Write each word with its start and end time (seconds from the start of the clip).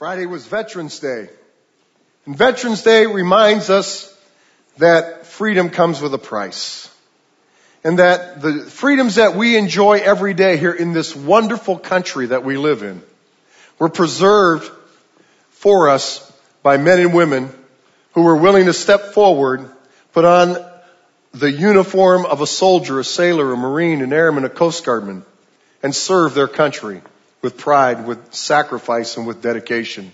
Friday 0.00 0.24
was 0.24 0.46
Veterans 0.46 0.98
Day. 0.98 1.28
And 2.24 2.34
Veterans 2.34 2.82
Day 2.82 3.04
reminds 3.04 3.68
us 3.68 4.10
that 4.78 5.26
freedom 5.26 5.68
comes 5.68 6.00
with 6.00 6.14
a 6.14 6.18
price. 6.18 6.90
And 7.84 7.98
that 7.98 8.40
the 8.40 8.60
freedoms 8.60 9.16
that 9.16 9.36
we 9.36 9.58
enjoy 9.58 9.98
every 9.98 10.32
day 10.32 10.56
here 10.56 10.72
in 10.72 10.94
this 10.94 11.14
wonderful 11.14 11.78
country 11.78 12.28
that 12.28 12.44
we 12.44 12.56
live 12.56 12.82
in 12.82 13.02
were 13.78 13.90
preserved 13.90 14.72
for 15.50 15.90
us 15.90 16.32
by 16.62 16.78
men 16.78 17.00
and 17.00 17.12
women 17.12 17.50
who 18.14 18.22
were 18.22 18.36
willing 18.36 18.64
to 18.64 18.72
step 18.72 19.12
forward, 19.12 19.70
put 20.14 20.24
on 20.24 20.56
the 21.32 21.52
uniform 21.52 22.24
of 22.24 22.40
a 22.40 22.46
soldier, 22.46 23.00
a 23.00 23.04
sailor, 23.04 23.52
a 23.52 23.56
marine, 23.58 24.00
an 24.00 24.14
airman, 24.14 24.46
a 24.46 24.48
coast 24.48 24.82
guardman, 24.82 25.26
and 25.82 25.94
serve 25.94 26.32
their 26.32 26.48
country 26.48 27.02
with 27.42 27.56
pride, 27.56 28.06
with 28.06 28.34
sacrifice, 28.34 29.16
and 29.16 29.26
with 29.26 29.42
dedication. 29.42 30.12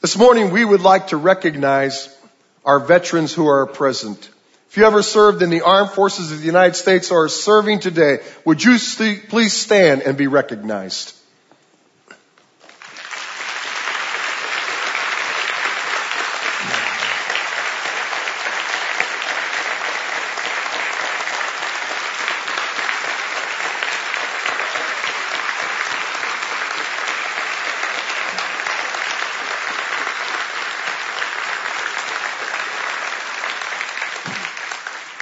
This 0.00 0.16
morning 0.16 0.50
we 0.50 0.64
would 0.64 0.80
like 0.80 1.08
to 1.08 1.16
recognize 1.16 2.14
our 2.64 2.78
veterans 2.78 3.34
who 3.34 3.48
are 3.48 3.66
present. 3.66 4.30
If 4.70 4.76
you 4.76 4.84
ever 4.84 5.02
served 5.02 5.42
in 5.42 5.50
the 5.50 5.62
armed 5.62 5.90
forces 5.90 6.30
of 6.30 6.40
the 6.40 6.46
United 6.46 6.76
States 6.76 7.10
or 7.10 7.24
are 7.24 7.28
serving 7.28 7.80
today, 7.80 8.18
would 8.44 8.62
you 8.62 8.76
please 9.28 9.52
stand 9.54 10.02
and 10.02 10.16
be 10.16 10.26
recognized? 10.26 11.17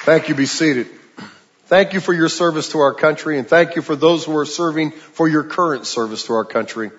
Thank 0.07 0.29
you. 0.29 0.37
Be 0.37 0.47
seated. 0.47 0.87
Thank 1.65 1.93
you 1.93 1.99
for 1.99 2.13
your 2.13 2.29
service 2.29 2.69
to 2.69 2.79
our 2.79 2.95
country 2.95 3.41
and 3.41 3.49
thank 3.49 3.75
you 3.75 3.83
for 3.83 3.97
those 3.97 4.25
who 4.25 4.37
are 4.37 4.47
serving 4.47 4.93
for 4.93 5.27
your 5.27 5.43
current 5.43 5.85
service 5.85 6.27
to 6.27 6.35
our 6.35 6.45
country. 6.45 6.93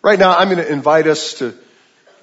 Right 0.00 0.18
now, 0.18 0.34
I'm 0.34 0.48
going 0.48 0.64
to 0.64 0.72
invite 0.72 1.06
us 1.06 1.34
to, 1.40 1.54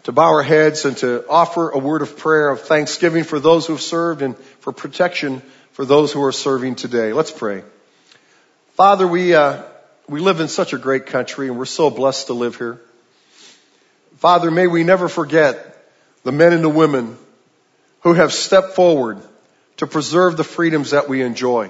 to 0.06 0.12
bow 0.12 0.34
our 0.34 0.42
heads 0.42 0.84
and 0.86 0.98
to 0.98 1.24
offer 1.30 1.70
a 1.70 1.78
word 1.78 2.02
of 2.02 2.18
prayer 2.18 2.50
of 2.50 2.62
thanksgiving 2.62 3.24
for 3.24 3.40
those 3.40 3.68
who 3.68 3.74
have 3.74 3.84
served 3.84 4.24
and 4.24 4.36
for 4.62 4.74
protection 4.74 5.44
for 5.74 5.86
those 5.86 6.12
who 6.12 6.24
are 6.24 6.32
serving 6.32 6.74
today. 6.74 7.14
Let's 7.14 7.32
pray. 7.32 7.62
Father, 8.74 9.08
we, 9.08 9.36
uh, 9.36 9.62
we 10.10 10.22
live 10.22 10.40
in 10.40 10.48
such 10.48 10.74
a 10.74 10.80
great 10.80 11.06
country 11.06 11.50
and 11.50 11.56
we're 11.56 11.66
so 11.66 11.92
blessed 11.92 12.26
to 12.28 12.34
live 12.34 12.56
here. 12.56 12.82
Father, 14.18 14.50
may 14.50 14.66
we 14.66 14.84
never 14.84 15.08
forget 15.08 15.88
the 16.24 16.32
men 16.32 16.52
and 16.52 16.64
the 16.64 16.70
women 16.70 17.16
who 18.00 18.14
have 18.14 18.34
stepped 18.34 18.72
forward 18.72 19.22
to 19.78 19.88
preserve 19.88 20.38
the 20.38 20.44
freedoms 20.44 20.92
that 20.92 21.10
we 21.10 21.22
enjoy. 21.22 21.70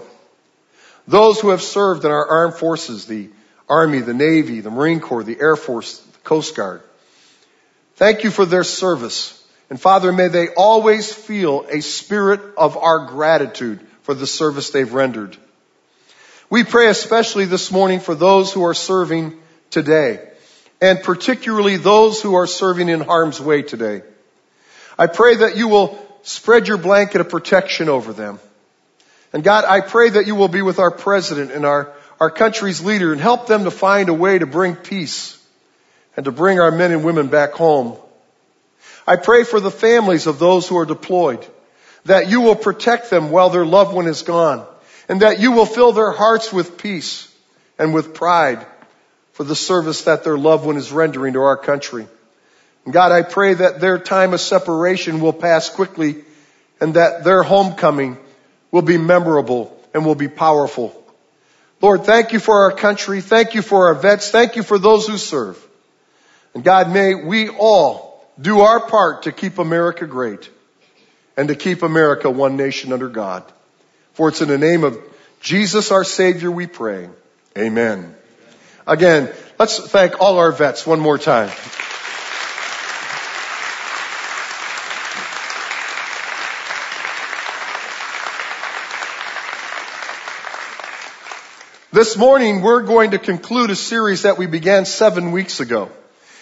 Those 1.08 1.39
who 1.39 1.50
have 1.50 1.61
served 1.61 2.06
in 2.06 2.12
our 2.12 2.28
armed 2.28 2.56
forces, 2.56 3.06
the 3.06 3.30
Army, 3.67 4.00
the 4.00 4.14
Navy, 4.14 4.62
the 4.62 4.72
Marine 4.72 5.00
Corps, 5.00 5.23
the 5.23 5.39
Air 5.39 5.56
Force, 5.56 6.00
the 6.00 6.20
Coast 6.20 6.56
Guard. 6.56 6.81
Thank 7.95 8.23
you 8.23 8.31
for 8.31 8.45
their 8.45 8.64
service. 8.64 9.42
And 9.70 9.81
Father, 9.81 10.12
may 10.12 10.28
they 10.28 10.50
always 10.50 11.12
feel 11.12 11.66
a 11.70 11.81
spirit 11.81 12.42
of 12.58 12.78
our 12.78 13.06
gratitude 13.08 13.80
for 14.03 14.14
the 14.14 14.28
service 14.28 14.69
they've 14.69 14.94
rendered. 14.94 15.38
We 16.50 16.64
pray 16.64 16.88
especially 16.88 17.45
this 17.45 17.72
morning 17.72 18.00
for 18.00 18.14
those 18.14 18.53
who 18.53 18.64
are 18.66 18.75
serving 18.75 19.40
today, 19.72 20.30
and 20.80 21.02
particularly 21.02 21.78
those 21.78 22.22
who 22.22 22.36
are 22.36 22.45
serving 22.45 22.90
in 22.90 23.02
harm's 23.02 23.42
way 23.42 23.64
today. 23.64 24.03
I 24.97 25.08
pray 25.08 25.38
that 25.38 25.58
you 25.58 25.67
will 25.67 26.05
spread 26.26 26.68
your 26.68 26.78
blanket 26.78 27.22
of 27.22 27.30
protection 27.30 27.88
over 27.88 28.12
them. 28.12 28.40
And 29.31 29.44
God, 29.44 29.63
I 29.66 29.81
pray 29.81 30.09
that 30.09 30.28
you 30.28 30.36
will 30.36 30.47
be 30.47 30.62
with 30.62 30.80
our 30.80 30.91
president 30.91 31.52
and 31.52 31.66
our, 31.66 31.94
our 32.19 32.31
country's 32.31 32.81
leader 32.81 33.12
and 33.12 33.22
help 33.22 33.47
them 33.47 33.66
to 33.66 33.72
find 33.72 34.09
a 34.09 34.13
way 34.13 34.38
to 34.40 34.46
bring 34.46 34.75
peace 34.75 35.41
and 36.18 36.25
to 36.25 36.31
bring 36.31 36.59
our 36.59 36.72
men 36.72 36.91
and 36.91 37.03
women 37.03 37.28
back 37.28 37.52
home. 37.53 37.97
I 39.06 39.18
pray 39.18 39.44
for 39.44 39.59
the 39.59 39.72
families 39.72 40.25
of 40.25 40.40
those 40.40 40.68
who 40.68 40.78
are 40.78 40.86
deployed, 40.86 41.46
that 42.06 42.30
you 42.30 42.42
will 42.42 42.56
protect 42.56 43.09
them 43.09 43.30
while 43.30 43.50
their 43.50 43.66
loved 43.66 43.94
one 43.94 44.07
is 44.07 44.24
gone, 44.24 44.66
and 45.07 45.22
that 45.22 45.40
you 45.40 45.52
will 45.52 45.68
fill 45.68 45.92
their 45.92 46.12
hearts 46.12 46.52
with 46.52 46.78
peace 46.78 47.31
and 47.78 47.94
with 47.94 48.16
pride 48.16 48.66
for 49.34 49.44
the 49.44 49.56
service 49.56 50.03
that 50.03 50.24
their 50.24 50.38
loved 50.38 50.66
one 50.66 50.78
is 50.78 50.92
rendering 50.92 51.34
to 51.34 51.42
our 51.42 51.57
country. 51.57 52.07
God, 52.91 53.12
I 53.12 53.23
pray 53.23 53.56
that 53.56 53.79
their 53.79 53.97
time 53.97 54.34
of 54.34 54.41
separation 54.41 55.19
will 55.19 55.34
pass 55.34 55.69
quickly 55.69 56.23
and 56.79 56.94
that 56.96 57.23
their 57.23 57.41
homecoming 57.41 58.18
will 58.72 58.84
be 58.84 58.97
memorable 58.97 59.75
and 59.94 60.06
will 60.06 60.16
be 60.16 60.28
powerful. 60.28 61.01
Lord, 61.81 62.03
thank 62.03 62.31
you 62.34 62.40
for 62.40 62.63
our 62.63 62.72
country. 62.72 63.22
Thank 63.22 63.56
you 63.56 63.62
for 63.62 63.88
our 63.88 63.95
vets. 63.95 64.29
Thank 64.29 64.56
you 64.56 64.63
for 64.63 64.78
those 64.78 65.07
who 65.07 65.18
serve. 65.18 65.62
And 66.53 66.63
God, 66.63 66.91
may 66.91 67.16
we 67.16 67.50
all 67.50 68.25
do 68.40 68.62
our 68.62 68.79
part 68.79 69.24
to 69.24 69.31
keep 69.31 69.57
America 69.57 70.06
great 70.06 70.50
and 71.38 71.47
to 71.50 71.56
keep 71.56 71.84
America 71.84 72.29
one 72.29 72.56
nation 72.56 72.94
under 72.94 73.09
God. 73.09 73.44
For 74.13 74.29
it's 74.29 74.41
in 74.41 74.47
the 74.47 74.57
name 74.57 74.84
of 74.84 74.97
Jesus 75.41 75.91
our 75.91 76.03
Savior 76.03 76.50
we 76.50 76.68
pray. 76.68 77.09
Amen. 77.57 78.16
Again, 78.88 79.31
let's 79.59 79.79
thank 79.79 80.22
all 80.22 80.38
our 80.38 80.51
vets 80.51 80.85
one 80.85 81.00
more 81.00 81.18
time. 81.18 81.51
This 91.95 92.17
morning 92.17 92.61
we're 92.61 92.81
going 92.81 93.11
to 93.11 93.17
conclude 93.17 93.69
a 93.69 93.75
series 93.78 94.23
that 94.23 94.38
we 94.38 94.47
began 94.47 94.83
seven 94.83 95.31
weeks 95.31 95.61
ago. 95.61 95.89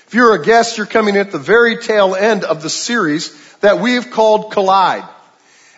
If 0.08 0.16
you're 0.16 0.34
a 0.34 0.44
guest, 0.44 0.80
you're 0.80 0.88
coming 0.88 1.16
at 1.16 1.32
the 1.32 1.38
very 1.38 1.78
tail 1.78 2.16
end 2.16 2.44
of 2.44 2.64
the 2.64 2.72
series 2.72 3.40
that 3.58 3.80
we've 3.80 4.10
called 4.10 4.52
Collide. 4.52 5.08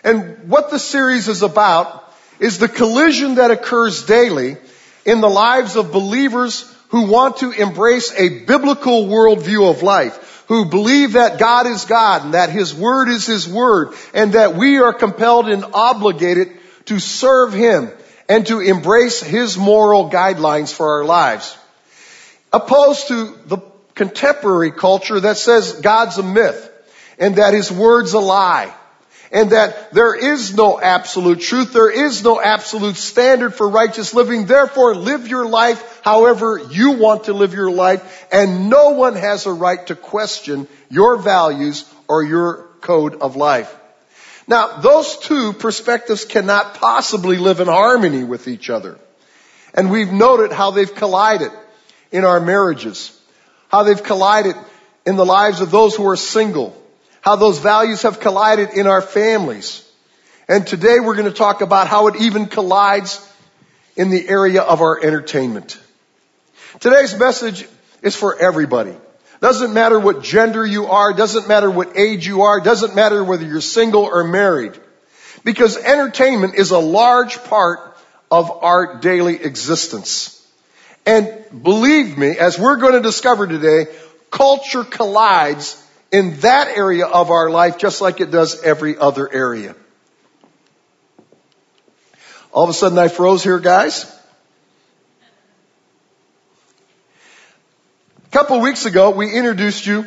And 0.02 0.48
what 0.48 0.70
the 0.70 0.78
series 0.78 1.28
is 1.28 1.42
about 1.42 2.10
is 2.38 2.58
the 2.58 2.70
collision 2.70 3.34
that 3.34 3.50
occurs 3.50 4.06
daily 4.06 4.56
in 5.04 5.20
the 5.20 5.28
lives 5.28 5.76
of 5.76 5.92
believers 5.92 6.74
who 6.88 7.10
want 7.10 7.36
to 7.40 7.50
embrace 7.50 8.14
a 8.16 8.46
biblical 8.46 9.08
worldview 9.08 9.70
of 9.70 9.82
life, 9.82 10.44
who 10.48 10.64
believe 10.64 11.12
that 11.12 11.38
God 11.38 11.66
is 11.66 11.84
God 11.84 12.24
and 12.24 12.32
that 12.32 12.48
His 12.48 12.74
Word 12.74 13.10
is 13.10 13.26
His 13.26 13.46
Word 13.46 13.92
and 14.14 14.32
that 14.32 14.54
we 14.54 14.78
are 14.78 14.94
compelled 14.94 15.50
and 15.50 15.66
obligated 15.74 16.48
to 16.86 16.98
serve 16.98 17.52
Him 17.52 17.90
and 18.28 18.46
to 18.46 18.60
embrace 18.60 19.22
His 19.22 19.56
moral 19.56 20.10
guidelines 20.10 20.72
for 20.72 20.98
our 20.98 21.04
lives. 21.04 21.56
Opposed 22.52 23.08
to 23.08 23.38
the 23.46 23.58
contemporary 23.94 24.70
culture 24.70 25.20
that 25.20 25.36
says 25.36 25.80
God's 25.80 26.18
a 26.18 26.22
myth 26.22 26.70
and 27.18 27.36
that 27.36 27.54
His 27.54 27.70
word's 27.70 28.12
a 28.12 28.20
lie 28.20 28.72
and 29.32 29.50
that 29.50 29.92
there 29.92 30.14
is 30.14 30.54
no 30.54 30.80
absolute 30.80 31.40
truth. 31.40 31.72
There 31.72 31.90
is 31.90 32.22
no 32.22 32.40
absolute 32.40 32.96
standard 32.96 33.54
for 33.54 33.68
righteous 33.68 34.14
living. 34.14 34.46
Therefore, 34.46 34.94
live 34.94 35.28
your 35.28 35.46
life 35.46 36.00
however 36.02 36.58
you 36.70 36.92
want 36.92 37.24
to 37.24 37.32
live 37.32 37.52
your 37.52 37.70
life 37.70 38.26
and 38.32 38.70
no 38.70 38.90
one 38.90 39.14
has 39.14 39.46
a 39.46 39.52
right 39.52 39.84
to 39.88 39.96
question 39.96 40.68
your 40.88 41.16
values 41.16 41.92
or 42.08 42.22
your 42.22 42.68
code 42.80 43.20
of 43.20 43.36
life. 43.36 43.74
Now, 44.48 44.78
those 44.78 45.16
two 45.18 45.52
perspectives 45.52 46.24
cannot 46.24 46.74
possibly 46.74 47.36
live 47.38 47.60
in 47.60 47.66
harmony 47.66 48.22
with 48.22 48.46
each 48.46 48.70
other. 48.70 48.98
And 49.74 49.90
we've 49.90 50.12
noted 50.12 50.52
how 50.52 50.70
they've 50.70 50.94
collided 50.94 51.50
in 52.12 52.24
our 52.24 52.40
marriages, 52.40 53.18
how 53.68 53.82
they've 53.82 54.02
collided 54.02 54.54
in 55.04 55.16
the 55.16 55.26
lives 55.26 55.60
of 55.60 55.70
those 55.70 55.96
who 55.96 56.06
are 56.06 56.16
single, 56.16 56.80
how 57.20 57.36
those 57.36 57.58
values 57.58 58.02
have 58.02 58.20
collided 58.20 58.70
in 58.70 58.86
our 58.86 59.02
families. 59.02 59.82
And 60.48 60.66
today 60.66 61.00
we're 61.00 61.16
going 61.16 61.30
to 61.30 61.36
talk 61.36 61.60
about 61.60 61.88
how 61.88 62.06
it 62.06 62.16
even 62.20 62.46
collides 62.46 63.20
in 63.96 64.10
the 64.10 64.28
area 64.28 64.62
of 64.62 64.80
our 64.80 65.02
entertainment. 65.02 65.78
Today's 66.78 67.18
message 67.18 67.66
is 68.02 68.14
for 68.14 68.38
everybody. 68.38 68.94
Doesn't 69.46 69.74
matter 69.74 70.00
what 70.00 70.24
gender 70.24 70.66
you 70.66 70.86
are, 70.86 71.12
doesn't 71.12 71.46
matter 71.46 71.70
what 71.70 71.96
age 71.96 72.26
you 72.26 72.42
are, 72.42 72.60
doesn't 72.60 72.96
matter 72.96 73.22
whether 73.22 73.46
you're 73.46 73.60
single 73.60 74.02
or 74.02 74.24
married. 74.24 74.72
Because 75.44 75.76
entertainment 75.76 76.56
is 76.56 76.72
a 76.72 76.80
large 76.80 77.38
part 77.44 77.96
of 78.28 78.50
our 78.50 78.98
daily 78.98 79.36
existence. 79.40 80.44
And 81.06 81.62
believe 81.62 82.18
me, 82.18 82.36
as 82.36 82.58
we're 82.58 82.78
going 82.78 82.94
to 82.94 83.00
discover 83.00 83.46
today, 83.46 83.86
culture 84.32 84.82
collides 84.82 85.80
in 86.10 86.40
that 86.40 86.76
area 86.76 87.06
of 87.06 87.30
our 87.30 87.48
life 87.48 87.78
just 87.78 88.00
like 88.00 88.20
it 88.20 88.32
does 88.32 88.60
every 88.64 88.98
other 88.98 89.32
area. 89.32 89.76
All 92.50 92.64
of 92.64 92.70
a 92.70 92.74
sudden 92.74 92.98
I 92.98 93.06
froze 93.06 93.44
here, 93.44 93.60
guys. 93.60 94.12
A 98.26 98.28
couple 98.30 98.56
of 98.56 98.62
weeks 98.62 98.86
ago, 98.86 99.10
we 99.10 99.32
introduced 99.32 99.86
you 99.86 100.04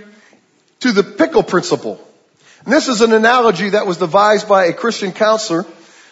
to 0.82 0.92
the 0.92 1.04
pickle 1.04 1.42
principle. 1.42 2.06
And 2.66 2.74
this 2.74 2.90
is 2.90 3.00
an 3.02 3.14
analogy 3.14 3.70
that 3.70 3.88
was 3.88 3.98
devised 3.98 4.48
by 4.48 4.66
a 4.66 4.74
Christian 4.74 5.14
counselor 5.14 5.66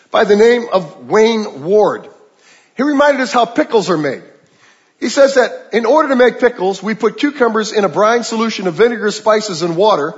by 0.10 0.24
the 0.24 0.38
name 0.38 0.68
of 0.72 1.08
Wayne 1.08 1.64
Ward. 1.64 2.08
He 2.78 2.84
reminded 2.84 3.22
us 3.22 3.34
how 3.34 3.46
pickles 3.46 3.90
are 3.90 3.98
made. 3.98 4.24
He 5.02 5.10
says 5.10 5.36
that 5.36 5.74
in 5.74 5.86
order 5.86 6.10
to 6.10 6.16
make 6.16 6.40
pickles, 6.40 6.82
we 6.82 6.96
put 6.96 7.18
cucumbers 7.18 7.74
in 7.74 7.84
a 7.84 7.90
brine 7.90 8.24
solution 8.24 8.68
of 8.68 8.76
vinegar, 8.76 9.12
spices, 9.12 9.62
and 9.62 9.76
water. 9.76 10.16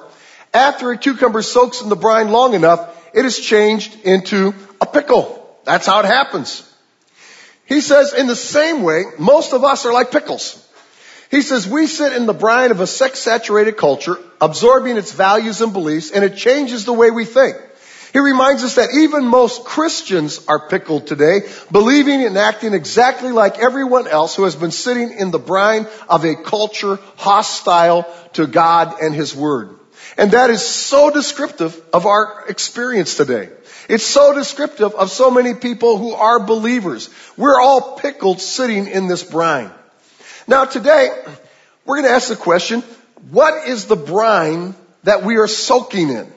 After 0.54 0.92
a 0.92 0.98
cucumber 0.98 1.42
soaks 1.42 1.82
in 1.82 1.90
the 1.90 1.96
brine 1.96 2.30
long 2.30 2.54
enough, 2.54 2.96
it 3.14 3.26
is 3.26 3.40
changed 3.40 4.00
into 4.02 4.54
a 4.80 4.86
pickle. 4.86 5.58
That's 5.66 5.88
how 5.88 6.00
it 6.02 6.06
happens. 6.06 6.64
He 7.66 7.82
says 7.82 8.14
in 8.14 8.28
the 8.28 8.36
same 8.36 8.84
way, 8.84 9.04
most 9.18 9.54
of 9.54 9.64
us 9.64 9.86
are 9.86 9.94
like 9.94 10.12
pickles. 10.12 10.66
He 11.30 11.42
says 11.44 11.68
we 11.68 11.86
sit 11.86 12.14
in 12.14 12.26
the 12.26 12.34
brine 12.34 12.72
of 12.72 12.80
a 12.80 12.88
sex 12.88 13.20
saturated 13.20 13.78
culture, 13.78 14.18
absorbing 14.42 14.98
its 14.98 15.12
values 15.12 15.62
and 15.62 15.74
beliefs, 15.74 16.12
and 16.12 16.26
it 16.26 16.36
changes 16.36 16.86
the 16.86 16.94
way 16.94 17.12
we 17.12 17.26
think. 17.26 17.56
He 18.12 18.20
reminds 18.20 18.64
us 18.64 18.76
that 18.76 18.90
even 18.96 19.26
most 19.26 19.64
Christians 19.66 20.44
are 20.48 20.68
pickled 20.68 21.06
today, 21.06 21.42
believing 21.72 22.26
and 22.26 22.36
acting 22.38 22.74
exactly 22.74 23.32
like 23.32 23.60
everyone 23.60 24.08
else 24.08 24.36
who 24.36 24.46
has 24.46 24.56
been 24.56 24.72
sitting 24.72 25.12
in 25.12 25.30
the 25.30 25.38
brine 25.38 25.86
of 26.08 26.26
a 26.26 26.36
culture 26.36 26.98
hostile 27.18 28.12
to 28.34 28.48
God 28.48 29.00
and 29.00 29.14
His 29.14 29.36
Word. 29.36 29.76
And 30.18 30.32
that 30.32 30.50
is 30.50 30.66
so 30.66 31.12
descriptive 31.12 31.80
of 31.94 32.08
our 32.08 32.46
experience 32.50 33.16
today. 33.16 33.50
It's 33.88 34.04
so 34.04 34.34
descriptive 34.34 34.96
of 34.96 35.12
so 35.12 35.30
many 35.30 35.54
people 35.54 36.00
who 36.00 36.14
are 36.14 36.40
believers. 36.40 37.12
We're 37.38 37.60
all 37.60 37.98
pickled 37.98 38.42
sitting 38.42 38.88
in 38.88 39.08
this 39.08 39.24
brine. 39.24 39.72
Now 40.50 40.66
today, 40.66 41.12
we're 41.86 41.98
going 41.98 42.08
to 42.08 42.12
ask 42.12 42.30
the 42.30 42.36
question, 42.36 42.82
what 43.30 43.68
is 43.68 43.86
the 43.86 43.96
brine 43.96 44.74
that 45.04 45.22
we 45.22 45.38
are 45.38 45.48
soaking 45.48 46.10
in? 46.10 46.34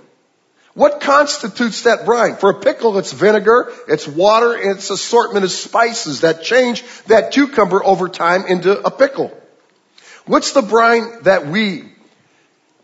What 0.75 1.01
constitutes 1.01 1.85
that 1.85 2.05
brine? 2.05 2.37
For 2.37 2.51
a 2.51 2.61
pickle, 2.61 2.99
it's 2.99 3.11
vinegar, 3.11 3.73
it's 3.89 4.07
water, 4.07 4.53
and 4.53 4.73
it's 4.73 4.91
assortment 4.91 5.47
of 5.47 5.51
spices 5.51 6.21
that 6.21 6.43
change 6.43 6.85
that 7.07 7.33
cucumber 7.33 7.83
over 7.83 8.07
time 8.07 8.45
into 8.45 8.79
a 8.79 8.91
pickle. 8.91 9.35
What's 10.27 10.53
the 10.53 10.61
brine 10.61 11.23
that 11.23 11.47
we 11.47 11.87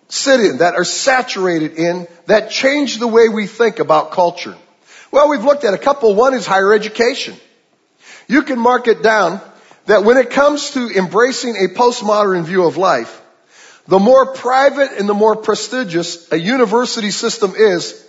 sit 0.08 0.40
in, 0.40 0.58
that 0.58 0.76
are 0.76 0.84
saturated 0.84 1.74
in, 1.74 2.08
that 2.24 2.50
change 2.50 2.96
the 2.96 3.06
way 3.06 3.28
we 3.28 3.46
think 3.46 3.80
about 3.80 4.12
culture? 4.12 4.56
Well, 5.10 5.28
we've 5.28 5.44
looked 5.44 5.64
at 5.64 5.74
a 5.74 5.78
couple. 5.78 6.14
One 6.14 6.32
is 6.32 6.46
higher 6.46 6.72
education. 6.72 7.36
You 8.28 8.44
can 8.44 8.58
mark 8.58 8.88
it 8.88 9.02
down 9.02 9.42
that 9.88 10.04
when 10.04 10.18
it 10.18 10.28
comes 10.28 10.72
to 10.72 10.90
embracing 10.90 11.56
a 11.56 11.68
postmodern 11.68 12.44
view 12.44 12.64
of 12.66 12.76
life, 12.76 13.22
the 13.86 13.98
more 13.98 14.34
private 14.34 14.92
and 14.92 15.08
the 15.08 15.14
more 15.14 15.34
prestigious 15.34 16.30
a 16.30 16.38
university 16.38 17.10
system 17.10 17.54
is, 17.56 18.06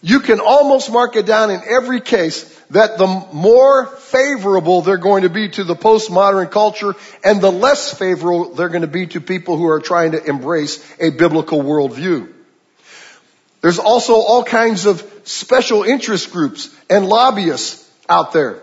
you 0.00 0.18
can 0.18 0.40
almost 0.40 0.90
mark 0.90 1.14
it 1.14 1.24
down 1.24 1.52
in 1.52 1.60
every 1.64 2.00
case 2.00 2.42
that 2.70 2.98
the 2.98 3.06
more 3.32 3.86
favorable 3.86 4.82
they're 4.82 4.96
going 4.96 5.22
to 5.22 5.28
be 5.28 5.48
to 5.48 5.62
the 5.62 5.76
postmodern 5.76 6.50
culture 6.50 6.94
and 7.22 7.40
the 7.40 7.52
less 7.52 7.96
favorable 7.96 8.54
they're 8.54 8.68
going 8.68 8.82
to 8.82 8.88
be 8.88 9.06
to 9.06 9.20
people 9.20 9.56
who 9.56 9.68
are 9.68 9.78
trying 9.78 10.12
to 10.12 10.24
embrace 10.24 10.84
a 10.98 11.10
biblical 11.10 11.62
worldview. 11.62 12.32
There's 13.60 13.78
also 13.78 14.14
all 14.14 14.42
kinds 14.42 14.86
of 14.86 15.08
special 15.22 15.84
interest 15.84 16.32
groups 16.32 16.74
and 16.90 17.06
lobbyists 17.06 17.88
out 18.08 18.32
there 18.32 18.60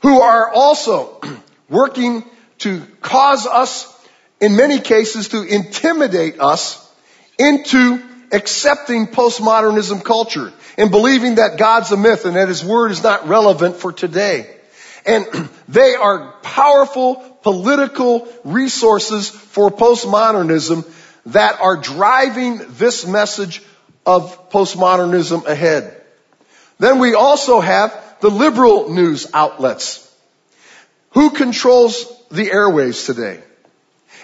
who 0.00 0.20
are 0.20 0.50
also 0.52 1.22
working 1.70 2.24
to 2.58 2.82
cause 3.00 3.46
us, 3.46 3.86
in 4.40 4.56
many 4.56 4.80
cases, 4.80 5.28
to 5.28 5.42
intimidate 5.42 6.40
us 6.40 6.86
into 7.38 8.02
accepting 8.32 9.06
postmodernism 9.06 10.04
culture 10.04 10.52
and 10.76 10.90
believing 10.90 11.36
that 11.36 11.58
God's 11.58 11.90
a 11.90 11.96
myth 11.96 12.24
and 12.24 12.36
that 12.36 12.48
His 12.48 12.64
Word 12.64 12.90
is 12.90 13.02
not 13.02 13.28
relevant 13.28 13.76
for 13.76 13.92
today. 13.92 14.54
And 15.06 15.26
they 15.68 15.94
are 15.94 16.32
powerful 16.42 17.16
political 17.42 18.28
resources 18.44 19.28
for 19.28 19.70
postmodernism 19.70 20.86
that 21.26 21.60
are 21.60 21.76
driving 21.76 22.60
this 22.70 23.06
message 23.06 23.62
of 24.04 24.50
postmodernism 24.50 25.46
ahead. 25.46 25.96
Then 26.78 26.98
we 26.98 27.14
also 27.14 27.60
have 27.60 28.18
the 28.20 28.30
liberal 28.30 28.90
news 28.90 29.26
outlets. 29.32 30.09
Who 31.12 31.30
controls 31.30 32.06
the 32.30 32.46
airwaves 32.46 33.06
today? 33.06 33.42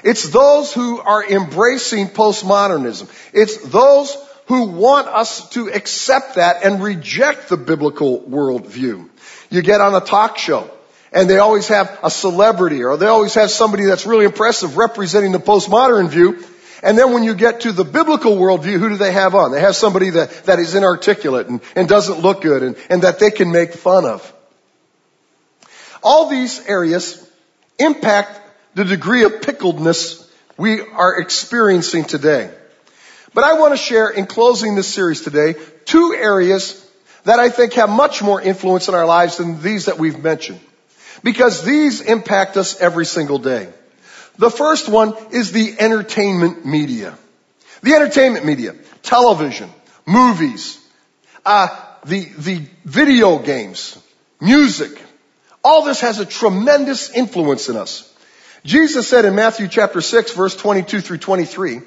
It's 0.04 0.28
those 0.28 0.72
who 0.72 1.00
are 1.00 1.24
embracing 1.24 2.08
postmodernism. 2.08 3.10
It's 3.32 3.56
those 3.68 4.16
who 4.46 4.66
want 4.68 5.08
us 5.08 5.48
to 5.50 5.68
accept 5.68 6.36
that 6.36 6.64
and 6.64 6.82
reject 6.82 7.48
the 7.48 7.56
biblical 7.56 8.20
worldview. 8.20 9.08
You 9.50 9.62
get 9.62 9.80
on 9.80 9.94
a 9.94 10.00
talk 10.00 10.38
show 10.38 10.70
and 11.12 11.28
they 11.28 11.38
always 11.38 11.68
have 11.68 11.98
a 12.02 12.10
celebrity 12.10 12.84
or 12.84 12.96
they 12.96 13.06
always 13.06 13.34
have 13.34 13.50
somebody 13.50 13.84
that's 13.84 14.06
really 14.06 14.24
impressive 14.24 14.76
representing 14.76 15.32
the 15.32 15.40
postmodern 15.40 16.08
view. 16.08 16.44
And 16.82 16.96
then 16.96 17.12
when 17.12 17.24
you 17.24 17.34
get 17.34 17.62
to 17.62 17.72
the 17.72 17.84
biblical 17.84 18.36
worldview, 18.36 18.78
who 18.78 18.90
do 18.90 18.96
they 18.96 19.12
have 19.12 19.34
on? 19.34 19.50
They 19.50 19.60
have 19.60 19.74
somebody 19.74 20.10
that, 20.10 20.44
that 20.44 20.60
is 20.60 20.74
inarticulate 20.74 21.48
and, 21.48 21.60
and 21.74 21.88
doesn't 21.88 22.20
look 22.20 22.42
good 22.42 22.62
and, 22.62 22.76
and 22.90 23.02
that 23.02 23.18
they 23.18 23.30
can 23.30 23.50
make 23.50 23.72
fun 23.72 24.04
of. 24.04 24.32
All 26.06 26.28
these 26.28 26.64
areas 26.68 27.28
impact 27.80 28.40
the 28.76 28.84
degree 28.84 29.24
of 29.24 29.40
pickledness 29.40 30.24
we 30.56 30.80
are 30.80 31.18
experiencing 31.18 32.04
today. 32.04 32.48
But 33.34 33.42
I 33.42 33.54
want 33.54 33.72
to 33.72 33.76
share 33.76 34.08
in 34.08 34.26
closing 34.26 34.76
this 34.76 34.86
series 34.86 35.22
today 35.22 35.56
two 35.84 36.14
areas 36.16 36.80
that 37.24 37.40
I 37.40 37.48
think 37.48 37.72
have 37.72 37.90
much 37.90 38.22
more 38.22 38.40
influence 38.40 38.86
in 38.86 38.94
our 38.94 39.04
lives 39.04 39.38
than 39.38 39.60
these 39.60 39.86
that 39.86 39.98
we've 39.98 40.22
mentioned. 40.22 40.60
Because 41.24 41.64
these 41.64 42.02
impact 42.02 42.56
us 42.56 42.80
every 42.80 43.04
single 43.04 43.40
day. 43.40 43.68
The 44.38 44.48
first 44.48 44.88
one 44.88 45.12
is 45.32 45.50
the 45.50 45.74
entertainment 45.76 46.64
media. 46.64 47.18
The 47.82 47.94
entertainment 47.94 48.46
media, 48.46 48.76
television, 49.02 49.70
movies, 50.06 50.78
uh, 51.44 51.66
the, 52.04 52.26
the 52.38 52.62
video 52.84 53.40
games, 53.40 54.00
music, 54.40 55.02
all 55.66 55.82
this 55.82 56.00
has 56.00 56.20
a 56.20 56.24
tremendous 56.24 57.10
influence 57.10 57.68
in 57.68 57.76
us. 57.76 58.08
Jesus 58.64 59.08
said 59.08 59.24
in 59.24 59.34
Matthew 59.34 59.66
chapter 59.66 60.00
6 60.00 60.32
verse 60.32 60.54
22 60.54 61.00
through 61.00 61.18
23, 61.18 61.80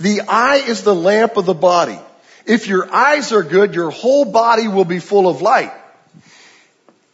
the 0.00 0.22
eye 0.22 0.62
is 0.66 0.82
the 0.82 0.94
lamp 0.94 1.36
of 1.36 1.44
the 1.44 1.52
body. 1.52 1.98
If 2.46 2.68
your 2.68 2.90
eyes 2.90 3.30
are 3.32 3.42
good, 3.42 3.74
your 3.74 3.90
whole 3.90 4.24
body 4.24 4.66
will 4.66 4.86
be 4.86 4.98
full 4.98 5.28
of 5.28 5.42
light. 5.42 5.72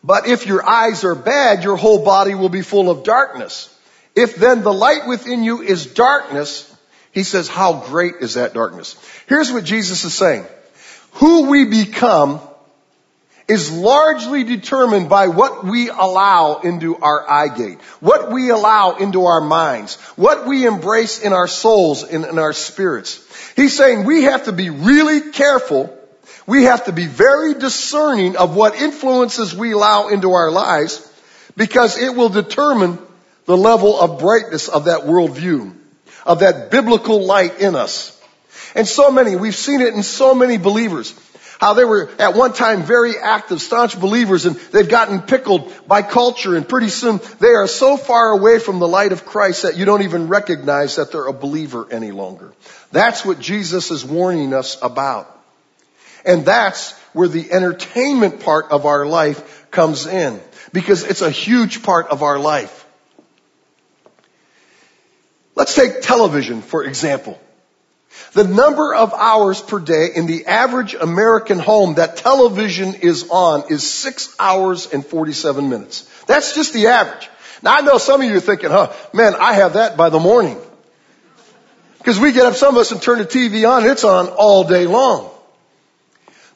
But 0.04 0.28
if 0.28 0.46
your 0.46 0.64
eyes 0.64 1.02
are 1.02 1.16
bad, 1.16 1.64
your 1.64 1.76
whole 1.76 2.04
body 2.04 2.36
will 2.36 2.48
be 2.48 2.62
full 2.62 2.90
of 2.90 3.02
darkness. 3.02 3.76
If 4.14 4.36
then 4.36 4.62
the 4.62 4.72
light 4.72 5.08
within 5.08 5.42
you 5.42 5.62
is 5.62 5.84
darkness, 5.84 6.72
he 7.10 7.24
says, 7.24 7.48
how 7.48 7.86
great 7.88 8.14
is 8.20 8.34
that 8.34 8.54
darkness? 8.54 8.94
Here's 9.26 9.50
what 9.50 9.64
Jesus 9.64 10.04
is 10.04 10.14
saying. 10.14 10.44
Who 11.14 11.50
we 11.50 11.64
become 11.64 12.40
is 13.46 13.70
largely 13.70 14.44
determined 14.44 15.08
by 15.08 15.28
what 15.28 15.64
we 15.64 15.90
allow 15.90 16.60
into 16.60 16.96
our 16.96 17.28
eye 17.28 17.48
gate, 17.48 17.80
what 18.00 18.32
we 18.32 18.50
allow 18.50 18.96
into 18.96 19.26
our 19.26 19.40
minds, 19.40 19.96
what 20.16 20.46
we 20.46 20.66
embrace 20.66 21.20
in 21.20 21.32
our 21.32 21.46
souls 21.46 22.02
and 22.04 22.24
in 22.24 22.38
our 22.38 22.54
spirits. 22.54 23.20
He's 23.54 23.76
saying 23.76 24.04
we 24.04 24.22
have 24.22 24.44
to 24.44 24.52
be 24.52 24.70
really 24.70 25.32
careful. 25.32 25.96
We 26.46 26.64
have 26.64 26.86
to 26.86 26.92
be 26.92 27.06
very 27.06 27.54
discerning 27.54 28.36
of 28.36 28.56
what 28.56 28.76
influences 28.76 29.54
we 29.54 29.72
allow 29.72 30.08
into 30.08 30.32
our 30.32 30.50
lives 30.50 31.10
because 31.56 31.98
it 31.98 32.14
will 32.14 32.30
determine 32.30 32.98
the 33.44 33.56
level 33.56 33.98
of 34.00 34.20
brightness 34.20 34.68
of 34.68 34.86
that 34.86 35.02
worldview, 35.02 35.74
of 36.24 36.40
that 36.40 36.70
biblical 36.70 37.24
light 37.24 37.60
in 37.60 37.76
us. 37.76 38.10
And 38.74 38.88
so 38.88 39.10
many, 39.10 39.36
we've 39.36 39.54
seen 39.54 39.80
it 39.82 39.94
in 39.94 40.02
so 40.02 40.34
many 40.34 40.56
believers. 40.56 41.14
How 41.64 41.72
they 41.72 41.86
were 41.86 42.10
at 42.18 42.34
one 42.34 42.52
time 42.52 42.82
very 42.82 43.16
active, 43.16 43.58
staunch 43.58 43.98
believers 43.98 44.44
and 44.44 44.54
they've 44.54 44.86
gotten 44.86 45.22
pickled 45.22 45.72
by 45.88 46.02
culture 46.02 46.56
and 46.56 46.68
pretty 46.68 46.90
soon 46.90 47.20
they 47.40 47.54
are 47.54 47.66
so 47.66 47.96
far 47.96 48.32
away 48.32 48.58
from 48.58 48.80
the 48.80 48.86
light 48.86 49.12
of 49.12 49.24
Christ 49.24 49.62
that 49.62 49.78
you 49.78 49.86
don't 49.86 50.02
even 50.02 50.28
recognize 50.28 50.96
that 50.96 51.10
they're 51.10 51.24
a 51.24 51.32
believer 51.32 51.88
any 51.90 52.10
longer. 52.10 52.52
That's 52.92 53.24
what 53.24 53.40
Jesus 53.40 53.90
is 53.90 54.04
warning 54.04 54.52
us 54.52 54.76
about. 54.82 55.26
And 56.26 56.44
that's 56.44 56.92
where 57.14 57.28
the 57.28 57.50
entertainment 57.50 58.40
part 58.40 58.70
of 58.70 58.84
our 58.84 59.06
life 59.06 59.70
comes 59.70 60.04
in 60.04 60.42
because 60.74 61.02
it's 61.02 61.22
a 61.22 61.30
huge 61.30 61.82
part 61.82 62.08
of 62.08 62.22
our 62.22 62.38
life. 62.38 62.86
Let's 65.54 65.74
take 65.74 66.02
television, 66.02 66.60
for 66.60 66.84
example. 66.84 67.40
The 68.34 68.44
number 68.44 68.92
of 68.92 69.14
hours 69.14 69.60
per 69.60 69.78
day 69.78 70.08
in 70.14 70.26
the 70.26 70.46
average 70.46 70.94
American 70.94 71.60
home 71.60 71.94
that 71.94 72.16
television 72.16 72.94
is 72.94 73.28
on 73.30 73.70
is 73.70 73.88
six 73.88 74.34
hours 74.40 74.92
and 74.92 75.06
47 75.06 75.68
minutes. 75.68 76.10
That's 76.26 76.52
just 76.54 76.72
the 76.72 76.88
average. 76.88 77.30
Now 77.62 77.76
I 77.76 77.80
know 77.82 77.98
some 77.98 78.20
of 78.20 78.28
you 78.28 78.36
are 78.36 78.40
thinking, 78.40 78.70
huh, 78.70 78.92
man, 79.12 79.34
I 79.36 79.54
have 79.54 79.74
that 79.74 79.96
by 79.96 80.10
the 80.10 80.18
morning. 80.18 80.58
Because 81.98 82.18
we 82.18 82.32
get 82.32 82.44
up, 82.44 82.54
some 82.54 82.74
of 82.74 82.80
us, 82.80 82.90
and 82.90 83.00
turn 83.00 83.18
the 83.18 83.24
TV 83.24 83.68
on, 83.68 83.84
and 83.84 83.92
it's 83.92 84.04
on 84.04 84.26
all 84.26 84.64
day 84.64 84.86
long. 84.86 85.30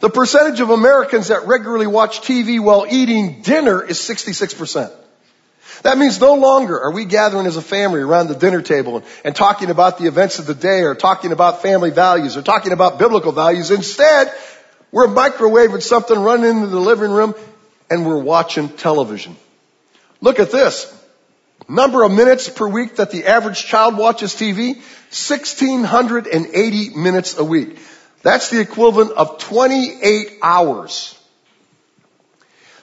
The 0.00 0.10
percentage 0.10 0.60
of 0.60 0.70
Americans 0.70 1.28
that 1.28 1.46
regularly 1.46 1.86
watch 1.86 2.22
TV 2.22 2.60
while 2.60 2.86
eating 2.90 3.40
dinner 3.42 3.82
is 3.82 3.98
66%. 3.98 4.92
That 5.82 5.98
means 5.98 6.20
no 6.20 6.34
longer 6.34 6.80
are 6.80 6.90
we 6.90 7.04
gathering 7.04 7.46
as 7.46 7.56
a 7.56 7.62
family 7.62 8.00
around 8.00 8.28
the 8.28 8.34
dinner 8.34 8.62
table 8.62 8.96
and, 8.96 9.06
and, 9.24 9.36
talking 9.36 9.70
about 9.70 9.98
the 9.98 10.06
events 10.06 10.38
of 10.38 10.46
the 10.46 10.54
day 10.54 10.82
or 10.82 10.94
talking 10.94 11.32
about 11.32 11.62
family 11.62 11.90
values 11.90 12.36
or 12.36 12.42
talking 12.42 12.72
about 12.72 12.98
biblical 12.98 13.32
values. 13.32 13.70
Instead, 13.70 14.32
we're 14.90 15.06
microwaving 15.06 15.82
something, 15.82 16.18
running 16.18 16.50
into 16.50 16.66
the 16.66 16.80
living 16.80 17.10
room, 17.10 17.34
and 17.90 18.06
we're 18.06 18.18
watching 18.18 18.68
television. 18.68 19.36
Look 20.20 20.40
at 20.40 20.50
this. 20.50 20.94
Number 21.68 22.02
of 22.02 22.12
minutes 22.12 22.48
per 22.48 22.66
week 22.66 22.96
that 22.96 23.10
the 23.10 23.26
average 23.26 23.64
child 23.64 23.96
watches 23.96 24.34
TV, 24.34 24.76
1680 24.76 26.90
minutes 26.96 27.36
a 27.36 27.44
week. 27.44 27.78
That's 28.22 28.50
the 28.50 28.60
equivalent 28.60 29.12
of 29.12 29.38
28 29.38 30.38
hours. 30.42 31.17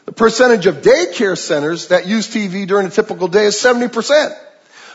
The 0.05 0.12
percentage 0.12 0.67
of 0.67 0.77
daycare 0.77 1.38
centers 1.38 1.88
that 1.88 2.07
use 2.07 2.27
TV 2.27 2.67
during 2.67 2.88
a 2.88 2.91
typical 2.91 3.27
day 3.27 3.45
is 3.45 3.55
70%. 3.55 4.38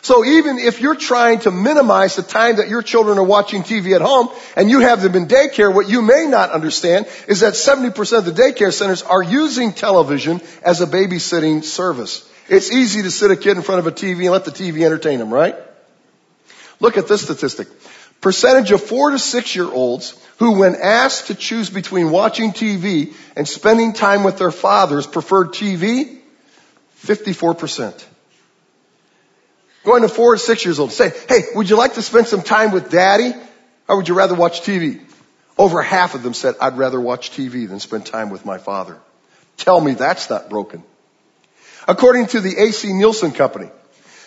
So 0.02 0.24
even 0.24 0.58
if 0.58 0.80
you're 0.80 0.94
trying 0.94 1.40
to 1.40 1.50
minimize 1.50 2.16
the 2.16 2.22
time 2.22 2.56
that 2.56 2.68
your 2.68 2.80
children 2.80 3.18
are 3.18 3.24
watching 3.24 3.62
TV 3.62 3.94
at 3.94 4.00
home 4.00 4.30
and 4.56 4.70
you 4.70 4.80
have 4.80 5.02
them 5.02 5.14
in 5.14 5.26
daycare, 5.26 5.74
what 5.74 5.90
you 5.90 6.00
may 6.00 6.26
not 6.26 6.50
understand 6.50 7.06
is 7.28 7.40
that 7.40 7.52
70% 7.52 8.18
of 8.18 8.24
the 8.24 8.32
daycare 8.32 8.72
centers 8.72 9.02
are 9.02 9.22
using 9.22 9.72
television 9.72 10.40
as 10.62 10.80
a 10.80 10.86
babysitting 10.86 11.62
service. 11.62 12.26
It's 12.48 12.72
easy 12.72 13.02
to 13.02 13.10
sit 13.10 13.30
a 13.30 13.36
kid 13.36 13.56
in 13.56 13.62
front 13.62 13.80
of 13.80 13.86
a 13.86 13.92
TV 13.92 14.22
and 14.22 14.30
let 14.30 14.44
the 14.44 14.50
TV 14.50 14.86
entertain 14.86 15.18
them, 15.18 15.32
right? 15.32 15.56
Look 16.80 16.96
at 16.96 17.06
this 17.06 17.22
statistic. 17.22 17.68
Percentage 18.22 18.70
of 18.72 18.82
four 18.82 19.10
to 19.10 19.18
six 19.18 19.54
year 19.54 19.70
olds 19.70 20.14
who 20.40 20.52
when 20.52 20.75
asked 20.75 21.26
to 21.26 21.35
choose 21.35 21.68
between 21.68 22.11
watching 22.11 22.52
TV 22.52 23.12
and 23.37 23.47
spending 23.47 23.92
time 23.92 24.25
with 24.25 24.38
their 24.38 24.50
fathers 24.50 25.06
preferred 25.06 25.49
TV, 25.49 26.18
54%. 27.02 28.04
Going 29.85 30.00
to 30.00 30.09
four 30.09 30.32
to 30.32 30.38
six 30.38 30.64
years 30.64 30.78
old, 30.78 30.92
say, 30.92 31.12
hey, 31.28 31.42
would 31.54 31.68
you 31.68 31.76
like 31.76 31.94
to 31.94 32.02
spend 32.02 32.26
some 32.26 32.40
time 32.40 32.73
with 32.73 32.90
daddy 32.90 33.35
or 33.87 33.99
would 33.99 34.09
you 34.09 34.14
rather 34.14 34.35
watch 34.35 34.62
TV? 34.62 35.02
Over 35.59 35.82
half 35.82 36.14
of 36.14 36.23
them 36.23 36.32
said, 36.32 36.54
I'd 36.59 36.78
rather 36.78 36.99
watch 36.99 37.32
TV 37.32 37.68
than 37.68 37.78
spend 37.78 38.06
time 38.06 38.30
with 38.30 38.47
my 38.47 38.56
father. 38.56 38.97
Tell 39.59 39.78
me 39.78 39.92
that's 39.92 40.30
not 40.30 40.49
broken. 40.49 40.82
According 41.87 42.28
to 42.28 42.40
the 42.40 42.56
AC 42.56 42.90
Nielsen 42.94 43.32
Company, 43.32 43.70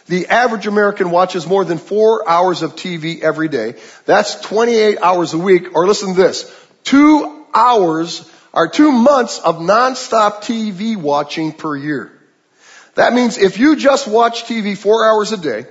the 0.08 0.28
average 0.28 0.68
American 0.68 1.12
watches 1.12 1.48
more 1.48 1.64
than 1.64 1.78
four 1.78 2.28
hours 2.28 2.62
of 2.62 2.76
TV 2.76 3.22
every 3.22 3.48
day. 3.48 3.76
That's 4.06 4.40
28 4.42 5.00
hours 5.00 5.34
a 5.34 5.38
week, 5.38 5.76
or 5.76 5.88
listen 5.88 6.16
to 6.16 6.22
this, 6.22 6.54
two 6.84 7.46
hours 7.54 8.30
or 8.54 8.68
two 8.68 8.92
months 8.92 9.40
of 9.40 9.58
nonstop 9.58 10.44
TV 10.44 10.98
watching 10.98 11.52
per 11.52 11.76
year. 11.76 12.12
That 12.96 13.14
means 13.14 13.38
if 13.38 13.58
you 13.58 13.76
just 13.76 14.08
watch 14.08 14.44
TV 14.44 14.78
four 14.78 15.08
hours 15.08 15.32
a 15.32 15.38
day, 15.38 15.66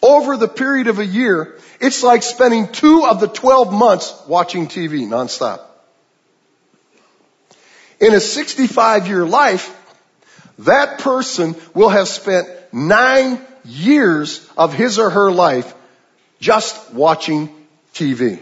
over 0.00 0.36
the 0.36 0.48
period 0.48 0.86
of 0.86 0.98
a 0.98 1.06
year, 1.06 1.58
it's 1.80 2.02
like 2.02 2.22
spending 2.22 2.68
two 2.68 3.06
of 3.06 3.20
the 3.20 3.26
12 3.26 3.72
months 3.72 4.14
watching 4.28 4.68
TV 4.68 5.06
nonstop. 5.06 5.62
In 8.00 8.12
a 8.12 8.20
65 8.20 9.08
year 9.08 9.24
life, 9.24 9.74
that 10.60 10.98
person 10.98 11.56
will 11.72 11.88
have 11.88 12.06
spent 12.06 12.48
nine 12.72 13.40
years 13.64 14.48
of 14.56 14.74
his 14.74 14.98
or 14.98 15.10
her 15.10 15.30
life 15.30 15.74
just 16.40 16.92
watching 16.92 17.48
TV. 17.94 18.38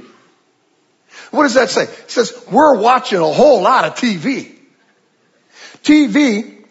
What 1.30 1.44
does 1.44 1.54
that 1.54 1.70
say? 1.70 1.84
It 1.84 2.10
says 2.10 2.32
we're 2.50 2.76
watching 2.76 3.18
a 3.18 3.32
whole 3.32 3.62
lot 3.62 3.84
of 3.84 3.94
TV. 3.94 4.52
TV 5.82 6.64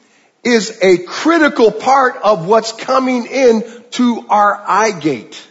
is 0.44 0.80
a 0.82 0.98
critical 1.00 1.72
part 1.72 2.16
of 2.24 2.48
what's 2.48 2.72
coming 2.72 3.28
in 3.28 3.64
to 3.92 4.26
our 4.30 4.56
eye 4.68 4.92
gate. 4.92 5.48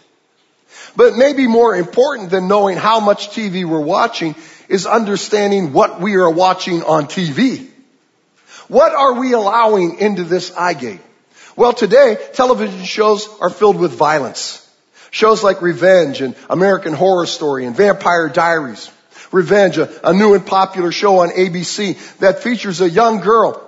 But 0.97 1.16
maybe 1.16 1.47
more 1.47 1.76
important 1.76 2.30
than 2.30 2.49
knowing 2.49 2.76
how 2.76 3.00
much 3.00 3.30
TV 3.30 3.64
we're 3.64 3.80
watching 3.80 4.35
is 4.69 4.87
understanding 4.87 5.73
what 5.73 6.00
we 6.00 6.16
are 6.16 6.30
watching 6.30 6.83
on 6.83 7.07
TV. 7.07 7.69
What 8.69 8.92
are 8.92 9.14
we 9.14 9.33
allowing 9.33 9.99
into 9.99 10.25
this 10.25 10.54
eye 10.57 10.75
gate? 10.75 11.00
Well, 11.57 11.73
today, 11.73 12.16
television 12.35 12.85
shows 12.85 13.28
are 13.40 13.50
filled 13.50 13.76
with 13.76 13.92
violence. 13.92 14.66
Shows 15.11 15.42
like 15.42 15.62
Revenge 15.62 16.21
and 16.21 16.37
American 16.49 16.92
Horror 16.92 17.26
Story 17.26 17.66
and 17.66 17.76
Vampire 17.76 18.28
Diaries. 18.28 18.90
Revenge, 19.33 19.78
a, 19.78 20.09
a 20.09 20.12
new 20.12 20.35
and 20.35 20.47
popular 20.47 20.92
show 20.92 21.21
on 21.21 21.30
ABC 21.30 22.19
that 22.19 22.42
features 22.42 22.80
a 22.80 22.88
young 22.88 23.21
girl 23.21 23.66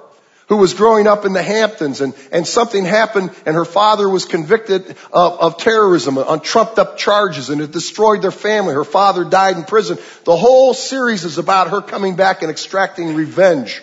who 0.49 0.57
was 0.57 0.75
growing 0.75 1.07
up 1.07 1.25
in 1.25 1.33
the 1.33 1.43
Hamptons 1.43 2.01
and, 2.01 2.15
and 2.31 2.47
something 2.47 2.85
happened 2.85 3.31
and 3.47 3.55
her 3.55 3.65
father 3.65 4.09
was 4.09 4.25
convicted 4.25 4.97
of, 5.12 5.41
of 5.41 5.57
terrorism 5.57 6.19
on 6.19 6.41
trumped 6.41 6.79
up 6.79 6.99
charges 6.99 7.49
and 7.49 7.61
it 7.61 7.71
destroyed 7.71 8.23
their 8.23 8.31
family. 8.31 8.75
Her 8.75 8.85
father 8.85 9.25
died 9.25 9.57
in 9.57 9.65
prison. 9.65 9.99
The 10.25 10.37
whole 10.37 10.75
series 10.75 11.25
is 11.25 11.39
about 11.39 11.71
her 11.71 11.81
coming 11.81 12.17
back 12.17 12.43
and 12.43 12.51
extracting 12.51 13.15
revenge 13.15 13.83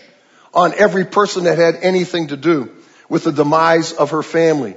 on 0.53 0.74
every 0.75 1.06
person 1.06 1.46
that 1.46 1.58
had 1.58 1.75
anything 1.82 2.27
to 2.27 2.38
do 2.38 2.70
with 3.10 3.24
the 3.24 3.32
demise 3.32 3.92
of 3.92 4.12
her 4.12 4.24
family. 4.24 4.75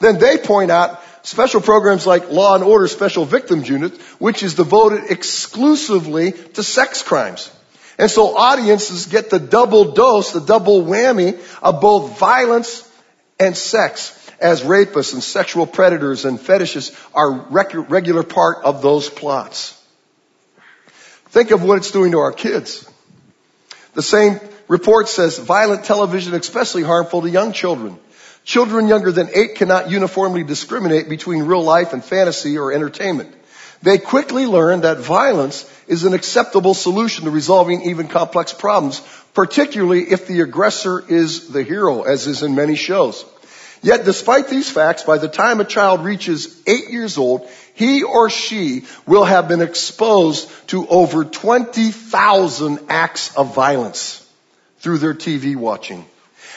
Then 0.00 0.18
they 0.18 0.38
point 0.38 0.70
out 0.70 1.00
special 1.22 1.60
programs 1.60 2.06
like 2.06 2.30
Law 2.30 2.54
and 2.54 2.64
Order 2.64 2.88
Special 2.88 3.24
Victims 3.24 3.68
Unit, 3.68 3.96
which 4.18 4.42
is 4.42 4.54
devoted 4.54 5.10
exclusively 5.10 6.32
to 6.32 6.62
sex 6.62 7.02
crimes. 7.02 7.50
And 7.98 8.10
so 8.10 8.36
audiences 8.36 9.06
get 9.06 9.30
the 9.30 9.38
double 9.38 9.92
dose, 9.92 10.32
the 10.32 10.40
double 10.40 10.82
whammy 10.82 11.38
of 11.62 11.80
both 11.80 12.18
violence 12.18 12.88
and 13.38 13.56
sex 13.56 14.20
as 14.40 14.62
rapists 14.62 15.14
and 15.14 15.22
sexual 15.22 15.66
predators 15.66 16.24
and 16.24 16.40
fetishes 16.40 16.92
are 17.14 17.32
regular 17.32 18.24
part 18.24 18.64
of 18.64 18.82
those 18.82 19.08
plots. 19.08 19.73
Think 21.34 21.50
of 21.50 21.64
what 21.64 21.78
it's 21.78 21.90
doing 21.90 22.12
to 22.12 22.20
our 22.20 22.30
kids. 22.30 22.88
The 23.94 24.02
same 24.02 24.38
report 24.68 25.08
says 25.08 25.36
violent 25.36 25.84
television 25.84 26.32
especially 26.32 26.84
harmful 26.84 27.22
to 27.22 27.28
young 27.28 27.52
children. 27.52 27.98
Children 28.44 28.86
younger 28.86 29.10
than 29.10 29.28
eight 29.34 29.56
cannot 29.56 29.90
uniformly 29.90 30.44
discriminate 30.44 31.08
between 31.08 31.42
real 31.42 31.64
life 31.64 31.92
and 31.92 32.04
fantasy 32.04 32.56
or 32.56 32.72
entertainment. 32.72 33.34
They 33.82 33.98
quickly 33.98 34.46
learn 34.46 34.82
that 34.82 34.98
violence 34.98 35.68
is 35.88 36.04
an 36.04 36.14
acceptable 36.14 36.72
solution 36.72 37.24
to 37.24 37.32
resolving 37.32 37.82
even 37.82 38.06
complex 38.06 38.52
problems, 38.52 39.02
particularly 39.34 40.02
if 40.02 40.28
the 40.28 40.40
aggressor 40.40 41.02
is 41.04 41.48
the 41.48 41.64
hero, 41.64 42.02
as 42.02 42.28
is 42.28 42.44
in 42.44 42.54
many 42.54 42.76
shows. 42.76 43.24
Yet 43.84 44.06
despite 44.06 44.48
these 44.48 44.70
facts, 44.70 45.02
by 45.02 45.18
the 45.18 45.28
time 45.28 45.60
a 45.60 45.64
child 45.66 46.06
reaches 46.06 46.58
eight 46.66 46.88
years 46.88 47.18
old, 47.18 47.46
he 47.74 48.02
or 48.02 48.30
she 48.30 48.84
will 49.06 49.24
have 49.24 49.46
been 49.46 49.60
exposed 49.60 50.48
to 50.68 50.88
over 50.88 51.22
20,000 51.22 52.78
acts 52.88 53.36
of 53.36 53.54
violence 53.54 54.26
through 54.78 54.98
their 54.98 55.12
TV 55.12 55.54
watching. 55.54 56.06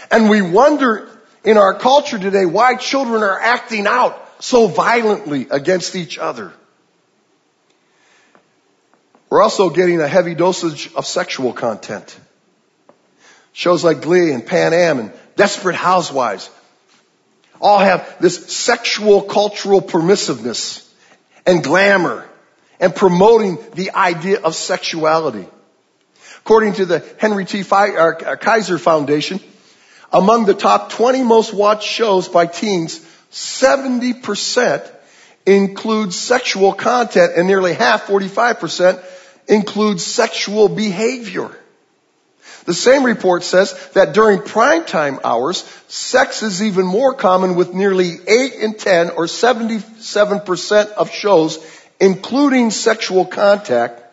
And 0.09 0.29
we 0.29 0.41
wonder 0.41 1.09
in 1.43 1.57
our 1.57 1.73
culture 1.73 2.17
today 2.17 2.45
why 2.45 2.75
children 2.75 3.21
are 3.23 3.37
acting 3.37 3.87
out 3.87 4.41
so 4.41 4.67
violently 4.67 5.47
against 5.51 5.97
each 5.97 6.17
other. 6.17 6.53
We're 9.29 9.41
also 9.41 9.69
getting 9.69 9.99
a 9.99 10.07
heavy 10.07 10.33
dosage 10.33 10.93
of 10.93 11.05
sexual 11.05 11.51
content. 11.51 12.17
Shows 13.51 13.83
like 13.83 14.01
Glee 14.01 14.31
and 14.31 14.47
Pan 14.47 14.73
Am 14.73 14.99
and 14.99 15.11
Desperate 15.35 15.75
Housewives 15.75 16.49
all 17.61 17.79
have 17.79 18.17
this 18.19 18.55
sexual 18.55 19.21
cultural 19.21 19.81
permissiveness 19.81 20.87
and 21.45 21.63
glamour 21.63 22.27
and 22.79 22.95
promoting 22.95 23.57
the 23.73 23.91
idea 23.91 24.41
of 24.41 24.55
sexuality. 24.55 25.47
According 26.39 26.73
to 26.73 26.85
the 26.85 27.05
Henry 27.17 27.45
T. 27.45 27.63
Uh, 27.69 28.35
Kaiser 28.35 28.77
Foundation, 28.77 29.39
among 30.11 30.45
the 30.45 30.53
top 30.53 30.91
20 30.91 31.23
most 31.23 31.53
watched 31.53 31.87
shows 31.87 32.27
by 32.27 32.45
teens, 32.45 32.99
70% 33.31 34.89
includes 35.45 36.15
sexual 36.15 36.73
content 36.73 37.33
and 37.35 37.47
nearly 37.47 37.73
half, 37.73 38.07
45%, 38.07 39.03
includes 39.47 40.05
sexual 40.05 40.69
behavior. 40.69 41.49
The 42.67 42.73
same 42.73 43.05
report 43.05 43.43
says 43.43 43.73
that 43.93 44.13
during 44.13 44.39
primetime 44.39 45.21
hours, 45.23 45.63
sex 45.87 46.43
is 46.43 46.61
even 46.61 46.85
more 46.85 47.13
common 47.13 47.55
with 47.55 47.73
nearly 47.73 48.17
8 48.27 48.53
in 48.55 48.73
10 48.73 49.11
or 49.11 49.25
77% 49.25 50.91
of 50.91 51.09
shows 51.09 51.65
including 51.99 52.71
sexual 52.71 53.25
contact, 53.25 54.03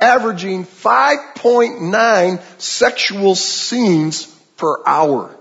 averaging 0.00 0.64
5.9 0.66 2.60
sexual 2.60 3.34
scenes 3.34 4.26
per 4.58 4.84
hour. 4.86 5.34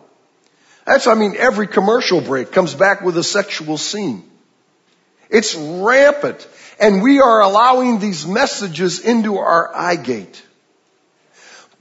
That's, 0.85 1.07
I 1.07 1.15
mean, 1.15 1.35
every 1.37 1.67
commercial 1.67 2.21
break 2.21 2.51
comes 2.51 2.73
back 2.73 3.01
with 3.01 3.17
a 3.17 3.23
sexual 3.23 3.77
scene. 3.77 4.23
It's 5.29 5.53
rampant. 5.55 6.47
And 6.79 7.01
we 7.01 7.19
are 7.21 7.41
allowing 7.41 7.99
these 7.99 8.25
messages 8.25 8.99
into 8.99 9.37
our 9.37 9.75
eye 9.75 9.95
gate. 9.95 10.41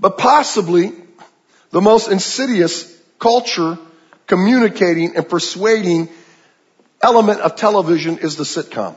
But 0.02 0.18
possibly 0.18 0.92
the 1.70 1.80
most 1.80 2.08
insidious 2.08 2.92
culture 3.20 3.78
communicating 4.26 5.14
and 5.14 5.28
persuading 5.28 6.08
element 7.00 7.40
of 7.40 7.54
television 7.54 8.18
is 8.18 8.34
the 8.34 8.42
sitcom. 8.42 8.96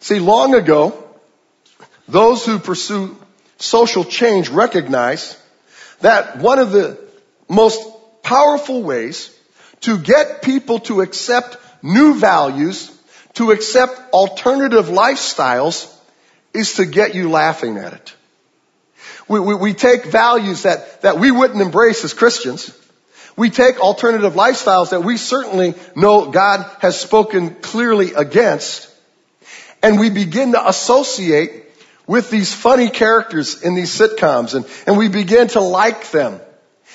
See, 0.00 0.20
long 0.20 0.54
ago, 0.54 1.04
those 2.08 2.46
who 2.46 2.58
pursue 2.58 3.14
social 3.58 4.04
change 4.04 4.48
recognize 4.48 5.36
that 6.00 6.38
one 6.38 6.58
of 6.58 6.72
the 6.72 6.98
most 7.50 7.86
powerful 8.22 8.82
ways 8.82 9.36
to 9.82 9.98
get 9.98 10.40
people 10.40 10.78
to 10.88 11.02
accept 11.02 11.58
new 11.82 12.14
values, 12.14 12.90
to 13.34 13.50
accept 13.50 14.14
alternative 14.14 14.86
lifestyles, 14.86 15.94
is 16.54 16.76
to 16.76 16.86
get 16.86 17.14
you 17.14 17.28
laughing 17.28 17.76
at 17.76 17.92
it. 17.92 18.15
We, 19.28 19.40
we, 19.40 19.54
we, 19.54 19.74
take 19.74 20.04
values 20.04 20.62
that, 20.62 21.02
that 21.02 21.18
we 21.18 21.30
wouldn't 21.30 21.60
embrace 21.60 22.04
as 22.04 22.14
Christians. 22.14 22.76
We 23.36 23.50
take 23.50 23.80
alternative 23.80 24.34
lifestyles 24.34 24.90
that 24.90 25.02
we 25.02 25.16
certainly 25.16 25.74
know 25.94 26.30
God 26.30 26.64
has 26.80 26.98
spoken 26.98 27.56
clearly 27.56 28.14
against. 28.14 28.90
And 29.82 29.98
we 29.98 30.10
begin 30.10 30.52
to 30.52 30.68
associate 30.68 31.64
with 32.06 32.30
these 32.30 32.54
funny 32.54 32.88
characters 32.88 33.62
in 33.62 33.74
these 33.74 33.90
sitcoms 33.90 34.54
and, 34.54 34.64
and 34.86 34.96
we 34.96 35.08
begin 35.08 35.48
to 35.48 35.60
like 35.60 36.10
them. 36.12 36.40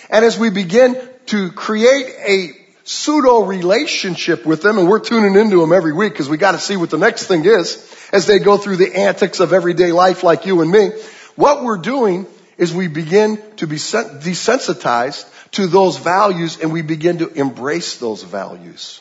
And 0.09 0.25
as 0.25 0.39
we 0.39 0.49
begin 0.49 0.97
to 1.27 1.51
create 1.51 2.07
a 2.25 2.61
pseudo 2.83 3.43
relationship 3.43 4.45
with 4.45 4.61
them, 4.61 4.77
and 4.77 4.89
we're 4.89 4.99
tuning 4.99 5.35
into 5.35 5.59
them 5.59 5.71
every 5.71 5.93
week 5.93 6.13
because 6.13 6.29
we 6.29 6.37
got 6.37 6.53
to 6.53 6.59
see 6.59 6.77
what 6.77 6.89
the 6.89 6.97
next 6.97 7.27
thing 7.27 7.45
is 7.45 7.87
as 8.11 8.25
they 8.25 8.39
go 8.39 8.57
through 8.57 8.77
the 8.77 8.95
antics 8.95 9.39
of 9.39 9.53
everyday 9.53 9.91
life 9.91 10.23
like 10.23 10.45
you 10.45 10.61
and 10.61 10.71
me. 10.71 10.91
What 11.35 11.63
we're 11.63 11.77
doing 11.77 12.27
is 12.57 12.73
we 12.73 12.87
begin 12.87 13.41
to 13.57 13.67
be 13.67 13.77
desensitized 13.77 15.25
to 15.51 15.67
those 15.67 15.97
values 15.97 16.59
and 16.59 16.71
we 16.71 16.81
begin 16.81 17.19
to 17.19 17.27
embrace 17.29 17.97
those 17.97 18.23
values. 18.23 18.99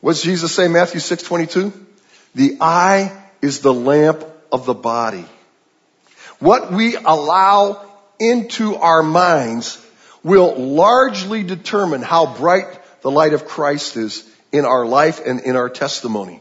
What 0.00 0.12
does 0.12 0.22
Jesus 0.22 0.54
say 0.54 0.66
in 0.66 0.72
Matthew 0.72 1.00
6:22? 1.00 1.72
The 2.34 2.58
eye 2.60 3.12
is 3.42 3.60
the 3.60 3.74
lamp 3.74 4.24
of 4.52 4.64
the 4.64 4.74
body. 4.74 5.26
What 6.38 6.72
we 6.72 6.96
allow 6.96 7.84
into 8.18 8.76
our 8.76 9.02
minds 9.02 9.78
will 10.22 10.54
largely 10.56 11.42
determine 11.42 12.02
how 12.02 12.34
bright 12.34 12.66
the 13.02 13.10
light 13.10 13.32
of 13.32 13.46
Christ 13.46 13.96
is 13.96 14.24
in 14.52 14.64
our 14.64 14.86
life 14.86 15.20
and 15.24 15.40
in 15.40 15.56
our 15.56 15.68
testimony. 15.68 16.40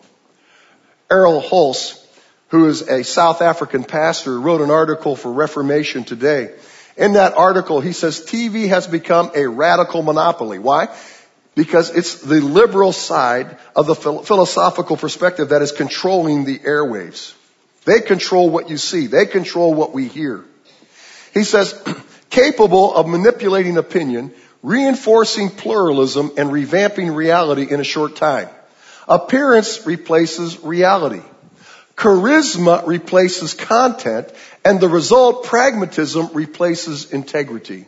Erroll 1.09 1.41
Hulse, 1.41 1.97
who 2.49 2.67
is 2.67 2.81
a 2.81 3.03
South 3.03 3.41
African 3.41 3.83
pastor, 3.83 4.39
wrote 4.39 4.61
an 4.61 4.71
article 4.71 5.15
for 5.15 5.31
Reformation 5.31 6.03
Today. 6.03 6.51
In 6.97 7.13
that 7.13 7.33
article, 7.33 7.79
he 7.79 7.93
says 7.93 8.19
TV 8.19 8.67
has 8.67 8.85
become 8.85 9.31
a 9.33 9.47
radical 9.47 10.01
monopoly. 10.01 10.59
Why? 10.59 10.89
Because 11.55 11.95
it's 11.95 12.21
the 12.21 12.41
liberal 12.41 12.91
side 12.91 13.57
of 13.75 13.85
the 13.85 13.95
philosophical 13.95 14.97
perspective 14.97 15.49
that 15.49 15.61
is 15.61 15.71
controlling 15.71 16.45
the 16.45 16.59
airwaves. 16.59 17.33
They 17.85 18.01
control 18.01 18.49
what 18.49 18.69
you 18.69 18.77
see. 18.77 19.07
They 19.07 19.25
control 19.25 19.73
what 19.73 19.93
we 19.93 20.07
hear. 20.07 20.43
He 21.33 21.43
says, 21.43 21.73
capable 22.29 22.93
of 22.93 23.07
manipulating 23.07 23.77
opinion, 23.77 24.33
reinforcing 24.61 25.49
pluralism, 25.49 26.31
and 26.37 26.49
revamping 26.49 27.15
reality 27.15 27.71
in 27.71 27.79
a 27.79 27.83
short 27.83 28.15
time. 28.15 28.49
Appearance 29.07 29.85
replaces 29.85 30.59
reality. 30.59 31.21
Charisma 31.99 32.87
replaces 32.87 33.53
content, 33.53 34.29
and 34.63 34.79
the 34.79 34.87
result, 34.87 35.43
pragmatism, 35.43 36.29
replaces 36.33 37.11
integrity. 37.11 37.85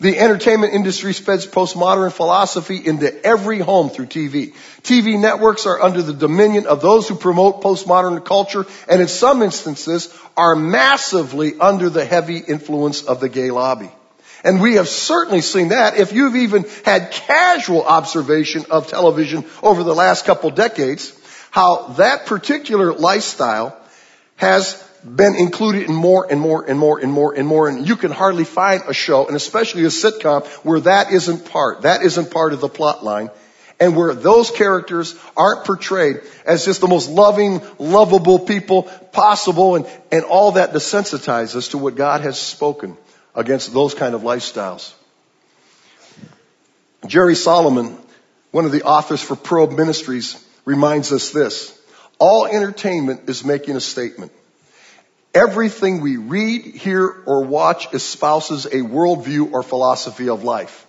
The 0.00 0.18
entertainment 0.18 0.74
industry 0.74 1.14
spreads 1.14 1.46
postmodern 1.46 2.12
philosophy 2.12 2.76
into 2.76 3.24
every 3.24 3.58
home 3.58 3.88
through 3.88 4.06
TV. 4.06 4.54
TV 4.82 5.18
networks 5.18 5.64
are 5.64 5.80
under 5.80 6.02
the 6.02 6.12
dominion 6.12 6.66
of 6.66 6.82
those 6.82 7.08
who 7.08 7.16
promote 7.16 7.62
postmodern 7.62 8.22
culture 8.22 8.66
and 8.86 9.00
in 9.00 9.08
some 9.08 9.42
instances 9.42 10.14
are 10.36 10.54
massively 10.54 11.58
under 11.58 11.88
the 11.88 12.04
heavy 12.04 12.38
influence 12.38 13.02
of 13.02 13.18
the 13.18 13.30
gay 13.30 13.50
lobby. 13.50 13.90
And 14.44 14.60
we 14.60 14.74
have 14.74 14.88
certainly 14.88 15.40
seen 15.40 15.70
that 15.70 15.96
if 15.96 16.12
you've 16.12 16.36
even 16.36 16.64
had 16.84 17.10
casual 17.10 17.82
observation 17.82 18.66
of 18.70 18.86
television 18.86 19.44
over 19.62 19.82
the 19.82 19.94
last 19.94 20.26
couple 20.26 20.50
decades, 20.50 21.17
how 21.50 21.88
that 21.98 22.26
particular 22.26 22.92
lifestyle 22.92 23.76
has 24.36 24.82
been 25.04 25.34
included 25.36 25.88
in 25.88 25.94
more 25.94 26.26
and 26.30 26.40
more 26.40 26.64
and 26.68 26.78
more 26.78 26.98
and 26.98 27.12
more 27.12 27.34
and 27.34 27.46
more. 27.46 27.68
And 27.68 27.86
you 27.88 27.96
can 27.96 28.10
hardly 28.10 28.44
find 28.44 28.82
a 28.86 28.94
show, 28.94 29.26
and 29.26 29.36
especially 29.36 29.84
a 29.84 29.88
sitcom, 29.88 30.46
where 30.64 30.80
that 30.80 31.12
isn't 31.12 31.50
part. 31.50 31.82
That 31.82 32.02
isn't 32.02 32.30
part 32.30 32.52
of 32.52 32.60
the 32.60 32.68
plot 32.68 33.04
line. 33.04 33.30
And 33.80 33.94
where 33.94 34.12
those 34.12 34.50
characters 34.50 35.14
aren't 35.36 35.64
portrayed 35.64 36.22
as 36.44 36.64
just 36.64 36.80
the 36.80 36.88
most 36.88 37.08
loving, 37.08 37.60
lovable 37.78 38.40
people 38.40 38.82
possible 38.82 39.76
and, 39.76 39.86
and 40.10 40.24
all 40.24 40.52
that 40.52 40.72
desensitizes 40.72 41.54
us 41.54 41.68
to 41.68 41.78
what 41.78 41.94
God 41.94 42.22
has 42.22 42.38
spoken 42.38 42.96
against 43.36 43.72
those 43.72 43.94
kind 43.94 44.16
of 44.16 44.22
lifestyles. 44.22 44.92
Jerry 47.06 47.36
Solomon, 47.36 47.96
one 48.50 48.64
of 48.64 48.72
the 48.72 48.82
authors 48.82 49.22
for 49.22 49.36
Probe 49.36 49.70
Ministries, 49.70 50.44
reminds 50.68 51.12
us 51.12 51.30
this. 51.30 51.74
All 52.18 52.44
entertainment 52.44 53.30
is 53.30 53.42
making 53.42 53.76
a 53.76 53.80
statement. 53.80 54.32
Everything 55.32 56.02
we 56.02 56.18
read, 56.18 56.62
hear, 56.62 57.06
or 57.24 57.44
watch 57.44 57.94
espouses 57.94 58.66
a 58.66 58.82
worldview 58.82 59.52
or 59.52 59.62
philosophy 59.62 60.28
of 60.28 60.44
life. 60.44 60.86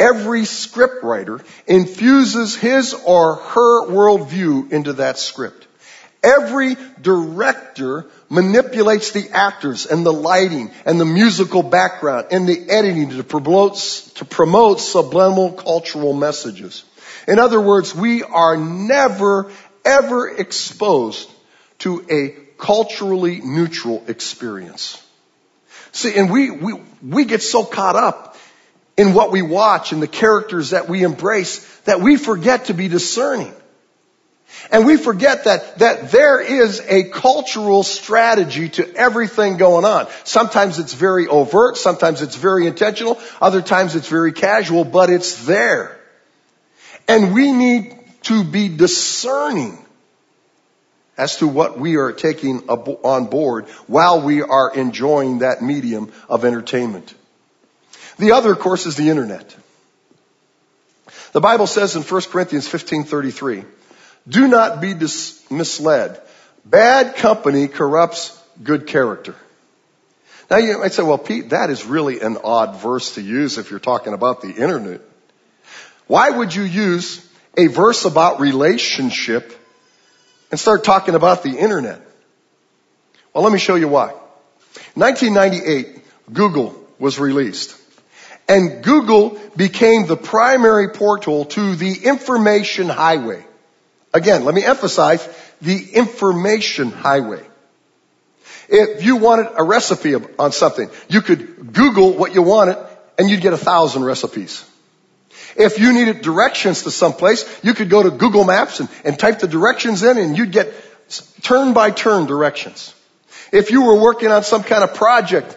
Every 0.00 0.40
scriptwriter 0.40 1.44
infuses 1.68 2.56
his 2.56 2.92
or 2.92 3.36
her 3.36 3.86
worldview 3.86 4.72
into 4.72 4.94
that 4.94 5.16
script. 5.18 5.68
Every 6.24 6.76
director 7.00 8.06
manipulates 8.28 9.12
the 9.12 9.30
actors 9.30 9.86
and 9.86 10.04
the 10.04 10.12
lighting 10.12 10.72
and 10.84 11.00
the 11.00 11.04
musical 11.04 11.62
background 11.62 12.28
and 12.32 12.48
the 12.48 12.68
editing 12.68 13.10
to 13.10 13.22
promote, 13.22 13.76
to 14.16 14.24
promote 14.24 14.80
subliminal 14.80 15.52
cultural 15.52 16.14
messages. 16.14 16.82
In 17.26 17.38
other 17.38 17.60
words, 17.60 17.94
we 17.94 18.22
are 18.22 18.56
never 18.56 19.50
ever 19.84 20.28
exposed 20.28 21.30
to 21.80 22.04
a 22.10 22.30
culturally 22.58 23.40
neutral 23.40 24.04
experience. 24.08 25.02
See, 25.92 26.14
and 26.16 26.30
we, 26.30 26.50
we, 26.50 26.80
we 27.02 27.24
get 27.24 27.42
so 27.42 27.64
caught 27.64 27.96
up 27.96 28.36
in 28.96 29.12
what 29.12 29.32
we 29.32 29.42
watch 29.42 29.92
and 29.92 30.02
the 30.02 30.08
characters 30.08 30.70
that 30.70 30.88
we 30.88 31.02
embrace 31.02 31.64
that 31.82 32.00
we 32.00 32.16
forget 32.16 32.66
to 32.66 32.74
be 32.74 32.88
discerning. 32.88 33.52
And 34.70 34.86
we 34.86 34.96
forget 34.96 35.44
that, 35.44 35.78
that 35.78 36.10
there 36.10 36.40
is 36.40 36.80
a 36.80 37.04
cultural 37.10 37.82
strategy 37.82 38.68
to 38.70 38.94
everything 38.94 39.56
going 39.56 39.84
on. 39.84 40.06
Sometimes 40.22 40.78
it's 40.78 40.94
very 40.94 41.26
overt, 41.26 41.76
sometimes 41.76 42.22
it's 42.22 42.36
very 42.36 42.66
intentional, 42.66 43.20
other 43.40 43.62
times 43.62 43.94
it's 43.96 44.08
very 44.08 44.32
casual, 44.32 44.84
but 44.84 45.10
it's 45.10 45.44
there. 45.44 46.00
And 47.06 47.34
we 47.34 47.52
need 47.52 47.96
to 48.22 48.44
be 48.44 48.68
discerning 48.68 49.78
as 51.16 51.36
to 51.36 51.46
what 51.46 51.78
we 51.78 51.96
are 51.96 52.12
taking 52.12 52.68
on 52.68 53.26
board 53.26 53.66
while 53.86 54.20
we 54.20 54.42
are 54.42 54.72
enjoying 54.74 55.40
that 55.40 55.62
medium 55.62 56.12
of 56.28 56.44
entertainment. 56.44 57.14
The 58.18 58.32
other, 58.32 58.52
of 58.52 58.58
course, 58.58 58.86
is 58.86 58.96
the 58.96 59.10
internet. 59.10 59.54
The 61.32 61.40
Bible 61.40 61.66
says 61.66 61.96
in 61.96 62.02
1 62.02 62.30
Corinthians 62.30 62.68
15:33, 62.68 63.64
"Do 64.26 64.48
not 64.48 64.80
be 64.80 64.94
dis- 64.94 65.38
misled. 65.50 66.20
Bad 66.64 67.16
company 67.16 67.68
corrupts 67.68 68.36
good 68.62 68.86
character." 68.86 69.34
Now 70.50 70.58
you 70.58 70.78
might 70.78 70.92
say, 70.92 71.02
"Well, 71.02 71.18
Pete, 71.18 71.50
that 71.50 71.70
is 71.70 71.84
really 71.84 72.20
an 72.20 72.38
odd 72.42 72.76
verse 72.76 73.14
to 73.14 73.22
use 73.22 73.58
if 73.58 73.70
you're 73.70 73.80
talking 73.80 74.12
about 74.12 74.42
the 74.42 74.50
internet." 74.50 75.00
Why 76.06 76.30
would 76.30 76.54
you 76.54 76.62
use 76.62 77.26
a 77.56 77.66
verse 77.66 78.04
about 78.04 78.40
relationship 78.40 79.52
and 80.50 80.60
start 80.60 80.84
talking 80.84 81.14
about 81.14 81.42
the 81.42 81.56
internet? 81.56 82.00
Well, 83.32 83.42
let 83.42 83.52
me 83.52 83.58
show 83.58 83.74
you 83.74 83.88
why. 83.88 84.12
1998, 84.94 86.02
Google 86.32 86.80
was 86.98 87.18
released. 87.18 87.80
And 88.48 88.84
Google 88.84 89.40
became 89.56 90.06
the 90.06 90.16
primary 90.16 90.90
portal 90.90 91.46
to 91.46 91.76
the 91.76 92.04
information 92.04 92.88
highway. 92.88 93.44
Again, 94.12 94.44
let 94.44 94.54
me 94.54 94.62
emphasize 94.64 95.26
the 95.62 95.94
information 95.94 96.90
highway. 96.90 97.42
If 98.68 99.04
you 99.04 99.16
wanted 99.16 99.48
a 99.56 99.64
recipe 99.64 100.14
on 100.14 100.52
something, 100.52 100.90
you 101.08 101.22
could 101.22 101.72
Google 101.72 102.12
what 102.12 102.34
you 102.34 102.42
wanted 102.42 102.76
and 103.18 103.28
you'd 103.28 103.40
get 103.40 103.52
a 103.52 103.58
thousand 103.58 104.04
recipes. 104.04 104.64
If 105.56 105.78
you 105.78 105.92
needed 105.92 106.22
directions 106.22 106.82
to 106.82 106.90
someplace, 106.90 107.44
you 107.62 107.74
could 107.74 107.90
go 107.90 108.02
to 108.02 108.10
Google 108.10 108.44
Maps 108.44 108.80
and, 108.80 108.88
and 109.04 109.18
type 109.18 109.38
the 109.38 109.48
directions 109.48 110.02
in 110.02 110.18
and 110.18 110.36
you'd 110.36 110.52
get 110.52 110.72
turn 111.42 111.74
by 111.74 111.90
turn 111.90 112.26
directions. 112.26 112.94
If 113.52 113.70
you 113.70 113.82
were 113.84 114.00
working 114.00 114.30
on 114.30 114.42
some 114.42 114.64
kind 114.64 114.82
of 114.82 114.94
project 114.94 115.56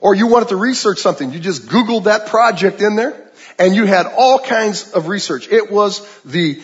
or 0.00 0.14
you 0.14 0.28
wanted 0.28 0.48
to 0.48 0.56
research 0.56 0.98
something, 0.98 1.32
you 1.32 1.40
just 1.40 1.66
Googled 1.66 2.04
that 2.04 2.28
project 2.28 2.80
in 2.80 2.96
there 2.96 3.30
and 3.58 3.74
you 3.74 3.84
had 3.84 4.06
all 4.06 4.38
kinds 4.38 4.92
of 4.92 5.08
research. 5.08 5.48
It 5.50 5.70
was 5.70 6.06
the 6.22 6.62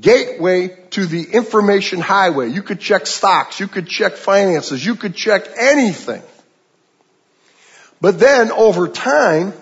gateway 0.00 0.68
to 0.90 1.06
the 1.06 1.22
information 1.22 2.00
highway. 2.00 2.48
You 2.48 2.62
could 2.62 2.80
check 2.80 3.06
stocks, 3.06 3.60
you 3.60 3.68
could 3.68 3.86
check 3.86 4.14
finances, 4.14 4.84
you 4.84 4.96
could 4.96 5.14
check 5.14 5.46
anything. 5.56 6.22
But 8.00 8.18
then 8.18 8.50
over 8.50 8.88
time, 8.88 9.52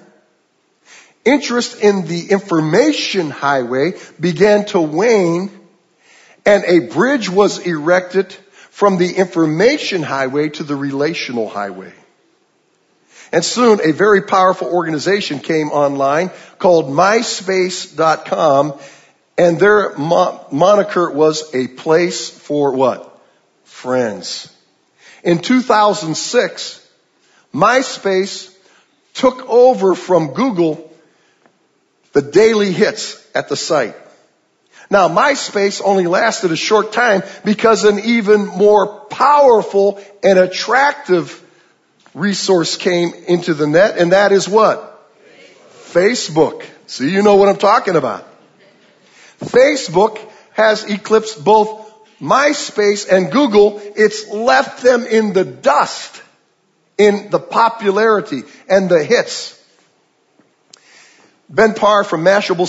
interest 1.25 1.81
in 1.81 2.07
the 2.07 2.31
information 2.31 3.31
highway 3.31 3.95
began 4.19 4.65
to 4.67 4.81
wane 4.81 5.51
and 6.47 6.65
a 6.65 6.81
bridge 6.93 7.29
was 7.29 7.59
erected 7.59 8.33
from 8.71 8.97
the 8.97 9.17
information 9.17 10.03
highway 10.03 10.49
to 10.49 10.65
the 10.65 10.75
relational 10.75 11.49
highway. 11.49 11.93
And 13.33 13.45
soon 13.45 13.81
a 13.85 13.93
very 13.93 14.23
powerful 14.23 14.69
organization 14.69 15.39
came 15.39 15.69
online 15.69 16.31
called 16.59 16.87
MySpace.com 16.87 18.79
and 19.39 19.61
their 19.61 19.97
mo- 19.97 20.45
moniker 20.51 21.11
was 21.11 21.55
a 21.55 21.69
place 21.69 22.29
for 22.29 22.75
what? 22.75 23.21
Friends. 23.65 24.55
In 25.23 25.39
2006, 25.39 26.89
MySpace 27.55 28.55
took 29.15 29.49
over 29.49 29.95
from 29.95 30.35
Google 30.35 30.90
the 32.13 32.23
daily 32.23 32.73
hits 32.73 33.25
at 33.35 33.49
the 33.49 33.57
site. 33.57 33.97
Now 34.91 35.09
MySpace 35.09 35.81
only 35.85 36.07
lasted 36.07 36.51
a 36.51 36.57
short 36.57 36.93
time 36.93 37.23
because 37.45 37.85
an 37.85 38.01
even 38.01 38.47
more 38.47 39.01
powerful 39.07 40.01
and 40.23 40.39
attractive 40.39 41.41
resource 42.15 42.77
came 42.77 43.13
into 43.29 43.55
the 43.55 43.67
net, 43.67 43.99
and 43.99 44.13
that 44.13 44.33
is 44.33 44.49
what? 44.49 44.87
Facebook. 45.93 46.65
See, 46.87 47.11
you 47.11 47.23
know 47.23 47.37
what 47.37 47.49
I'm 47.49 47.59
talking 47.59 47.95
about. 47.95 48.27
Facebook 49.39 50.19
has 50.53 50.85
eclipsed 50.85 51.45
both 51.45 51.89
MySpace 52.21 53.11
and 53.11 53.31
Google. 53.31 53.81
It's 53.97 54.29
left 54.29 54.83
them 54.83 55.05
in 55.05 55.33
the 55.33 55.45
dust 55.45 56.23
in 56.99 57.31
the 57.31 57.39
popularity 57.39 58.43
and 58.69 58.91
the 58.91 59.03
hits. 59.03 59.60
Ben 61.53 61.75
Parr 61.75 62.05
from 62.05 62.23
Mashable 62.23 62.69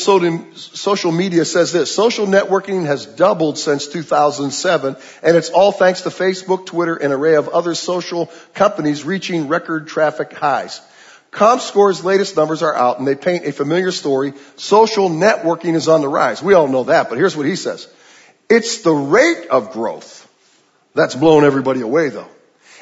Social 0.58 1.12
Media 1.12 1.46
says 1.46 1.72
this, 1.72 1.94
social 1.94 2.26
networking 2.26 2.88
has 2.88 3.06
doubled 3.06 3.60
since 3.60 3.86
2007 3.86 4.96
and 5.22 5.38
it's 5.38 5.52
all 5.52 5.72
thanks 5.72 6.02
to 6.02 6.10
Facebook, 6.10 6.66
Twitter, 6.66 6.96
and 6.96 7.14
an 7.14 7.20
array 7.20 7.36
of 7.36 7.48
other 7.50 7.76
social 7.76 8.32
companies 8.56 9.04
reaching 9.04 9.48
record 9.48 9.88
traffic 9.88 10.34
highs. 10.34 10.82
ComScore's 11.30 12.04
latest 12.04 12.36
numbers 12.36 12.64
are 12.64 12.74
out 12.74 12.98
and 12.98 13.08
they 13.08 13.14
paint 13.14 13.46
a 13.46 13.52
familiar 13.52 13.92
story. 13.92 14.34
Social 14.56 15.10
networking 15.10 15.76
is 15.76 15.88
on 15.88 16.02
the 16.02 16.10
rise. 16.10 16.42
We 16.42 16.56
all 16.56 16.68
know 16.68 16.86
that, 16.86 17.08
but 17.08 17.20
here's 17.20 17.38
what 17.38 17.46
he 17.46 17.56
says. 17.56 17.88
It's 18.50 18.82
the 18.82 18.92
rate 18.92 19.46
of 19.52 19.74
growth 19.74 20.28
that's 20.96 21.14
blown 21.14 21.44
everybody 21.44 21.82
away 21.82 22.10
though. 22.10 22.30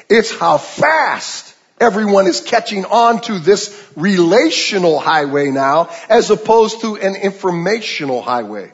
It's 0.08 0.34
how 0.34 0.56
fast 0.56 1.49
Everyone 1.80 2.26
is 2.26 2.42
catching 2.42 2.84
on 2.84 3.22
to 3.22 3.38
this 3.38 3.74
relational 3.96 5.00
highway 5.00 5.50
now 5.50 5.88
as 6.10 6.30
opposed 6.30 6.82
to 6.82 6.96
an 6.96 7.16
informational 7.16 8.20
highway. 8.20 8.70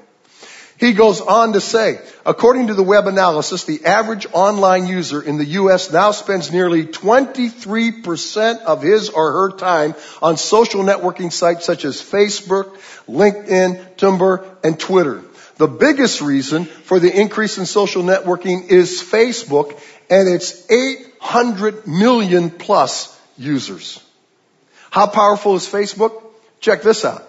He 0.78 0.92
goes 0.92 1.22
on 1.22 1.54
to 1.54 1.60
say, 1.60 2.00
according 2.26 2.66
to 2.66 2.74
the 2.74 2.82
web 2.82 3.06
analysis, 3.06 3.64
the 3.64 3.86
average 3.86 4.26
online 4.32 4.86
user 4.86 5.22
in 5.22 5.38
the 5.38 5.44
U.S. 5.44 5.90
now 5.90 6.10
spends 6.10 6.52
nearly 6.52 6.84
23% 6.84 8.62
of 8.62 8.82
his 8.82 9.08
or 9.08 9.32
her 9.32 9.56
time 9.56 9.94
on 10.20 10.36
social 10.36 10.82
networking 10.82 11.32
sites 11.32 11.64
such 11.64 11.86
as 11.86 12.02
Facebook, 12.02 12.76
LinkedIn, 13.08 13.96
Tumblr, 13.96 14.44
and 14.62 14.78
Twitter. 14.78 15.22
The 15.56 15.66
biggest 15.66 16.20
reason 16.20 16.66
for 16.66 17.00
the 17.00 17.18
increase 17.18 17.56
in 17.56 17.64
social 17.64 18.02
networking 18.02 18.68
is 18.68 19.00
Facebook 19.02 19.80
and 20.10 20.28
its 20.28 20.70
800 21.26 21.86
million 21.88 22.50
plus 22.50 23.12
users. 23.36 24.00
How 24.90 25.08
powerful 25.08 25.56
is 25.56 25.66
Facebook? 25.66 26.22
Check 26.60 26.82
this 26.82 27.04
out. 27.04 27.26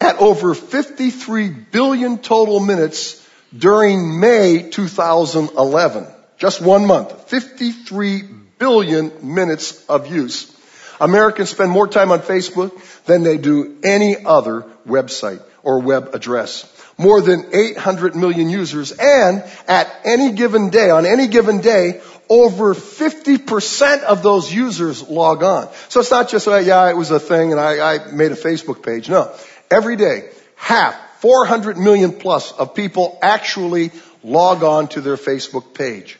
At 0.00 0.18
over 0.18 0.54
53 0.54 1.48
billion 1.50 2.18
total 2.18 2.60
minutes 2.60 3.16
during 3.56 4.20
May 4.20 4.70
2011, 4.70 6.06
just 6.38 6.62
one 6.62 6.86
month, 6.86 7.28
53 7.28 8.22
billion 8.58 9.34
minutes 9.34 9.84
of 9.86 10.06
use. 10.06 10.56
Americans 11.00 11.50
spend 11.50 11.70
more 11.70 11.88
time 11.88 12.12
on 12.12 12.20
Facebook 12.20 13.04
than 13.04 13.24
they 13.24 13.38
do 13.38 13.78
any 13.82 14.24
other 14.24 14.64
website 14.86 15.42
or 15.64 15.80
web 15.80 16.14
address 16.14 16.64
more 17.00 17.22
than 17.22 17.46
800 17.54 18.14
million 18.14 18.50
users 18.50 18.92
and 18.92 19.42
at 19.66 19.90
any 20.04 20.32
given 20.32 20.68
day, 20.68 20.90
on 20.90 21.06
any 21.06 21.28
given 21.28 21.62
day, 21.62 22.02
over 22.30 22.74
50% 22.74 24.02
of 24.04 24.22
those 24.22 24.52
users 24.52 25.06
log 25.08 25.42
on. 25.42 25.68
So 25.88 26.00
it's 26.00 26.12
not 26.12 26.28
just, 26.28 26.46
uh, 26.46 26.58
yeah, 26.58 26.88
it 26.88 26.96
was 26.96 27.10
a 27.10 27.18
thing 27.18 27.50
and 27.50 27.60
I, 27.60 27.96
I 27.96 28.12
made 28.12 28.30
a 28.30 28.36
Facebook 28.36 28.84
page. 28.84 29.10
No. 29.10 29.34
Every 29.68 29.96
day, 29.96 30.30
half, 30.54 30.94
400 31.20 31.76
million 31.76 32.12
plus 32.12 32.52
of 32.52 32.74
people 32.74 33.18
actually 33.20 33.90
log 34.22 34.62
on 34.62 34.86
to 34.88 35.00
their 35.00 35.16
Facebook 35.16 35.74
page. 35.74 36.18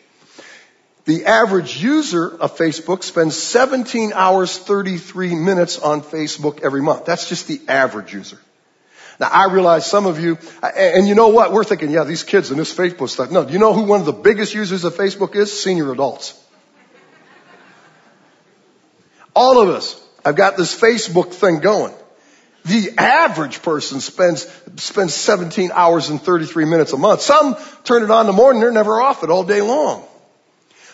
The 1.05 1.27
average 1.27 1.83
user 1.83 2.29
of 2.29 2.57
Facebook 2.57 3.03
spends 3.03 3.37
17 3.37 4.13
hours 4.13 4.59
33 4.59 5.35
minutes 5.35 5.79
on 5.79 6.03
Facebook 6.03 6.61
every 6.63 6.83
month. 6.83 7.05
That's 7.05 7.29
just 7.29 7.49
the 7.49 7.61
average 7.69 8.13
user. 8.13 8.39
Now 9.21 9.29
I 9.29 9.53
realize 9.53 9.85
some 9.85 10.07
of 10.07 10.19
you, 10.19 10.39
and 10.63 11.07
you 11.07 11.15
know 11.15 11.29
what? 11.29 11.53
We're 11.53 11.63
thinking, 11.63 11.91
yeah, 11.91 12.05
these 12.05 12.25
kids 12.25 12.51
and 12.51 12.59
this 12.59 12.75
Facebook 12.75 13.11
stuff. 13.11 13.31
No, 13.31 13.45
do 13.45 13.53
you 13.53 13.59
know 13.59 13.75
who 13.75 13.83
one 13.83 14.01
of 14.01 14.07
the 14.07 14.15
biggest 14.15 14.55
users 14.55 14.85
of 14.85 14.95
Facebook 14.95 15.37
is? 15.37 15.53
Senior 15.63 15.93
adults. 15.93 16.43
All 19.37 19.61
of 19.61 19.69
us 19.69 20.03
have 20.25 20.37
got 20.37 20.57
this 20.57 20.75
Facebook 20.79 21.33
thing 21.35 21.61
going. 21.61 21.93
The 22.65 22.95
average 22.99 23.63
person 23.63 24.01
spends, 24.01 24.51
spends 24.77 25.15
17 25.15 25.71
hours 25.73 26.09
and 26.09 26.21
33 26.21 26.65
minutes 26.65 26.93
a 26.95 26.99
month. 26.99 27.21
Some 27.21 27.57
turn 27.85 28.03
it 28.03 28.11
on 28.11 28.23
in 28.23 28.27
the 28.27 28.33
morning, 28.33 28.61
they're 28.61 28.73
never 28.73 29.01
off 29.01 29.23
it 29.23 29.31
all 29.31 29.45
day 29.45 29.61
long. 29.61 30.05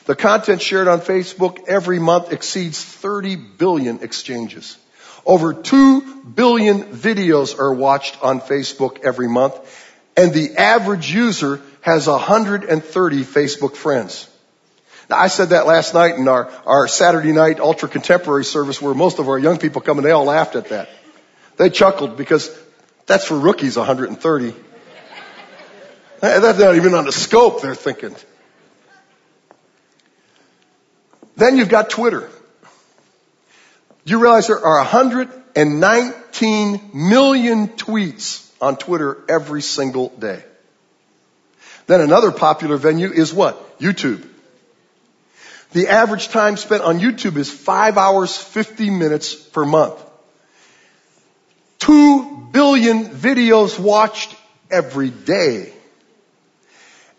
The 0.06 0.16
content 0.16 0.62
shared 0.62 0.88
on 0.88 1.00
Facebook 1.00 1.66
every 1.68 1.98
month 1.98 2.32
exceeds 2.32 2.84
30 2.84 3.36
billion 3.36 4.00
exchanges. 4.02 4.76
Over 5.26 5.52
2 5.52 6.22
billion 6.34 6.84
videos 6.84 7.58
are 7.58 7.74
watched 7.74 8.22
on 8.22 8.40
Facebook 8.40 9.04
every 9.04 9.28
month, 9.28 9.54
and 10.16 10.32
the 10.32 10.56
average 10.56 11.12
user 11.12 11.60
has 11.80 12.06
130 12.06 13.24
Facebook 13.24 13.74
friends. 13.74 14.28
Now, 15.10 15.18
I 15.18 15.26
said 15.26 15.50
that 15.50 15.66
last 15.66 15.94
night 15.94 16.14
in 16.14 16.28
our, 16.28 16.48
our 16.64 16.88
Saturday 16.88 17.32
night 17.32 17.58
ultra 17.58 17.88
contemporary 17.88 18.44
service 18.44 18.80
where 18.80 18.94
most 18.94 19.18
of 19.18 19.28
our 19.28 19.38
young 19.38 19.58
people 19.58 19.80
come 19.80 19.98
and 19.98 20.06
they 20.06 20.12
all 20.12 20.24
laughed 20.24 20.54
at 20.56 20.68
that. 20.68 20.88
They 21.56 21.70
chuckled 21.70 22.16
because 22.16 22.56
that's 23.06 23.24
for 23.24 23.38
rookies 23.38 23.76
130. 23.76 24.48
Eh, 26.22 26.38
that's 26.40 26.58
not 26.58 26.76
even 26.76 26.94
on 26.94 27.04
the 27.04 27.12
scope, 27.12 27.62
they're 27.62 27.74
thinking. 27.74 28.14
Then 31.36 31.56
you've 31.56 31.68
got 31.68 31.90
Twitter. 31.90 32.30
You 34.06 34.20
realize 34.20 34.46
there 34.46 34.64
are 34.64 34.78
119 34.78 36.90
million 36.94 37.68
tweets 37.68 38.48
on 38.60 38.76
Twitter 38.76 39.18
every 39.28 39.62
single 39.62 40.10
day. 40.10 40.44
Then 41.88 42.00
another 42.00 42.30
popular 42.30 42.76
venue 42.76 43.10
is 43.10 43.34
what? 43.34 43.80
YouTube. 43.80 44.24
The 45.72 45.88
average 45.88 46.28
time 46.28 46.56
spent 46.56 46.84
on 46.84 47.00
YouTube 47.00 47.36
is 47.36 47.50
5 47.50 47.98
hours 47.98 48.36
50 48.36 48.90
minutes 48.90 49.34
per 49.34 49.64
month. 49.64 50.00
2 51.80 52.50
billion 52.52 53.06
videos 53.06 53.76
watched 53.76 54.32
every 54.70 55.10
day. 55.10 55.72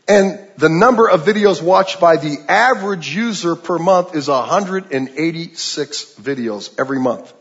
And 0.08 0.40
the 0.58 0.70
number 0.70 1.10
of 1.10 1.26
videos 1.26 1.62
watched 1.62 2.00
by 2.00 2.16
the 2.16 2.38
average 2.48 3.14
user 3.14 3.56
per 3.56 3.78
month 3.78 4.16
is 4.16 4.30
186 4.30 6.06
videos 6.16 6.74
every 6.80 7.00
month. 7.00 7.34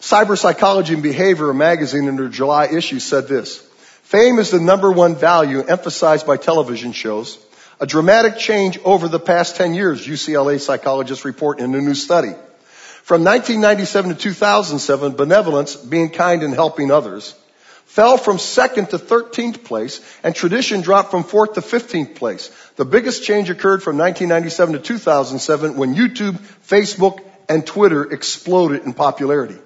Cyber 0.00 0.38
Psychology 0.38 0.94
and 0.94 1.02
Behavior 1.02 1.52
magazine 1.52 2.08
in 2.08 2.16
their 2.16 2.28
July 2.28 2.66
issue 2.66 3.00
said 3.00 3.28
this. 3.28 3.58
Fame 4.02 4.38
is 4.38 4.50
the 4.50 4.60
number 4.60 4.90
one 4.90 5.16
value 5.16 5.62
emphasized 5.62 6.26
by 6.26 6.36
television 6.36 6.92
shows. 6.92 7.38
A 7.80 7.86
dramatic 7.86 8.38
change 8.38 8.78
over 8.84 9.08
the 9.08 9.18
past 9.18 9.56
10 9.56 9.74
years, 9.74 10.06
UCLA 10.06 10.60
psychologists 10.60 11.24
report 11.24 11.58
in 11.58 11.74
a 11.74 11.80
new 11.80 11.94
study. 11.94 12.32
From 13.02 13.24
1997 13.24 14.14
to 14.14 14.16
2007, 14.16 15.12
benevolence, 15.12 15.76
being 15.76 16.08
kind 16.10 16.42
and 16.42 16.54
helping 16.54 16.90
others, 16.90 17.34
fell 17.96 18.18
from 18.18 18.38
second 18.38 18.90
to 18.90 18.98
13th 18.98 19.64
place, 19.64 20.02
and 20.22 20.34
tradition 20.34 20.82
dropped 20.82 21.10
from 21.10 21.24
fourth 21.24 21.54
to 21.54 21.62
15th 21.62 22.14
place. 22.14 22.50
The 22.76 22.84
biggest 22.84 23.24
change 23.24 23.48
occurred 23.48 23.82
from 23.82 23.96
1997 23.96 24.74
to 24.74 24.80
2007 24.80 25.76
when 25.78 25.94
YouTube, 25.94 26.34
Facebook, 26.68 27.24
and 27.48 27.66
Twitter 27.66 28.04
exploded 28.12 28.84
in 28.84 28.92
popularity. 28.92 29.56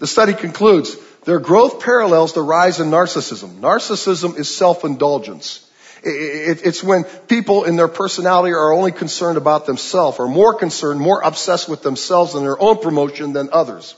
The 0.00 0.08
study 0.08 0.34
concludes, 0.34 0.96
their 1.26 1.38
growth 1.38 1.78
parallels 1.78 2.32
the 2.32 2.42
rise 2.42 2.80
in 2.80 2.88
narcissism. 2.90 3.60
Narcissism 3.60 4.36
is 4.36 4.52
self-indulgence. 4.52 5.64
It's 6.02 6.82
when 6.82 7.04
people 7.04 7.62
in 7.62 7.76
their 7.76 7.86
personality 7.86 8.52
are 8.52 8.72
only 8.72 8.90
concerned 8.90 9.38
about 9.38 9.66
themselves, 9.66 10.18
or 10.18 10.26
more 10.26 10.54
concerned, 10.54 10.98
more 10.98 11.20
obsessed 11.20 11.68
with 11.68 11.82
themselves 11.82 12.34
and 12.34 12.44
their 12.44 12.60
own 12.60 12.78
promotion 12.78 13.32
than 13.32 13.50
others. 13.52 13.94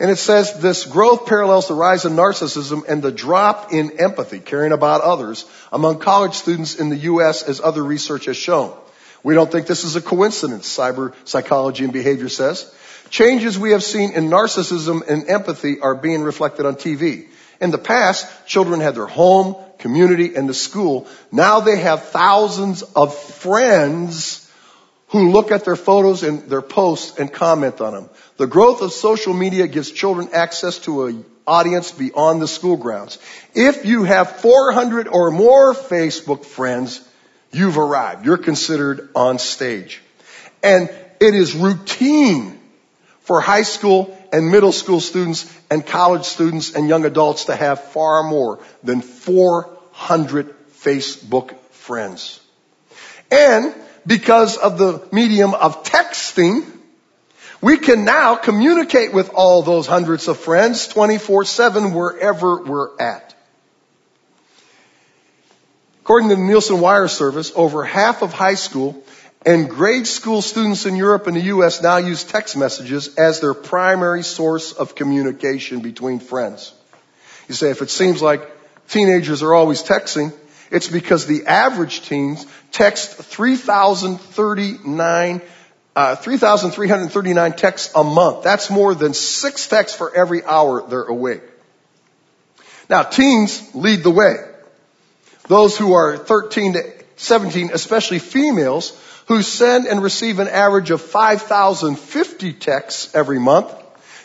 And 0.00 0.10
it 0.10 0.16
says 0.16 0.60
this 0.60 0.84
growth 0.84 1.26
parallels 1.26 1.66
the 1.66 1.74
rise 1.74 2.04
in 2.04 2.12
narcissism 2.12 2.86
and 2.88 3.02
the 3.02 3.10
drop 3.10 3.72
in 3.72 4.00
empathy, 4.00 4.38
caring 4.38 4.72
about 4.72 5.00
others, 5.00 5.44
among 5.72 5.98
college 5.98 6.34
students 6.34 6.76
in 6.76 6.88
the 6.88 6.96
U.S. 6.96 7.42
as 7.42 7.60
other 7.60 7.82
research 7.82 8.26
has 8.26 8.36
shown. 8.36 8.76
We 9.24 9.34
don't 9.34 9.50
think 9.50 9.66
this 9.66 9.82
is 9.82 9.96
a 9.96 10.00
coincidence, 10.00 10.68
cyber 10.68 11.14
psychology 11.24 11.82
and 11.82 11.92
behavior 11.92 12.28
says. 12.28 12.72
Changes 13.10 13.58
we 13.58 13.72
have 13.72 13.82
seen 13.82 14.12
in 14.12 14.28
narcissism 14.28 15.06
and 15.08 15.28
empathy 15.28 15.80
are 15.80 15.96
being 15.96 16.22
reflected 16.22 16.66
on 16.66 16.76
TV. 16.76 17.26
In 17.60 17.72
the 17.72 17.78
past, 17.78 18.46
children 18.46 18.80
had 18.80 18.94
their 18.94 19.06
home, 19.06 19.56
community, 19.78 20.36
and 20.36 20.48
the 20.48 20.54
school. 20.54 21.08
Now 21.32 21.58
they 21.58 21.78
have 21.78 22.10
thousands 22.10 22.82
of 22.82 23.16
friends 23.16 24.37
who 25.08 25.30
look 25.30 25.50
at 25.50 25.64
their 25.64 25.76
photos 25.76 26.22
and 26.22 26.44
their 26.50 26.62
posts 26.62 27.18
and 27.18 27.32
comment 27.32 27.80
on 27.80 27.94
them. 27.94 28.10
The 28.36 28.46
growth 28.46 28.82
of 28.82 28.92
social 28.92 29.32
media 29.32 29.66
gives 29.66 29.90
children 29.90 30.28
access 30.32 30.78
to 30.80 31.06
an 31.06 31.24
audience 31.46 31.92
beyond 31.92 32.42
the 32.42 32.48
school 32.48 32.76
grounds. 32.76 33.18
If 33.54 33.86
you 33.86 34.04
have 34.04 34.40
400 34.40 35.08
or 35.08 35.30
more 35.30 35.74
Facebook 35.74 36.44
friends, 36.44 37.06
you've 37.50 37.78
arrived. 37.78 38.26
You're 38.26 38.36
considered 38.36 39.08
on 39.14 39.38
stage. 39.38 40.02
And 40.62 40.90
it 41.20 41.34
is 41.34 41.54
routine 41.54 42.60
for 43.20 43.40
high 43.40 43.62
school 43.62 44.16
and 44.32 44.50
middle 44.50 44.72
school 44.72 45.00
students 45.00 45.52
and 45.70 45.86
college 45.86 46.24
students 46.24 46.74
and 46.74 46.88
young 46.88 47.06
adults 47.06 47.46
to 47.46 47.56
have 47.56 47.82
far 47.92 48.22
more 48.24 48.60
than 48.82 49.00
400 49.00 50.54
Facebook 50.82 51.56
friends. 51.70 52.40
And 53.30 53.74
because 54.08 54.56
of 54.56 54.78
the 54.78 55.06
medium 55.12 55.52
of 55.52 55.84
texting, 55.84 56.66
we 57.60 57.76
can 57.76 58.04
now 58.06 58.36
communicate 58.36 59.12
with 59.12 59.30
all 59.34 59.62
those 59.62 59.86
hundreds 59.86 60.28
of 60.28 60.38
friends 60.38 60.88
24-7 60.88 61.94
wherever 61.94 62.62
we're 62.62 62.98
at. 62.98 63.34
According 66.00 66.30
to 66.30 66.36
the 66.36 66.42
Nielsen 66.42 66.80
Wire 66.80 67.06
Service, 67.06 67.52
over 67.54 67.84
half 67.84 68.22
of 68.22 68.32
high 68.32 68.54
school 68.54 69.04
and 69.44 69.68
grade 69.68 70.06
school 70.06 70.40
students 70.40 70.86
in 70.86 70.96
Europe 70.96 71.26
and 71.26 71.36
the 71.36 71.42
U.S. 71.42 71.82
now 71.82 71.98
use 71.98 72.24
text 72.24 72.56
messages 72.56 73.14
as 73.16 73.40
their 73.40 73.52
primary 73.52 74.22
source 74.22 74.72
of 74.72 74.94
communication 74.94 75.80
between 75.80 76.18
friends. 76.18 76.72
You 77.46 77.54
say, 77.54 77.70
if 77.70 77.82
it 77.82 77.90
seems 77.90 78.22
like 78.22 78.40
teenagers 78.88 79.42
are 79.42 79.52
always 79.52 79.82
texting, 79.82 80.32
it's 80.70 80.88
because 80.88 81.26
the 81.26 81.46
average 81.46 82.02
teens 82.02 82.44
text 82.72 83.14
3,039 83.14 85.40
uh, 85.96 86.14
3,339 86.14 87.52
texts 87.54 87.92
a 87.96 88.04
month. 88.04 88.44
That's 88.44 88.70
more 88.70 88.94
than 88.94 89.14
six 89.14 89.66
texts 89.66 89.98
for 89.98 90.14
every 90.14 90.44
hour 90.44 90.86
they're 90.86 91.02
awake. 91.02 91.42
Now, 92.88 93.02
teens 93.02 93.74
lead 93.74 94.04
the 94.04 94.12
way. 94.12 94.36
Those 95.48 95.76
who 95.76 95.94
are 95.94 96.16
13 96.16 96.74
to 96.74 96.92
17, 97.16 97.70
especially 97.72 98.20
females, 98.20 98.96
who 99.26 99.42
send 99.42 99.86
and 99.86 100.00
receive 100.00 100.38
an 100.38 100.46
average 100.46 100.92
of 100.92 101.02
5,050 101.02 102.52
texts 102.52 103.12
every 103.12 103.40
month. 103.40 103.74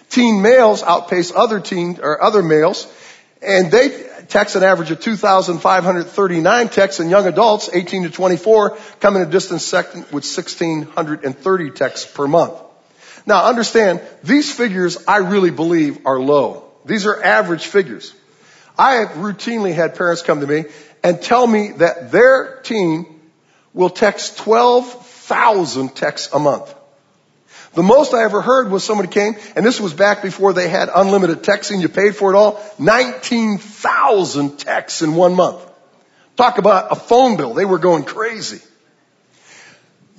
Teen 0.10 0.43
males 0.43 0.84
outpace 0.84 1.32
other 1.36 1.60
teen 1.60 1.97
or 2.03 2.21
other 2.21 2.43
males, 2.43 2.86
and 3.41 3.71
they 3.71 4.12
text 4.27 4.55
an 4.55 4.63
average 4.63 4.91
of 4.91 4.99
2,539 4.99 6.69
texts, 6.69 6.99
and 6.99 7.09
young 7.09 7.27
adults, 7.27 7.69
18 7.71 8.03
to 8.03 8.09
24, 8.09 8.77
come 8.99 9.15
in 9.15 9.21
a 9.21 9.25
distant 9.25 9.62
second 9.62 10.03
with 10.05 10.25
1,630 10.25 11.71
texts 11.71 12.12
per 12.12 12.27
month. 12.27 12.53
Now 13.25 13.45
understand, 13.45 14.01
these 14.23 14.51
figures 14.51 14.97
I 15.07 15.17
really 15.17 15.51
believe 15.51 16.05
are 16.05 16.19
low. 16.19 16.71
These 16.86 17.05
are 17.05 17.23
average 17.23 17.65
figures. 17.65 18.13
I 18.77 18.95
have 18.95 19.09
routinely 19.09 19.73
had 19.73 19.95
parents 19.95 20.21
come 20.21 20.41
to 20.41 20.47
me 20.47 20.65
and 21.03 21.21
tell 21.21 21.45
me 21.45 21.73
that 21.73 22.12
their 22.12 22.59
teen 22.63 23.21
will 23.73 23.89
text 23.89 24.38
12,000 24.39 25.95
texts 25.95 26.33
a 26.33 26.39
month. 26.39 26.73
The 27.73 27.83
most 27.83 28.13
I 28.13 28.23
ever 28.23 28.41
heard 28.41 28.69
was 28.69 28.83
somebody 28.83 29.09
came, 29.09 29.36
and 29.55 29.65
this 29.65 29.79
was 29.79 29.93
back 29.93 30.21
before 30.21 30.53
they 30.53 30.69
had 30.69 30.89
unlimited 30.93 31.41
texting, 31.41 31.81
you 31.81 31.89
paid 31.89 32.15
for 32.15 32.31
it 32.33 32.38
all, 32.38 32.63
19,000 32.77 34.57
texts 34.59 35.01
in 35.01 35.15
one 35.15 35.36
month. 35.36 35.59
Talk 36.36 36.59
about 36.59 36.91
a 36.91 36.95
phone 36.95 37.36
bill. 37.36 37.53
They 37.53 37.65
were 37.65 37.79
going 37.79 38.03
crazy. 38.03 38.62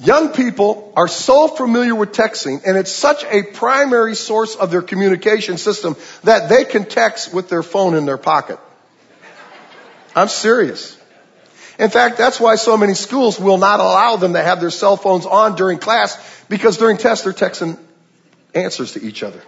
Young 0.01 0.31
people 0.33 0.93
are 0.97 1.07
so 1.07 1.47
familiar 1.47 1.95
with 1.95 2.11
texting, 2.11 2.63
and 2.67 2.77
it's 2.77 2.91
such 2.91 3.25
a 3.25 3.45
primary 3.45 4.17
source 4.17 4.57
of 4.57 4.73
their 4.73 4.83
communication 4.83 5.57
system 5.57 5.95
that 6.25 6.49
they 6.49 6.65
can 6.65 6.85
text 6.85 7.33
with 7.33 7.49
their 7.49 7.63
phone 7.63 7.95
in 7.95 8.05
their 8.05 8.19
pocket. 8.19 8.59
I'm 10.17 10.29
serious. 10.29 10.99
In 11.79 11.91
fact, 11.91 12.19
that's 12.19 12.39
why 12.39 12.55
so 12.55 12.77
many 12.77 12.95
schools 12.95 13.39
will 13.39 13.59
not 13.59 13.81
allow 13.81 14.17
them 14.17 14.35
to 14.35 14.43
have 14.43 14.61
their 14.61 14.71
cell 14.71 14.97
phones 14.97 15.27
on 15.27 15.57
during 15.57 15.79
class 15.79 16.17
because 16.49 16.79
during 16.79 16.97
tests 16.97 17.25
they're 17.25 17.33
texting 17.33 17.79
answers 18.55 18.93
to 18.93 19.03
each 19.03 19.23
other. 19.23 19.43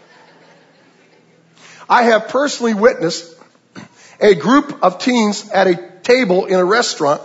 I 1.88 2.04
have 2.04 2.28
personally 2.28 2.74
witnessed 2.74 3.32
a 4.20 4.34
group 4.34 4.82
of 4.82 4.98
teens 4.98 5.48
at 5.50 5.68
a 5.68 5.76
table 6.02 6.46
in 6.46 6.58
a 6.58 6.64
restaurant 6.64 7.22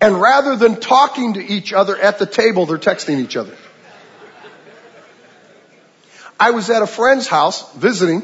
and 0.00 0.20
rather 0.20 0.56
than 0.56 0.80
talking 0.80 1.34
to 1.34 1.44
each 1.44 1.72
other 1.72 1.96
at 1.96 2.18
the 2.18 2.26
table, 2.26 2.66
they're 2.66 2.78
texting 2.78 3.18
each 3.20 3.36
other. 3.36 3.56
I 6.38 6.50
was 6.50 6.68
at 6.68 6.82
a 6.82 6.86
friend's 6.86 7.26
house 7.26 7.72
visiting 7.74 8.22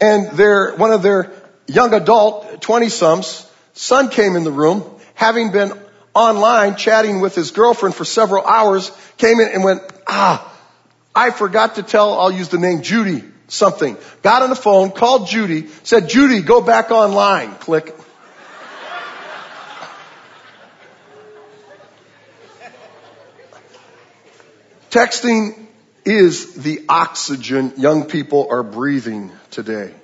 and 0.00 0.30
their, 0.32 0.74
one 0.76 0.92
of 0.92 1.02
their 1.02 1.30
young 1.66 1.92
adult 1.92 2.62
20 2.62 2.88
sums 2.88 3.46
son 3.74 4.08
came 4.08 4.36
in 4.36 4.44
the 4.44 4.52
room, 4.52 4.84
having 5.14 5.52
been 5.52 5.72
online 6.14 6.76
chatting 6.76 7.20
with 7.20 7.34
his 7.34 7.50
girlfriend 7.50 7.94
for 7.94 8.04
several 8.04 8.44
hours, 8.44 8.90
came 9.16 9.40
in 9.40 9.48
and 9.48 9.64
went, 9.64 9.82
ah, 10.06 10.48
I 11.14 11.30
forgot 11.30 11.76
to 11.76 11.82
tell, 11.82 12.18
I'll 12.18 12.32
use 12.32 12.48
the 12.48 12.58
name 12.58 12.82
Judy 12.82 13.24
something. 13.48 13.96
Got 14.22 14.42
on 14.42 14.50
the 14.50 14.56
phone, 14.56 14.90
called 14.90 15.28
Judy, 15.28 15.68
said, 15.82 16.08
Judy, 16.08 16.40
go 16.40 16.60
back 16.60 16.90
online. 16.90 17.54
Click. 17.56 17.94
Texting 24.90 25.58
is 26.04 26.54
the 26.54 26.84
oxygen 26.88 27.74
young 27.78 28.04
people 28.06 28.48
are 28.50 28.62
breathing 28.62 29.32
today. 29.50 29.94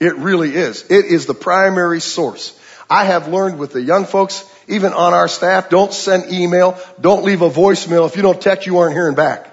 It 0.00 0.16
really 0.16 0.54
is. 0.54 0.82
It 0.90 1.06
is 1.06 1.26
the 1.26 1.34
primary 1.34 2.00
source. 2.00 2.57
I 2.90 3.04
have 3.04 3.28
learned 3.28 3.58
with 3.58 3.72
the 3.72 3.82
young 3.82 4.06
folks, 4.06 4.44
even 4.66 4.92
on 4.92 5.12
our 5.12 5.28
staff, 5.28 5.68
don't 5.68 5.92
send 5.92 6.32
email, 6.32 6.78
don't 7.00 7.24
leave 7.24 7.42
a 7.42 7.50
voicemail. 7.50 8.06
If 8.06 8.16
you 8.16 8.22
don't 8.22 8.40
text, 8.40 8.66
you 8.66 8.78
aren't 8.78 8.94
hearing 8.94 9.14
back. 9.14 9.46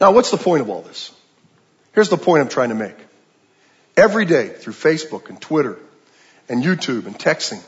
Now, 0.00 0.12
what's 0.12 0.30
the 0.30 0.38
point 0.38 0.62
of 0.62 0.70
all 0.70 0.82
this? 0.82 1.12
Here's 1.92 2.08
the 2.08 2.16
point 2.16 2.42
I'm 2.42 2.48
trying 2.48 2.70
to 2.70 2.74
make. 2.74 2.96
Every 3.96 4.24
day 4.24 4.48
through 4.48 4.72
Facebook 4.72 5.28
and 5.28 5.40
Twitter 5.40 5.78
and 6.48 6.62
YouTube 6.62 7.06
and 7.06 7.18
texting, 7.18 7.62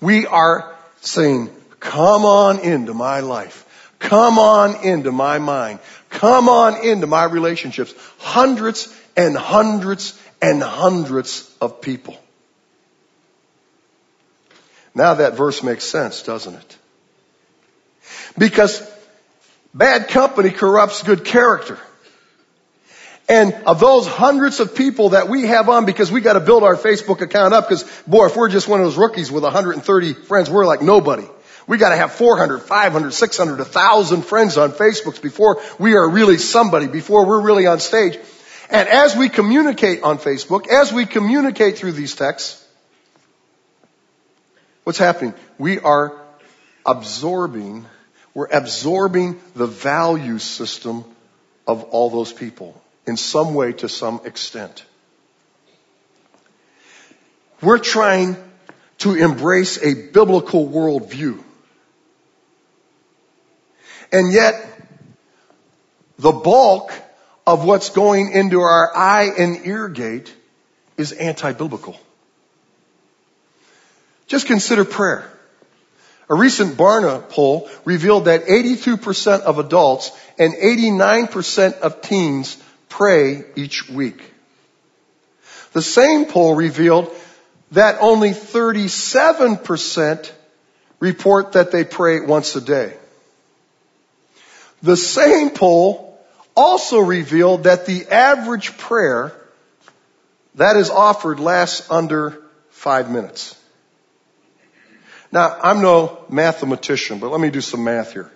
we 0.00 0.26
are 0.26 0.74
saying, 1.00 1.50
come 1.80 2.24
on 2.24 2.60
into 2.60 2.94
my 2.94 3.20
life. 3.20 3.92
Come 3.98 4.38
on 4.38 4.84
into 4.84 5.12
my 5.12 5.38
mind. 5.38 5.78
Come 6.10 6.48
on 6.48 6.84
into 6.86 7.06
my 7.06 7.24
relationships. 7.24 7.94
Hundreds 8.18 8.94
and 9.16 9.36
hundreds 9.36 10.20
and 10.44 10.62
hundreds 10.62 11.50
of 11.62 11.80
people. 11.80 12.18
Now 14.94 15.14
that 15.14 15.38
verse 15.38 15.62
makes 15.62 15.84
sense, 15.84 16.22
doesn't 16.22 16.54
it? 16.54 16.76
Because 18.36 18.86
bad 19.72 20.08
company 20.08 20.50
corrupts 20.50 21.02
good 21.02 21.24
character. 21.24 21.78
And 23.26 23.54
of 23.66 23.80
those 23.80 24.06
hundreds 24.06 24.60
of 24.60 24.74
people 24.74 25.10
that 25.10 25.30
we 25.30 25.46
have 25.46 25.70
on, 25.70 25.86
because 25.86 26.12
we 26.12 26.20
got 26.20 26.34
to 26.34 26.40
build 26.40 26.62
our 26.62 26.76
Facebook 26.76 27.22
account 27.22 27.54
up, 27.54 27.66
because 27.66 27.84
boy, 28.06 28.26
if 28.26 28.36
we're 28.36 28.50
just 28.50 28.68
one 28.68 28.80
of 28.80 28.86
those 28.86 28.98
rookies 28.98 29.32
with 29.32 29.44
130 29.44 30.12
friends, 30.12 30.50
we're 30.50 30.66
like 30.66 30.82
nobody. 30.82 31.26
We 31.66 31.78
got 31.78 31.88
to 31.88 31.96
have 31.96 32.12
400, 32.12 32.58
500, 32.58 33.12
600, 33.12 33.58
1,000 33.60 34.22
friends 34.22 34.58
on 34.58 34.72
Facebook 34.72 35.22
before 35.22 35.62
we 35.78 35.94
are 35.94 36.06
really 36.06 36.36
somebody, 36.36 36.86
before 36.86 37.24
we're 37.24 37.40
really 37.40 37.66
on 37.66 37.80
stage. 37.80 38.18
And 38.74 38.88
as 38.88 39.14
we 39.14 39.28
communicate 39.28 40.02
on 40.02 40.18
Facebook, 40.18 40.66
as 40.66 40.92
we 40.92 41.06
communicate 41.06 41.78
through 41.78 41.92
these 41.92 42.16
texts, 42.16 42.60
what's 44.82 44.98
happening? 44.98 45.32
We 45.58 45.78
are 45.78 46.20
absorbing, 46.84 47.86
we're 48.34 48.48
absorbing 48.48 49.40
the 49.54 49.68
value 49.68 50.40
system 50.40 51.04
of 51.68 51.84
all 51.84 52.10
those 52.10 52.32
people 52.32 52.82
in 53.06 53.16
some 53.16 53.54
way 53.54 53.74
to 53.74 53.88
some 53.88 54.20
extent. 54.24 54.84
We're 57.62 57.78
trying 57.78 58.36
to 58.98 59.14
embrace 59.14 59.80
a 59.80 59.94
biblical 59.94 60.66
worldview. 60.66 61.40
And 64.10 64.32
yet, 64.32 64.66
the 66.18 66.32
bulk 66.32 66.90
of 67.46 67.64
what's 67.64 67.90
going 67.90 68.32
into 68.32 68.60
our 68.60 68.96
eye 68.96 69.30
and 69.38 69.66
ear 69.66 69.88
gate 69.88 70.34
is 70.96 71.12
anti-biblical. 71.12 71.98
Just 74.26 74.46
consider 74.46 74.84
prayer. 74.84 75.30
A 76.30 76.34
recent 76.34 76.76
Barna 76.76 77.28
poll 77.28 77.68
revealed 77.84 78.26
that 78.26 78.46
82% 78.46 79.42
of 79.42 79.58
adults 79.58 80.10
and 80.38 80.54
89% 80.54 81.80
of 81.80 82.00
teens 82.00 82.56
pray 82.88 83.44
each 83.56 83.90
week. 83.90 84.22
The 85.72 85.82
same 85.82 86.26
poll 86.26 86.54
revealed 86.54 87.14
that 87.72 87.98
only 88.00 88.30
37% 88.30 90.32
report 91.00 91.52
that 91.52 91.72
they 91.72 91.84
pray 91.84 92.20
once 92.20 92.56
a 92.56 92.60
day. 92.60 92.96
The 94.82 94.96
same 94.96 95.50
poll 95.50 96.13
also 96.56 96.98
revealed 96.98 97.64
that 97.64 97.86
the 97.86 98.06
average 98.08 98.76
prayer 98.78 99.32
that 100.56 100.76
is 100.76 100.90
offered 100.90 101.40
lasts 101.40 101.90
under 101.90 102.42
five 102.70 103.10
minutes. 103.10 103.60
Now, 105.32 105.58
I'm 105.62 105.82
no 105.82 106.24
mathematician, 106.28 107.18
but 107.18 107.30
let 107.30 107.40
me 107.40 107.50
do 107.50 107.60
some 107.60 107.82
math 107.82 108.12
here. 108.12 108.30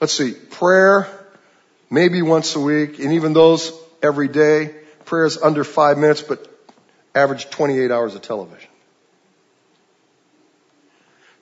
Let's 0.00 0.12
see, 0.12 0.32
prayer, 0.32 1.08
maybe 1.90 2.20
once 2.20 2.54
a 2.56 2.60
week, 2.60 2.98
and 2.98 3.14
even 3.14 3.32
those 3.32 3.72
every 4.02 4.28
day, 4.28 4.74
prayers 5.06 5.38
under 5.38 5.64
five 5.64 5.96
minutes, 5.96 6.20
but 6.20 6.46
average 7.14 7.48
28 7.48 7.90
hours 7.90 8.14
of 8.14 8.20
television. 8.20 8.68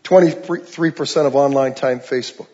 23% 0.05 1.27
of 1.27 1.35
online 1.35 1.75
time 1.75 1.99
Facebook. 1.99 2.49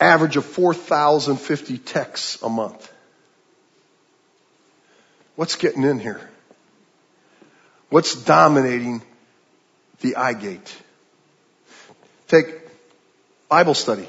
Average 0.00 0.38
of 0.38 0.46
4,050 0.46 1.78
texts 1.78 2.42
a 2.42 2.48
month. 2.48 2.90
What's 5.36 5.56
getting 5.56 5.84
in 5.84 5.98
here? 5.98 6.20
What's 7.90 8.14
dominating 8.14 9.02
the 10.00 10.16
eye 10.16 10.32
gate? 10.32 10.76
Take 12.28 12.46
Bible 13.48 13.74
study. 13.74 14.08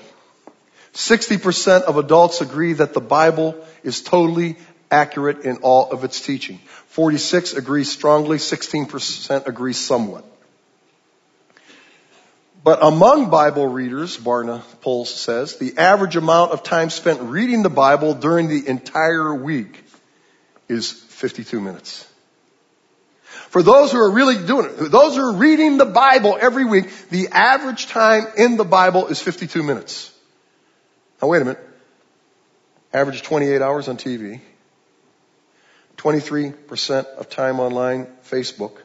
60% 0.94 1.84
of 1.84 1.98
adults 1.98 2.42
agree 2.42 2.74
that 2.74 2.94
the 2.94 3.02
Bible 3.02 3.56
is 3.84 4.02
totally 4.02 4.58
accurate 4.90 5.46
in 5.46 5.58
all 5.58 5.92
of 5.92 6.04
its 6.04 6.22
teaching. 6.22 6.60
46 6.88 7.54
agree 7.54 7.86
strongly, 7.86 8.38
16% 8.38 9.48
agree 9.48 9.74
somewhat. 9.74 10.26
But 12.64 12.84
among 12.84 13.32
Bible 13.32 13.68
readers, 13.68 14.18
Barna 14.18 14.62
poll 14.82 15.06
says, 15.06 15.58
the 15.58 15.78
average 15.78 16.16
amount 16.16 16.52
of 16.52 16.62
time 16.62 16.92
spent 16.92 17.22
reading 17.22 17.64
the 17.64 17.70
Bible 17.70 18.14
during 18.14 18.48
the 18.48 18.68
entire 18.68 19.34
week 19.34 19.84
is 20.68 20.92
52 20.92 21.60
minutes. 21.60 22.08
For 23.50 23.64
those 23.64 23.92
who 23.92 24.00
are 24.00 24.12
really 24.12 24.46
doing 24.46 24.66
it, 24.68 24.92
those 24.92 25.16
who 25.16 25.24
are 25.24 25.34
reading 25.34 25.78
the 25.78 25.86
Bible 25.86 26.38
every 26.40 26.66
week, 26.66 26.86
the 27.10 27.30
average 27.30 27.88
time 27.88 28.28
in 28.38 28.58
the 28.58 28.64
Bible 28.64 29.08
is 29.08 29.20
52 29.20 29.64
minutes. 29.64 30.14
Now 31.22 31.30
wait 31.30 31.42
a 31.42 31.46
minute. 31.46 31.68
Average 32.94 33.24
28 33.24 33.62
hours 33.62 33.88
on 33.88 33.98
TV. 33.98 34.40
23% 35.98 37.06
of 37.06 37.30
time 37.30 37.60
online, 37.60 38.08
Facebook. 38.30 38.78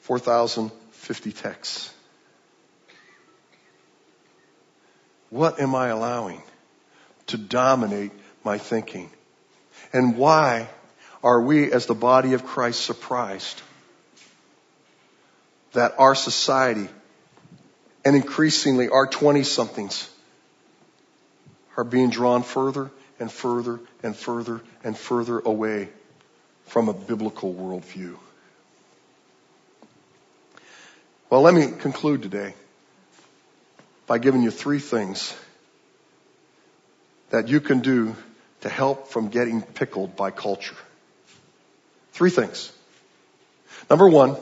4,050 0.00 1.32
texts. 1.32 1.92
What 5.30 5.60
am 5.60 5.74
I 5.74 5.88
allowing 5.88 6.42
to 7.28 7.38
dominate 7.38 8.12
my 8.44 8.58
thinking? 8.58 9.10
And 9.92 10.16
why 10.16 10.68
are 11.22 11.40
we 11.40 11.72
as 11.72 11.86
the 11.86 11.94
body 11.94 12.34
of 12.34 12.44
Christ 12.44 12.84
surprised 12.84 13.62
that 15.72 15.94
our 15.98 16.14
society 16.14 16.88
and 18.04 18.16
increasingly 18.16 18.88
our 18.88 19.06
20 19.06 19.44
somethings 19.44 20.08
are 21.76 21.84
being 21.84 22.10
drawn 22.10 22.42
further 22.42 22.90
and 23.20 23.30
further 23.30 23.80
and 24.02 24.16
further 24.16 24.60
and 24.82 24.96
further 24.98 25.38
away 25.38 25.88
from 26.66 26.88
a 26.88 26.92
biblical 26.92 27.54
worldview. 27.54 28.16
Well, 31.28 31.42
let 31.42 31.54
me 31.54 31.68
conclude 31.78 32.22
today 32.22 32.54
by 34.10 34.18
giving 34.18 34.42
you 34.42 34.50
three 34.50 34.80
things 34.80 35.32
that 37.30 37.46
you 37.46 37.60
can 37.60 37.78
do 37.78 38.16
to 38.60 38.68
help 38.68 39.06
from 39.06 39.28
getting 39.28 39.62
pickled 39.62 40.16
by 40.16 40.32
culture. 40.32 40.74
Three 42.10 42.30
things. 42.30 42.72
Number 43.88 44.08
one, 44.08 44.36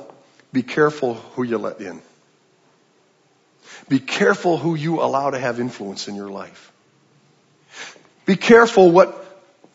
be 0.54 0.62
careful 0.62 1.16
who 1.34 1.42
you 1.42 1.58
let 1.58 1.82
in. 1.82 2.00
Be 3.90 3.98
careful 3.98 4.56
who 4.56 4.74
you 4.74 5.02
allow 5.02 5.28
to 5.28 5.38
have 5.38 5.60
influence 5.60 6.08
in 6.08 6.14
your 6.14 6.30
life. 6.30 6.72
Be 8.24 8.36
careful 8.36 8.90
what 8.90 9.22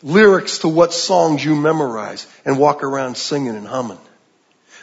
lyrics 0.02 0.58
to 0.58 0.68
what 0.68 0.92
songs 0.92 1.44
you 1.44 1.54
memorize 1.54 2.26
and 2.44 2.58
walk 2.58 2.82
around 2.82 3.16
singing 3.16 3.54
and 3.54 3.68
humming. 3.68 4.00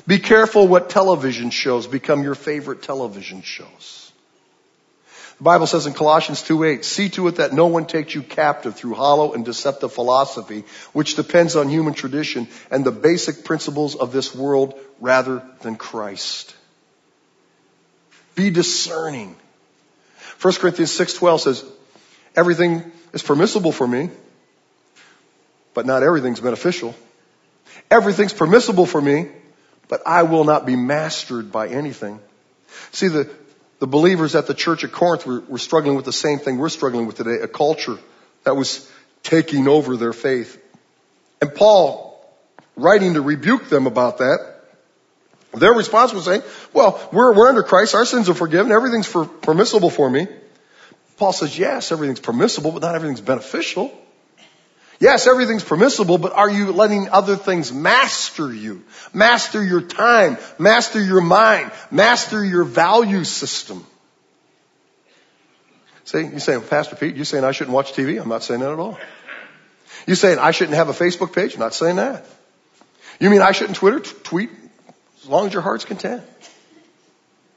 Be 0.07 0.19
careful 0.19 0.69
what 0.69 0.89
television 0.89 1.49
shows 1.49 1.85
become 1.85 2.23
your 2.23 2.33
favorite 2.33 2.81
television 2.81 3.41
shows. 3.41 4.00
The 5.41 5.45
Bible 5.45 5.65
says 5.65 5.87
in 5.87 5.93
Colossians 5.93 6.43
2:8, 6.43 6.85
see 6.85 7.09
to 7.09 7.27
it 7.27 7.37
that 7.37 7.51
no 7.51 7.65
one 7.65 7.87
takes 7.87 8.13
you 8.13 8.21
captive 8.21 8.75
through 8.75 8.93
hollow 8.93 9.33
and 9.33 9.43
deceptive 9.43 9.91
philosophy, 9.91 10.65
which 10.93 11.15
depends 11.15 11.55
on 11.55 11.67
human 11.67 11.95
tradition 11.95 12.47
and 12.69 12.85
the 12.85 12.91
basic 12.91 13.43
principles 13.43 13.95
of 13.95 14.11
this 14.11 14.35
world 14.35 14.79
rather 14.99 15.41
than 15.61 15.77
Christ. 15.77 16.53
Be 18.35 18.51
discerning. 18.51 19.35
1 20.41 20.53
Corinthians 20.59 20.91
6:12 20.91 21.39
says, 21.39 21.65
everything 22.35 22.91
is 23.11 23.23
permissible 23.23 23.71
for 23.71 23.87
me, 23.87 24.11
but 25.73 25.87
not 25.87 26.03
everything's 26.03 26.39
beneficial. 26.39 26.93
Everything's 27.89 28.33
permissible 28.33 28.85
for 28.85 29.01
me, 29.01 29.29
but 29.87 30.03
I 30.05 30.21
will 30.21 30.43
not 30.43 30.67
be 30.67 30.75
mastered 30.75 31.51
by 31.51 31.69
anything. 31.69 32.19
See, 32.91 33.07
the, 33.07 33.27
the 33.81 33.87
believers 33.87 34.35
at 34.35 34.45
the 34.45 34.53
church 34.53 34.83
at 34.83 34.91
Corinth 34.91 35.25
were, 35.25 35.39
were 35.39 35.57
struggling 35.57 35.95
with 35.95 36.05
the 36.05 36.13
same 36.13 36.37
thing 36.37 36.59
we're 36.59 36.69
struggling 36.69 37.07
with 37.07 37.17
today, 37.17 37.41
a 37.41 37.47
culture 37.47 37.97
that 38.43 38.55
was 38.55 38.87
taking 39.23 39.67
over 39.67 39.97
their 39.97 40.13
faith. 40.13 40.61
And 41.41 41.53
Paul, 41.55 42.23
writing 42.75 43.15
to 43.15 43.21
rebuke 43.21 43.69
them 43.69 43.87
about 43.87 44.19
that, 44.19 44.37
their 45.55 45.73
response 45.73 46.13
was 46.13 46.25
saying, 46.25 46.43
well, 46.73 47.09
we're, 47.11 47.33
we're 47.33 47.49
under 47.49 47.63
Christ, 47.63 47.95
our 47.95 48.05
sins 48.05 48.29
are 48.29 48.35
forgiven, 48.35 48.71
everything's 48.71 49.07
for, 49.07 49.25
permissible 49.25 49.89
for 49.89 50.07
me. 50.07 50.27
Paul 51.17 51.33
says, 51.33 51.57
yes, 51.57 51.91
everything's 51.91 52.19
permissible, 52.19 52.71
but 52.71 52.83
not 52.83 52.93
everything's 52.93 53.21
beneficial. 53.21 53.91
Yes, 55.01 55.25
everything's 55.25 55.63
permissible, 55.63 56.19
but 56.19 56.31
are 56.31 56.49
you 56.49 56.71
letting 56.71 57.09
other 57.09 57.35
things 57.35 57.73
master 57.73 58.53
you? 58.53 58.83
Master 59.13 59.63
your 59.63 59.81
time, 59.81 60.37
master 60.59 61.03
your 61.03 61.21
mind, 61.21 61.71
master 61.89 62.45
your 62.45 62.63
value 62.63 63.23
system. 63.23 63.83
See, 66.05 66.19
you 66.19 66.39
saying, 66.39 66.61
Pastor 66.69 66.95
Pete, 66.95 67.15
you're 67.15 67.25
saying 67.25 67.43
I 67.43 67.51
shouldn't 67.51 67.73
watch 67.73 67.93
TV? 67.93 68.21
I'm 68.21 68.29
not 68.29 68.43
saying 68.43 68.59
that 68.59 68.71
at 68.71 68.77
all. 68.77 68.99
You're 70.05 70.15
saying 70.15 70.37
I 70.37 70.51
shouldn't 70.51 70.75
have 70.77 70.89
a 70.89 70.93
Facebook 70.93 71.33
page? 71.33 71.55
I'm 71.55 71.59
not 71.59 71.73
saying 71.73 71.95
that. 71.95 72.23
You 73.19 73.31
mean 73.31 73.41
I 73.41 73.53
shouldn't 73.53 73.77
Twitter 73.77 74.01
t- 74.01 74.11
tweet 74.21 74.51
as 75.23 75.27
long 75.27 75.47
as 75.47 75.53
your 75.53 75.63
heart's 75.63 75.85
content? 75.85 76.21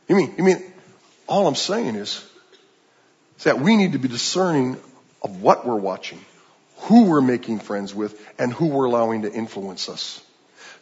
You 0.08 0.16
mean, 0.16 0.34
you 0.38 0.44
mean, 0.44 0.62
all 1.26 1.46
I'm 1.46 1.56
saying 1.56 1.96
is, 1.96 2.24
is 3.36 3.44
that 3.44 3.60
we 3.60 3.76
need 3.76 3.92
to 3.92 3.98
be 3.98 4.08
discerning 4.08 4.78
of 5.22 5.42
what 5.42 5.66
we're 5.66 5.76
watching, 5.76 6.20
who 6.76 7.04
we're 7.04 7.20
making 7.20 7.60
friends 7.60 7.94
with, 7.94 8.20
and 8.38 8.52
who 8.52 8.66
we're 8.66 8.84
allowing 8.84 9.22
to 9.22 9.32
influence 9.32 9.88
us. 9.88 10.20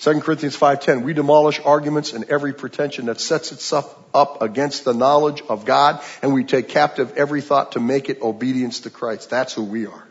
2 0.00 0.20
Corinthians 0.20 0.56
5.10, 0.56 1.02
we 1.02 1.12
demolish 1.12 1.60
arguments 1.64 2.12
and 2.12 2.24
every 2.24 2.52
pretension 2.52 3.06
that 3.06 3.20
sets 3.20 3.52
itself 3.52 3.96
up 4.12 4.42
against 4.42 4.84
the 4.84 4.92
knowledge 4.92 5.42
of 5.48 5.64
God, 5.64 6.02
and 6.22 6.34
we 6.34 6.42
take 6.42 6.68
captive 6.68 7.16
every 7.16 7.40
thought 7.40 7.72
to 7.72 7.80
make 7.80 8.08
it 8.08 8.20
obedience 8.20 8.80
to 8.80 8.90
Christ. 8.90 9.30
That's 9.30 9.52
who 9.52 9.62
we 9.62 9.86
are. 9.86 10.04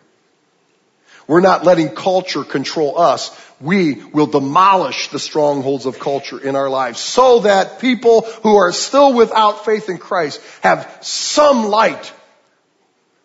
We're 1.28 1.42
not 1.42 1.66
letting 1.66 1.90
culture 1.90 2.44
control 2.44 2.98
us. 3.00 3.38
We 3.60 3.96
will 3.96 4.28
demolish 4.28 5.10
the 5.10 5.20
strongholds 5.20 5.86
of 5.86 6.00
culture 6.00 6.40
in 6.40 6.56
our 6.56 6.70
lives 6.70 7.00
so 7.00 7.40
that 7.42 7.80
people 7.80 8.22
who 8.44 8.56
are 8.56 8.72
still 8.72 9.14
without 9.14 9.66
faith 9.66 9.90
in 9.90 9.98
Christ 9.98 10.42
have 10.62 11.00
some 11.02 11.68
light 11.68 12.14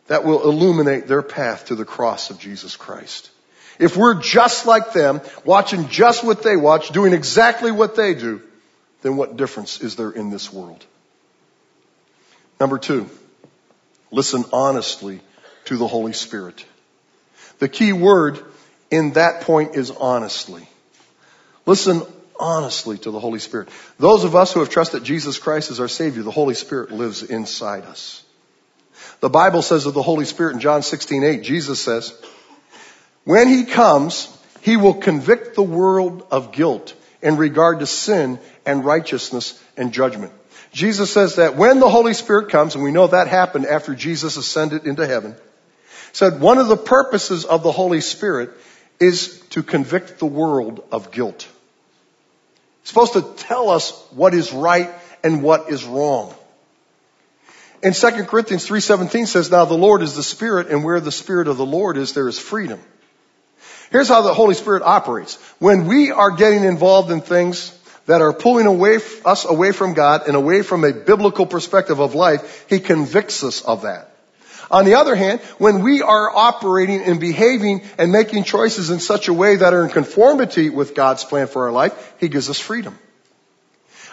that 0.08 0.24
will 0.24 0.42
illuminate 0.42 1.06
their 1.06 1.22
path 1.22 1.66
to 1.66 1.74
the 1.74 1.84
cross 1.84 2.30
of 2.30 2.38
Jesus 2.38 2.76
Christ. 2.76 3.30
If 3.78 3.96
we're 3.96 4.20
just 4.20 4.66
like 4.66 4.92
them, 4.92 5.20
watching 5.44 5.88
just 5.88 6.24
what 6.24 6.42
they 6.42 6.56
watch, 6.56 6.90
doing 6.90 7.12
exactly 7.12 7.70
what 7.70 7.96
they 7.96 8.14
do, 8.14 8.40
then 9.02 9.16
what 9.16 9.36
difference 9.36 9.80
is 9.80 9.96
there 9.96 10.10
in 10.10 10.30
this 10.30 10.52
world? 10.52 10.84
Number 12.58 12.78
two, 12.78 13.08
listen 14.10 14.44
honestly 14.52 15.20
to 15.66 15.76
the 15.76 15.86
Holy 15.86 16.12
Spirit. 16.12 16.64
The 17.58 17.68
key 17.68 17.92
word 17.92 18.42
in 18.90 19.12
that 19.12 19.42
point 19.42 19.76
is 19.76 19.90
honestly. 19.90 20.66
Listen 21.66 22.02
honestly 22.38 22.98
to 22.98 23.10
the 23.10 23.20
Holy 23.20 23.38
Spirit. 23.38 23.68
Those 23.98 24.24
of 24.24 24.34
us 24.34 24.52
who 24.52 24.60
have 24.60 24.70
trusted 24.70 25.04
Jesus 25.04 25.38
Christ 25.38 25.70
as 25.70 25.80
our 25.80 25.88
Savior, 25.88 26.22
the 26.22 26.30
Holy 26.30 26.54
Spirit 26.54 26.92
lives 26.92 27.22
inside 27.22 27.84
us. 27.84 28.22
The 29.20 29.30
Bible 29.30 29.62
says 29.62 29.86
of 29.86 29.94
the 29.94 30.02
Holy 30.02 30.24
Spirit 30.24 30.54
in 30.54 30.60
John 30.60 30.82
16, 30.82 31.24
8, 31.24 31.42
Jesus 31.42 31.80
says, 31.80 32.14
when 33.24 33.48
He 33.48 33.64
comes, 33.64 34.28
He 34.62 34.76
will 34.76 34.94
convict 34.94 35.56
the 35.56 35.62
world 35.62 36.26
of 36.30 36.52
guilt 36.52 36.94
in 37.22 37.36
regard 37.36 37.80
to 37.80 37.86
sin 37.86 38.38
and 38.64 38.84
righteousness 38.84 39.60
and 39.76 39.92
judgment. 39.92 40.32
Jesus 40.72 41.10
says 41.10 41.36
that 41.36 41.56
when 41.56 41.80
the 41.80 41.88
Holy 41.88 42.14
Spirit 42.14 42.50
comes, 42.50 42.74
and 42.74 42.84
we 42.84 42.92
know 42.92 43.08
that 43.08 43.26
happened 43.26 43.66
after 43.66 43.94
Jesus 43.94 44.36
ascended 44.36 44.86
into 44.86 45.06
heaven, 45.06 45.34
said 46.12 46.40
one 46.40 46.58
of 46.58 46.68
the 46.68 46.76
purposes 46.76 47.44
of 47.44 47.62
the 47.64 47.72
Holy 47.72 48.00
Spirit 48.00 48.50
is 49.00 49.40
to 49.50 49.62
convict 49.62 50.18
the 50.18 50.26
world 50.26 50.84
of 50.92 51.10
guilt. 51.10 51.48
It's 52.82 52.90
supposed 52.90 53.14
to 53.14 53.22
tell 53.38 53.70
us 53.70 53.90
what 54.12 54.34
is 54.34 54.52
right 54.52 54.90
and 55.24 55.42
what 55.42 55.68
is 55.70 55.84
wrong. 55.84 56.32
In 57.86 57.92
2 57.92 58.24
Corinthians 58.24 58.68
3.17 58.68 59.28
says, 59.28 59.48
Now 59.48 59.64
the 59.64 59.74
Lord 59.74 60.02
is 60.02 60.16
the 60.16 60.22
Spirit, 60.24 60.70
and 60.70 60.82
where 60.82 60.98
the 60.98 61.12
Spirit 61.12 61.46
of 61.46 61.56
the 61.56 61.64
Lord 61.64 61.96
is, 61.96 62.14
there 62.14 62.26
is 62.26 62.36
freedom. 62.36 62.80
Here's 63.92 64.08
how 64.08 64.22
the 64.22 64.34
Holy 64.34 64.54
Spirit 64.54 64.82
operates. 64.82 65.36
When 65.60 65.86
we 65.86 66.10
are 66.10 66.32
getting 66.32 66.64
involved 66.64 67.12
in 67.12 67.20
things 67.20 67.70
that 68.06 68.22
are 68.22 68.32
pulling 68.32 68.66
away, 68.66 68.98
us 69.24 69.44
away 69.44 69.70
from 69.70 69.94
God 69.94 70.26
and 70.26 70.34
away 70.34 70.62
from 70.62 70.82
a 70.82 70.92
biblical 70.92 71.46
perspective 71.46 72.00
of 72.00 72.16
life, 72.16 72.66
He 72.68 72.80
convicts 72.80 73.44
us 73.44 73.62
of 73.62 73.82
that. 73.82 74.10
On 74.68 74.84
the 74.84 74.96
other 74.96 75.14
hand, 75.14 75.38
when 75.58 75.84
we 75.84 76.02
are 76.02 76.28
operating 76.34 77.04
and 77.04 77.20
behaving 77.20 77.84
and 77.98 78.10
making 78.10 78.42
choices 78.42 78.90
in 78.90 78.98
such 78.98 79.28
a 79.28 79.32
way 79.32 79.54
that 79.54 79.74
are 79.74 79.84
in 79.84 79.90
conformity 79.90 80.70
with 80.70 80.96
God's 80.96 81.22
plan 81.22 81.46
for 81.46 81.66
our 81.66 81.72
life, 81.72 82.14
He 82.18 82.26
gives 82.26 82.50
us 82.50 82.58
freedom. 82.58 82.98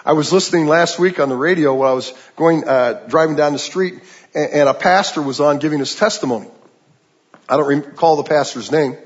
I 0.05 0.13
was 0.13 0.33
listening 0.33 0.67
last 0.67 0.99
week 0.99 1.19
on 1.19 1.29
the 1.29 1.35
radio 1.35 1.73
while 1.73 1.91
I 1.91 1.93
was 1.93 2.13
going, 2.35 2.67
uh, 2.67 3.05
driving 3.07 3.37
down 3.37 3.53
the 3.53 3.59
street 3.59 4.01
and, 4.35 4.67
a 4.67 4.73
pastor 4.73 5.21
was 5.21 5.39
on 5.39 5.59
giving 5.59 5.79
his 5.79 5.95
testimony. 5.95 6.47
I 7.47 7.55
don't 7.55 7.67
recall 7.67 8.17
the 8.17 8.23
pastor's 8.23 8.69
name. 8.69 8.97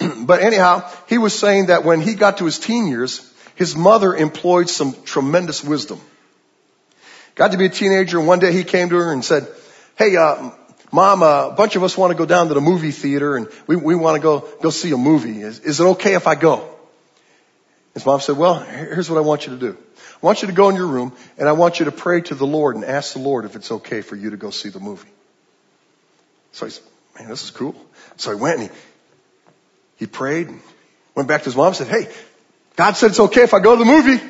but 0.24 0.40
anyhow, 0.40 0.90
he 1.06 1.18
was 1.18 1.38
saying 1.38 1.66
that 1.66 1.84
when 1.84 2.00
he 2.00 2.14
got 2.14 2.38
to 2.38 2.46
his 2.46 2.58
teen 2.58 2.86
years, 2.86 3.30
his 3.56 3.76
mother 3.76 4.14
employed 4.14 4.70
some 4.70 4.94
tremendous 5.04 5.62
wisdom. 5.62 6.00
Got 7.34 7.52
to 7.52 7.58
be 7.58 7.66
a 7.66 7.70
teenager 7.70 8.18
and 8.18 8.26
one 8.26 8.38
day 8.38 8.52
he 8.52 8.64
came 8.64 8.88
to 8.88 8.96
her 8.96 9.12
and 9.12 9.22
said, 9.22 9.46
Hey, 9.96 10.16
uh, 10.16 10.50
Mom, 10.90 11.22
uh, 11.22 11.48
a 11.48 11.52
bunch 11.52 11.76
of 11.76 11.82
us 11.82 11.96
want 11.96 12.10
to 12.10 12.16
go 12.16 12.24
down 12.24 12.48
to 12.48 12.54
the 12.54 12.60
movie 12.62 12.90
theater 12.90 13.36
and 13.36 13.48
we, 13.66 13.76
we 13.76 13.94
want 13.94 14.16
to 14.16 14.22
go, 14.22 14.48
go 14.62 14.70
see 14.70 14.92
a 14.92 14.96
movie. 14.96 15.42
Is, 15.42 15.60
is 15.60 15.80
it 15.80 15.84
okay 15.84 16.14
if 16.14 16.26
I 16.26 16.36
go? 16.36 16.68
His 17.94 18.06
mom 18.06 18.20
said, 18.20 18.38
well, 18.38 18.60
here's 18.60 19.10
what 19.10 19.18
I 19.18 19.20
want 19.20 19.46
you 19.46 19.52
to 19.52 19.58
do. 19.58 19.78
I 20.22 20.26
want 20.26 20.42
you 20.42 20.48
to 20.48 20.54
go 20.54 20.68
in 20.68 20.76
your 20.76 20.86
room 20.86 21.12
and 21.36 21.48
I 21.48 21.52
want 21.52 21.80
you 21.80 21.86
to 21.86 21.92
pray 21.92 22.20
to 22.20 22.34
the 22.34 22.46
Lord 22.46 22.76
and 22.76 22.84
ask 22.84 23.14
the 23.14 23.18
Lord 23.18 23.44
if 23.44 23.56
it's 23.56 23.72
okay 23.72 24.02
for 24.02 24.14
you 24.14 24.30
to 24.30 24.36
go 24.36 24.50
see 24.50 24.68
the 24.68 24.78
movie. 24.78 25.08
So 26.52 26.66
he 26.66 26.72
said, 26.72 26.84
man, 27.18 27.28
this 27.28 27.42
is 27.42 27.50
cool. 27.50 27.74
So 28.16 28.30
he 28.30 28.40
went 28.40 28.60
and 28.60 28.70
he, 28.70 28.76
he 29.96 30.06
prayed 30.06 30.48
and 30.48 30.60
went 31.14 31.28
back 31.28 31.40
to 31.40 31.46
his 31.46 31.56
mom 31.56 31.68
and 31.68 31.76
said, 31.76 31.88
hey, 31.88 32.08
God 32.76 32.92
said 32.92 33.10
it's 33.10 33.20
okay 33.20 33.42
if 33.42 33.52
I 33.52 33.60
go 33.60 33.76
to 33.76 33.84
the 33.84 33.90
movie. 33.90 34.22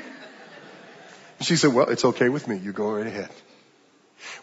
And 1.39 1.47
she 1.47 1.57
said, 1.57 1.75
well, 1.75 1.89
it's 1.89 2.05
okay 2.05 2.29
with 2.29 2.49
me. 2.49 2.57
You 2.57 2.73
go 2.73 2.93
right 2.93 3.07
ahead. 3.07 3.29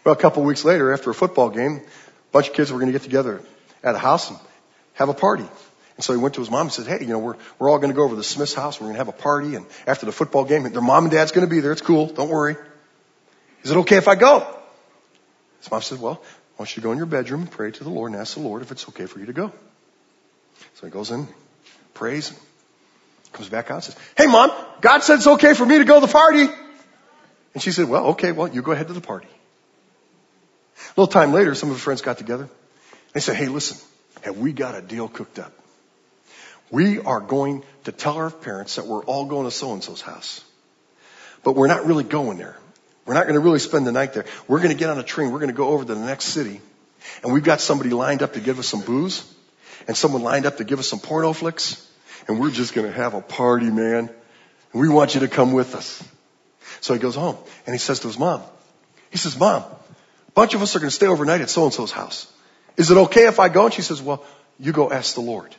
Well, 0.04 0.14
a 0.14 0.18
couple 0.18 0.42
of 0.42 0.46
weeks 0.46 0.64
later, 0.64 0.92
after 0.92 1.10
a 1.10 1.14
football 1.14 1.50
game, 1.50 1.78
a 1.78 2.32
bunch 2.32 2.48
of 2.48 2.54
kids 2.54 2.70
were 2.70 2.78
going 2.78 2.92
to 2.92 2.98
get 2.98 3.02
together 3.02 3.40
at 3.82 3.94
a 3.94 3.98
house 3.98 4.30
and 4.30 4.38
have 4.94 5.08
a 5.08 5.14
party. 5.14 5.48
And 6.00 6.04
so 6.06 6.14
he 6.14 6.18
went 6.18 6.32
to 6.36 6.40
his 6.40 6.50
mom 6.50 6.62
and 6.62 6.72
said, 6.72 6.86
Hey, 6.86 7.00
you 7.02 7.08
know, 7.08 7.18
we're, 7.18 7.36
we're 7.58 7.68
all 7.68 7.76
going 7.76 7.90
to 7.90 7.94
go 7.94 8.04
over 8.04 8.12
to 8.12 8.16
the 8.16 8.24
Smith's 8.24 8.54
house. 8.54 8.80
We're 8.80 8.86
going 8.86 8.94
to 8.94 9.00
have 9.00 9.08
a 9.08 9.12
party. 9.12 9.54
And 9.54 9.66
after 9.86 10.06
the 10.06 10.12
football 10.12 10.46
game, 10.46 10.62
their 10.62 10.80
mom 10.80 11.04
and 11.04 11.12
dad's 11.12 11.30
going 11.30 11.46
to 11.46 11.50
be 11.50 11.60
there. 11.60 11.72
It's 11.72 11.82
cool. 11.82 12.06
Don't 12.06 12.30
worry. 12.30 12.56
Is 13.64 13.70
it 13.70 13.76
okay 13.80 13.98
if 13.98 14.08
I 14.08 14.14
go? 14.14 14.46
His 15.58 15.70
mom 15.70 15.82
said, 15.82 16.00
Well, 16.00 16.22
I 16.24 16.62
want 16.62 16.74
you 16.74 16.80
to 16.80 16.84
go 16.86 16.92
in 16.92 16.96
your 16.96 17.06
bedroom 17.06 17.42
and 17.42 17.50
pray 17.50 17.70
to 17.70 17.84
the 17.84 17.90
Lord 17.90 18.12
and 18.12 18.18
ask 18.18 18.32
the 18.32 18.40
Lord 18.40 18.62
if 18.62 18.72
it's 18.72 18.88
okay 18.88 19.04
for 19.04 19.18
you 19.18 19.26
to 19.26 19.34
go. 19.34 19.52
So 20.76 20.86
he 20.86 20.90
goes 20.90 21.10
in, 21.10 21.28
prays, 21.92 22.32
comes 23.34 23.50
back 23.50 23.70
out 23.70 23.74
and 23.74 23.84
says, 23.84 23.96
Hey 24.16 24.24
mom, 24.24 24.52
God 24.80 25.00
said 25.00 25.16
it's 25.16 25.26
okay 25.26 25.52
for 25.52 25.66
me 25.66 25.76
to 25.76 25.84
go 25.84 26.00
to 26.00 26.06
the 26.06 26.10
party. 26.10 26.48
And 27.52 27.62
she 27.62 27.72
said, 27.72 27.90
Well, 27.90 28.06
okay, 28.12 28.32
well, 28.32 28.48
you 28.48 28.62
go 28.62 28.72
ahead 28.72 28.86
to 28.86 28.94
the 28.94 29.02
party. 29.02 29.28
A 30.78 31.00
little 31.00 31.12
time 31.12 31.34
later, 31.34 31.54
some 31.54 31.68
of 31.68 31.76
her 31.76 31.80
friends 31.80 32.00
got 32.00 32.16
together. 32.16 32.48
They 33.12 33.20
said, 33.20 33.36
hey, 33.36 33.48
listen, 33.48 33.76
have 34.22 34.38
we 34.38 34.54
got 34.54 34.74
a 34.74 34.80
deal 34.80 35.08
cooked 35.08 35.38
up? 35.38 35.52
We 36.70 37.00
are 37.00 37.20
going 37.20 37.64
to 37.84 37.92
tell 37.92 38.16
our 38.16 38.30
parents 38.30 38.76
that 38.76 38.86
we're 38.86 39.04
all 39.04 39.26
going 39.26 39.44
to 39.44 39.50
so-and-so's 39.50 40.00
house. 40.00 40.44
But 41.42 41.56
we're 41.56 41.66
not 41.66 41.86
really 41.86 42.04
going 42.04 42.38
there. 42.38 42.56
We're 43.06 43.14
not 43.14 43.24
going 43.24 43.34
to 43.34 43.40
really 43.40 43.58
spend 43.58 43.86
the 43.86 43.92
night 43.92 44.12
there. 44.12 44.24
We're 44.46 44.58
going 44.58 44.70
to 44.70 44.76
get 44.76 44.90
on 44.90 44.98
a 44.98 45.02
train. 45.02 45.32
We're 45.32 45.38
going 45.38 45.50
to 45.50 45.56
go 45.56 45.68
over 45.68 45.84
to 45.84 45.94
the 45.94 46.04
next 46.04 46.26
city. 46.26 46.60
And 47.22 47.32
we've 47.32 47.42
got 47.42 47.60
somebody 47.60 47.90
lined 47.90 48.22
up 48.22 48.34
to 48.34 48.40
give 48.40 48.58
us 48.58 48.68
some 48.68 48.82
booze. 48.82 49.24
And 49.88 49.96
someone 49.96 50.22
lined 50.22 50.46
up 50.46 50.58
to 50.58 50.64
give 50.64 50.78
us 50.78 50.86
some 50.86 51.00
porno 51.00 51.32
flicks. 51.32 51.86
And 52.28 52.38
we're 52.38 52.50
just 52.50 52.74
going 52.74 52.86
to 52.86 52.92
have 52.92 53.14
a 53.14 53.20
party, 53.20 53.70
man. 53.70 54.10
And 54.72 54.80
we 54.80 54.88
want 54.88 55.14
you 55.14 55.20
to 55.20 55.28
come 55.28 55.52
with 55.52 55.74
us. 55.74 56.06
So 56.80 56.94
he 56.94 57.00
goes 57.00 57.16
home 57.16 57.36
and 57.66 57.74
he 57.74 57.78
says 57.78 58.00
to 58.00 58.06
his 58.06 58.18
mom, 58.18 58.42
he 59.10 59.18
says, 59.18 59.38
mom, 59.38 59.62
a 59.62 60.32
bunch 60.34 60.54
of 60.54 60.62
us 60.62 60.76
are 60.76 60.78
going 60.78 60.90
to 60.90 60.94
stay 60.94 61.06
overnight 61.06 61.40
at 61.40 61.50
so-and-so's 61.50 61.90
house. 61.90 62.32
Is 62.76 62.90
it 62.90 62.96
okay 62.96 63.26
if 63.26 63.40
I 63.40 63.48
go? 63.48 63.64
And 63.64 63.74
she 63.74 63.82
says, 63.82 64.00
well, 64.00 64.24
you 64.58 64.72
go 64.72 64.90
ask 64.90 65.14
the 65.14 65.20
Lord. 65.20 65.54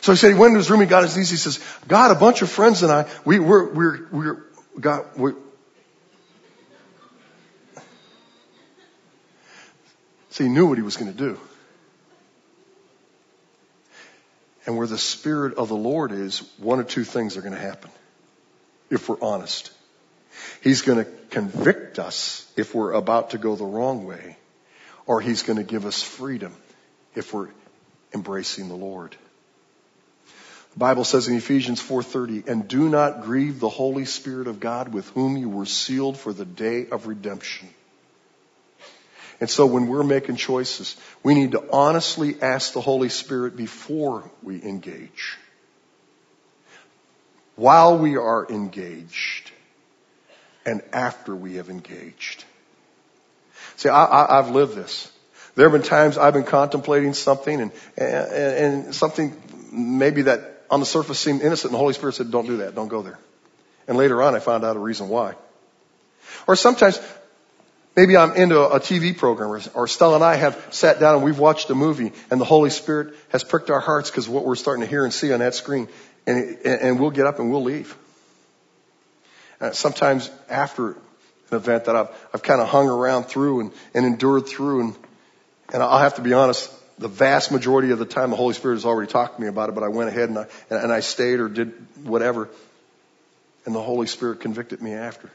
So 0.00 0.12
he 0.12 0.16
said 0.16 0.28
he 0.28 0.34
went 0.34 0.50
into 0.50 0.58
his 0.58 0.70
room, 0.70 0.80
he 0.80 0.86
got 0.86 1.02
his 1.02 1.16
knees, 1.16 1.30
he 1.30 1.36
says, 1.36 1.60
God, 1.86 2.10
a 2.10 2.14
bunch 2.14 2.42
of 2.42 2.50
friends 2.50 2.82
and 2.82 2.92
I, 2.92 3.08
we, 3.24 3.38
we're, 3.38 3.72
we're, 3.72 4.08
we're, 4.10 4.44
got, 4.80 5.18
we 5.18 5.32
so 10.30 10.44
he 10.44 10.50
knew 10.50 10.66
what 10.66 10.78
he 10.78 10.82
was 10.82 10.96
going 10.96 11.12
to 11.12 11.18
do. 11.18 11.38
And 14.64 14.76
where 14.78 14.86
the 14.86 14.98
Spirit 14.98 15.54
of 15.54 15.68
the 15.68 15.76
Lord 15.76 16.12
is, 16.12 16.38
one 16.58 16.78
or 16.78 16.84
two 16.84 17.04
things 17.04 17.36
are 17.36 17.42
going 17.42 17.54
to 17.54 17.60
happen. 17.60 17.90
If 18.90 19.08
we're 19.08 19.20
honest. 19.20 19.72
He's 20.62 20.82
going 20.82 21.04
to 21.04 21.10
convict 21.30 21.98
us 21.98 22.50
if 22.56 22.74
we're 22.74 22.92
about 22.92 23.30
to 23.30 23.38
go 23.38 23.56
the 23.56 23.64
wrong 23.64 24.06
way, 24.06 24.36
or 25.06 25.20
he's 25.20 25.42
going 25.42 25.58
to 25.58 25.64
give 25.64 25.84
us 25.84 26.02
freedom 26.02 26.54
if 27.14 27.34
we're 27.34 27.48
embracing 28.14 28.68
the 28.68 28.76
Lord. 28.76 29.16
The 30.72 30.78
Bible 30.78 31.04
says 31.04 31.28
in 31.28 31.36
Ephesians 31.36 31.80
4:30, 31.80 32.44
"And 32.46 32.66
do 32.66 32.88
not 32.88 33.22
grieve 33.22 33.60
the 33.60 33.68
Holy 33.68 34.06
Spirit 34.06 34.48
of 34.48 34.58
God 34.58 34.92
with 34.92 35.08
whom 35.10 35.36
you 35.36 35.50
were 35.50 35.66
sealed 35.66 36.16
for 36.16 36.32
the 36.32 36.46
day 36.46 36.86
of 36.90 37.06
redemption." 37.06 37.68
And 39.38 39.50
so 39.50 39.66
when 39.66 39.88
we're 39.88 40.04
making 40.04 40.36
choices, 40.36 40.96
we 41.22 41.34
need 41.34 41.52
to 41.52 41.64
honestly 41.72 42.40
ask 42.40 42.72
the 42.72 42.80
Holy 42.80 43.08
Spirit 43.08 43.56
before 43.56 44.30
we 44.42 44.62
engage. 44.62 45.36
While 47.56 47.98
we 47.98 48.16
are 48.16 48.46
engaged 48.48 49.50
and 50.64 50.80
after 50.92 51.34
we 51.34 51.56
have 51.56 51.68
engaged. 51.68 52.44
See, 53.76 53.88
I, 53.88 54.36
have 54.36 54.50
lived 54.50 54.74
this. 54.74 55.10
There 55.54 55.68
have 55.68 55.72
been 55.72 55.88
times 55.88 56.16
I've 56.16 56.34
been 56.34 56.44
contemplating 56.44 57.12
something 57.12 57.60
and, 57.60 57.72
and, 57.96 58.26
and 58.86 58.94
something 58.94 59.36
maybe 59.72 60.22
that 60.22 60.51
on 60.72 60.80
the 60.80 60.86
surface 60.86 61.20
seemed 61.20 61.42
innocent 61.42 61.70
and 61.70 61.74
the 61.74 61.78
Holy 61.78 61.92
Spirit 61.92 62.14
said, 62.14 62.30
don't 62.30 62.46
do 62.46 62.56
that, 62.56 62.74
don't 62.74 62.88
go 62.88 63.02
there. 63.02 63.18
And 63.86 63.98
later 63.98 64.22
on 64.22 64.34
I 64.34 64.38
found 64.38 64.64
out 64.64 64.74
a 64.74 64.78
reason 64.78 65.10
why. 65.10 65.34
Or 66.46 66.56
sometimes 66.56 66.98
maybe 67.94 68.16
I'm 68.16 68.32
into 68.32 68.58
a 68.58 68.80
TV 68.80 69.16
program 69.16 69.60
or, 69.74 69.86
Stella 69.86 70.14
and 70.14 70.24
I 70.24 70.36
have 70.36 70.68
sat 70.70 70.98
down 70.98 71.16
and 71.16 71.24
we've 71.24 71.38
watched 71.38 71.68
a 71.68 71.74
movie 71.74 72.12
and 72.30 72.40
the 72.40 72.46
Holy 72.46 72.70
Spirit 72.70 73.14
has 73.28 73.44
pricked 73.44 73.68
our 73.68 73.80
hearts 73.80 74.10
because 74.10 74.30
what 74.30 74.46
we're 74.46 74.54
starting 74.54 74.82
to 74.82 74.88
hear 74.88 75.04
and 75.04 75.12
see 75.12 75.30
on 75.34 75.40
that 75.40 75.54
screen 75.54 75.88
and, 76.26 76.56
and 76.64 76.98
we'll 76.98 77.10
get 77.10 77.26
up 77.26 77.38
and 77.38 77.50
we'll 77.50 77.62
leave. 77.62 77.94
Uh, 79.60 79.72
sometimes 79.72 80.30
after 80.48 80.92
an 80.92 80.96
event 81.50 81.84
that 81.84 81.96
I've, 81.96 82.08
I've 82.32 82.42
kind 82.42 82.62
of 82.62 82.68
hung 82.68 82.88
around 82.88 83.24
through 83.24 83.60
and, 83.60 83.72
and 83.92 84.06
endured 84.06 84.46
through 84.46 84.80
and, 84.80 84.96
and 85.70 85.82
I'll 85.82 85.98
have 85.98 86.14
to 86.14 86.22
be 86.22 86.32
honest, 86.32 86.72
the 86.98 87.08
vast 87.08 87.50
majority 87.50 87.90
of 87.90 87.98
the 87.98 88.04
time 88.04 88.30
the 88.30 88.36
Holy 88.36 88.54
Spirit 88.54 88.76
has 88.76 88.84
already 88.84 89.10
talked 89.10 89.36
to 89.36 89.42
me 89.42 89.48
about 89.48 89.68
it, 89.68 89.74
but 89.74 89.82
I 89.84 89.88
went 89.88 90.08
ahead 90.08 90.28
and 90.28 90.38
I, 90.38 90.46
and 90.70 90.92
I 90.92 91.00
stayed 91.00 91.40
or 91.40 91.48
did 91.48 91.72
whatever 92.02 92.48
and 93.64 93.74
the 93.74 93.82
Holy 93.82 94.06
Spirit 94.06 94.40
convicted 94.40 94.82
me 94.82 94.92
after. 94.92 95.30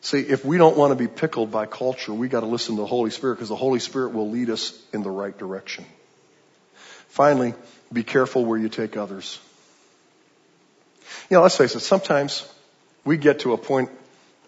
See, 0.00 0.18
if 0.18 0.44
we 0.44 0.58
don't 0.58 0.76
want 0.76 0.90
to 0.90 0.96
be 0.96 1.06
pickled 1.06 1.52
by 1.52 1.66
culture, 1.66 2.12
we 2.12 2.28
got 2.28 2.40
to 2.40 2.46
listen 2.46 2.74
to 2.76 2.82
the 2.82 2.86
Holy 2.86 3.10
Spirit 3.10 3.36
because 3.36 3.48
the 3.48 3.56
Holy 3.56 3.78
Spirit 3.78 4.12
will 4.12 4.30
lead 4.30 4.50
us 4.50 4.76
in 4.92 5.02
the 5.02 5.10
right 5.10 5.36
direction. 5.36 5.84
Finally, 7.08 7.54
be 7.92 8.02
careful 8.02 8.44
where 8.44 8.58
you 8.58 8.68
take 8.68 8.96
others. 8.96 9.38
You 11.30 11.36
know, 11.36 11.42
let's 11.42 11.56
face 11.56 11.74
it, 11.76 11.80
sometimes 11.80 12.48
we 13.04 13.16
get 13.16 13.40
to 13.40 13.52
a 13.52 13.58
point 13.58 13.90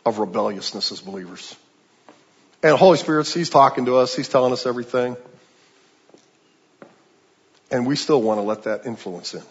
of 0.05 0.19
rebelliousness 0.19 0.91
as 0.91 1.01
believers. 1.01 1.55
And 2.63 2.73
the 2.73 2.77
Holy 2.77 2.99
Spirit, 2.99 3.29
He's 3.29 3.51
talking 3.51 3.85
to 3.85 3.97
us, 3.99 4.17
He's 4.17 4.29
telling 4.29 4.53
us 4.53 4.67
everything. 4.67 5.17
And 7.75 7.89
we 7.89 7.97
still 7.97 8.23
want 8.23 8.39
to 8.39 8.43
let 8.43 8.63
that 8.63 8.87
influence 8.87 9.35
in. 9.35 9.43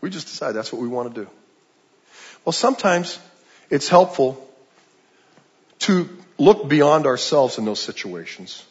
We 0.00 0.10
just 0.10 0.26
decide 0.26 0.56
that's 0.56 0.72
what 0.72 0.82
we 0.82 0.88
want 0.88 1.14
to 1.14 1.20
do. 1.22 1.30
Well, 2.44 2.52
sometimes 2.52 3.16
it's 3.70 3.88
helpful 3.88 4.44
to 5.80 6.08
look 6.36 6.68
beyond 6.68 7.06
ourselves 7.06 7.56
in 7.56 7.64
those 7.64 7.78
situations 7.78 8.64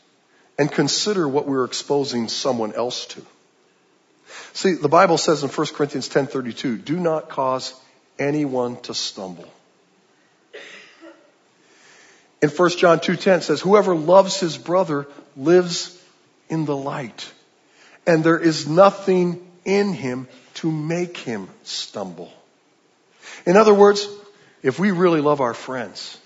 and 0.59 0.70
consider 0.70 1.26
what 1.30 1.47
we're 1.47 1.63
exposing 1.63 2.28
someone 2.28 2.74
else 2.74 3.05
to. 3.05 3.26
See, 4.51 4.74
the 4.74 4.89
Bible 4.89 5.18
says 5.18 5.43
in 5.43 5.49
1 5.49 5.68
Corinthians 5.68 6.09
10:32, 6.09 6.76
"Do 6.76 6.99
not 6.99 7.30
cause 7.30 7.74
anyone 8.20 8.82
to 8.82 8.93
stumble." 8.93 9.47
In 12.41 12.49
1 12.49 12.78
John 12.78 12.99
2:10 12.99 13.43
says, 13.43 13.61
"Whoever 13.61 13.95
loves 13.95 14.41
his 14.41 14.57
brother 14.57 15.07
lives 15.38 15.97
in 16.49 16.65
the 16.65 16.76
light, 16.76 17.32
and 18.08 18.24
there 18.24 18.39
is 18.39 18.68
nothing 18.68 19.45
in 19.66 19.93
him 19.93 20.28
to 20.55 20.72
make 20.72 21.18
him 21.18 21.49
stumble." 21.64 22.32
In 23.45 23.55
other 23.58 23.74
words, 23.74 24.08
if 24.64 24.80
we 24.80 24.91
really 24.91 25.22
love 25.22 25.41
our 25.41 25.53
friends, 25.53 26.18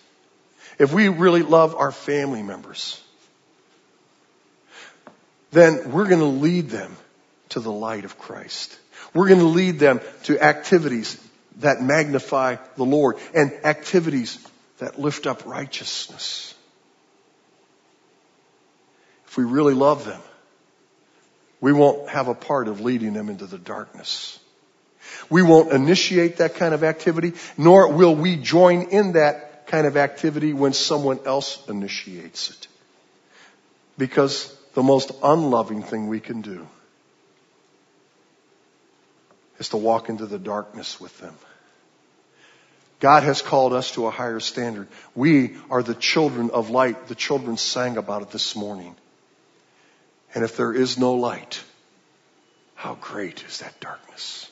if 0.80 0.94
we 0.94 1.10
really 1.10 1.44
love 1.44 1.76
our 1.76 1.92
family 1.92 2.42
members, 2.42 3.00
then 5.52 5.92
we're 5.92 6.08
going 6.08 6.20
to 6.22 6.26
lead 6.26 6.70
them 6.70 6.96
to 7.50 7.60
the 7.60 7.72
light 7.72 8.06
of 8.06 8.18
Christ. 8.18 8.76
We're 9.14 9.28
going 9.28 9.42
to 9.42 9.46
lead 9.46 9.80
them 9.80 10.00
to 10.24 10.42
activities 10.42 11.18
that 11.58 11.82
magnify 11.82 12.56
the 12.78 12.86
Lord 12.86 13.18
and 13.34 13.52
activities 13.66 14.40
that 14.78 14.98
lift 14.98 15.28
up 15.28 15.46
righteousness. 15.46 16.54
If 19.28 19.38
we 19.38 19.44
really 19.44 19.74
love 19.74 20.06
them, 20.06 20.22
we 21.62 21.72
won't 21.72 22.10
have 22.10 22.28
a 22.28 22.34
part 22.34 22.68
of 22.68 22.82
leading 22.82 23.14
them 23.14 23.30
into 23.30 23.46
the 23.46 23.60
darkness. 23.60 24.40
We 25.30 25.44
won't 25.44 25.72
initiate 25.72 26.38
that 26.38 26.56
kind 26.56 26.74
of 26.74 26.84
activity, 26.84 27.34
nor 27.58 27.94
will 27.94 28.16
we 28.16 28.36
join 28.36 28.90
in 28.90 29.14
that 29.14 29.68
kind 29.68 29.88
of 29.88 29.96
activity 29.96 30.54
when 30.54 30.74
someone 30.74 31.20
else 31.26 31.64
initiates 31.70 32.50
it. 32.50 32.68
Because 33.98 34.54
the 34.74 34.84
most 34.84 35.12
unloving 35.24 35.84
thing 35.84 36.08
we 36.08 36.20
can 36.20 36.42
do 36.42 36.68
is 39.60 39.70
to 39.70 39.78
walk 39.78 40.10
into 40.10 40.26
the 40.26 40.40
darkness 40.40 41.00
with 41.00 41.18
them. 41.20 41.36
God 43.00 43.24
has 43.24 43.42
called 43.42 43.74
us 43.74 43.92
to 43.92 44.08
a 44.08 44.12
higher 44.12 44.40
standard. 44.40 44.88
We 45.16 45.58
are 45.70 45.84
the 45.84 45.96
children 45.96 46.52
of 46.52 46.70
light. 46.70 47.08
The 47.08 47.16
children 47.16 47.58
sang 47.58 47.98
about 47.98 48.22
it 48.22 48.32
this 48.32 48.56
morning. 48.56 48.96
And 50.34 50.44
if 50.44 50.56
there 50.56 50.74
is 50.74 50.98
no 50.98 51.14
light, 51.14 51.62
how 52.76 52.96
great 52.96 53.44
is 53.44 53.60
that 53.60 53.80
darkness? 53.80 54.50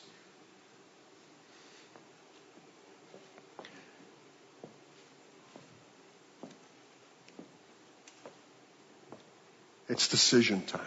It's 9.88 10.06
decision 10.06 10.62
time. 10.62 10.80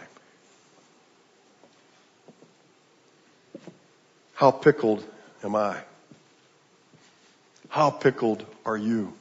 How 4.34 4.50
pickled 4.50 5.04
am 5.42 5.54
I? 5.56 5.76
How 7.68 7.90
pickled 7.90 8.46
are 8.64 8.76
you? 8.76 9.12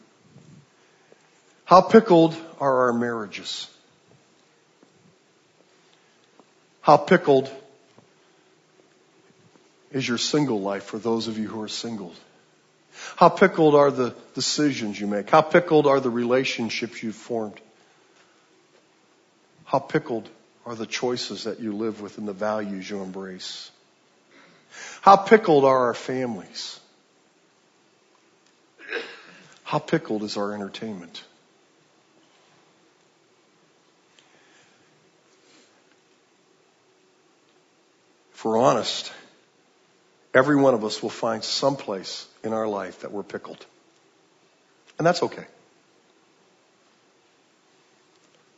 How 1.66 1.82
pickled 1.82 2.36
are 2.60 2.84
our 2.84 2.94
marriages? 2.94 3.68
How 6.84 6.98
pickled 6.98 7.50
is 9.94 10.06
your 10.06 10.18
single 10.18 10.60
life 10.60 10.84
for 10.84 11.00
those 11.00 11.30
of 11.30 11.38
you 11.38 11.48
who 11.48 11.62
are 11.62 11.70
single? 11.70 12.14
How 13.16 13.30
pickled 13.30 13.74
are 13.74 13.90
the 13.90 14.14
decisions 14.34 15.00
you 15.00 15.08
make? 15.08 15.30
How 15.30 15.42
pickled 15.42 15.88
are 15.88 16.02
the 16.02 16.10
relationships 16.10 17.02
you've 17.02 17.16
formed? 17.16 17.58
How 19.64 19.80
pickled 19.80 20.28
are 20.66 20.76
the 20.76 20.86
choices 20.86 21.46
that 21.46 21.62
you 21.62 21.72
live 21.72 22.02
with 22.02 22.18
and 22.18 22.28
the 22.28 22.34
values 22.34 22.90
you 22.90 23.02
embrace? 23.02 23.72
How 25.00 25.16
pickled 25.16 25.64
are 25.64 25.86
our 25.86 25.94
families? 25.94 26.82
How 29.64 29.80
pickled 29.80 30.24
is 30.24 30.36
our 30.36 30.54
entertainment? 30.54 31.24
We're 38.44 38.58
honest, 38.58 39.12
every 40.34 40.56
one 40.56 40.74
of 40.74 40.84
us 40.84 41.02
will 41.02 41.10
find 41.10 41.44
some 41.44 41.76
place 41.76 42.28
in 42.44 42.54
our 42.54 42.68
life 42.68 43.02
that 43.02 43.12
we're 43.12 43.24
pickled. 43.24 43.66
And 44.98 45.08
that's 45.08 45.24
okay. 45.24 45.46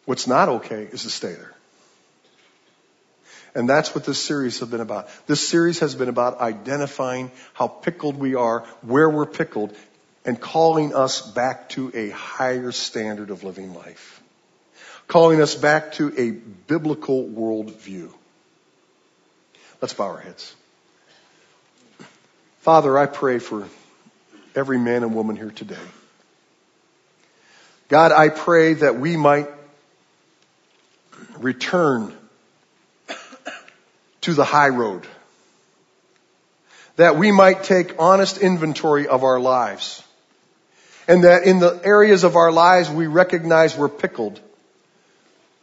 What's 0.05 0.27
not 0.27 0.49
okay 0.49 0.87
is 0.91 1.03
to 1.03 1.09
stay 1.09 1.33
there. 1.33 1.53
And 3.55 3.69
that's 3.69 3.95
what 3.95 4.05
this 4.05 4.21
series 4.21 4.59
has 4.59 4.69
been 4.69 4.81
about. 4.81 5.07
This 5.27 5.47
series 5.47 5.79
has 5.79 5.95
been 5.95 6.09
about 6.09 6.41
identifying 6.41 7.31
how 7.53 7.67
pickled 7.67 8.17
we 8.17 8.35
are, 8.35 8.61
where 8.81 9.09
we're 9.09 9.25
pickled, 9.25 9.75
and 10.25 10.39
calling 10.39 10.93
us 10.93 11.21
back 11.21 11.69
to 11.69 11.91
a 11.95 12.09
higher 12.09 12.71
standard 12.71 13.29
of 13.29 13.43
living 13.43 13.73
life. 13.73 14.21
Calling 15.07 15.41
us 15.41 15.55
back 15.55 15.93
to 15.93 16.13
a 16.17 16.31
biblical 16.31 17.23
worldview. 17.23 18.11
Let's 19.81 19.93
bow 19.93 20.05
our 20.05 20.19
heads. 20.19 20.55
Father, 22.61 22.97
I 22.97 23.05
pray 23.05 23.39
for 23.39 23.67
every 24.55 24.77
man 24.77 25.03
and 25.03 25.13
woman 25.13 25.35
here 25.35 25.51
today. 25.51 25.75
God, 27.89 28.11
I 28.11 28.29
pray 28.29 28.73
that 28.73 28.97
we 28.97 29.17
might 29.17 29.47
return 31.37 32.15
to 34.21 34.33
the 34.33 34.43
high 34.43 34.69
road. 34.69 35.05
That 36.95 37.17
we 37.17 37.31
might 37.31 37.63
take 37.63 37.99
honest 37.99 38.39
inventory 38.39 39.07
of 39.07 39.23
our 39.23 39.39
lives. 39.39 40.01
And 41.07 41.25
that 41.25 41.43
in 41.43 41.59
the 41.59 41.79
areas 41.83 42.23
of 42.23 42.35
our 42.35 42.51
lives 42.51 42.89
we 42.89 43.05
recognize 43.05 43.77
we're 43.77 43.89
pickled. 43.89 44.39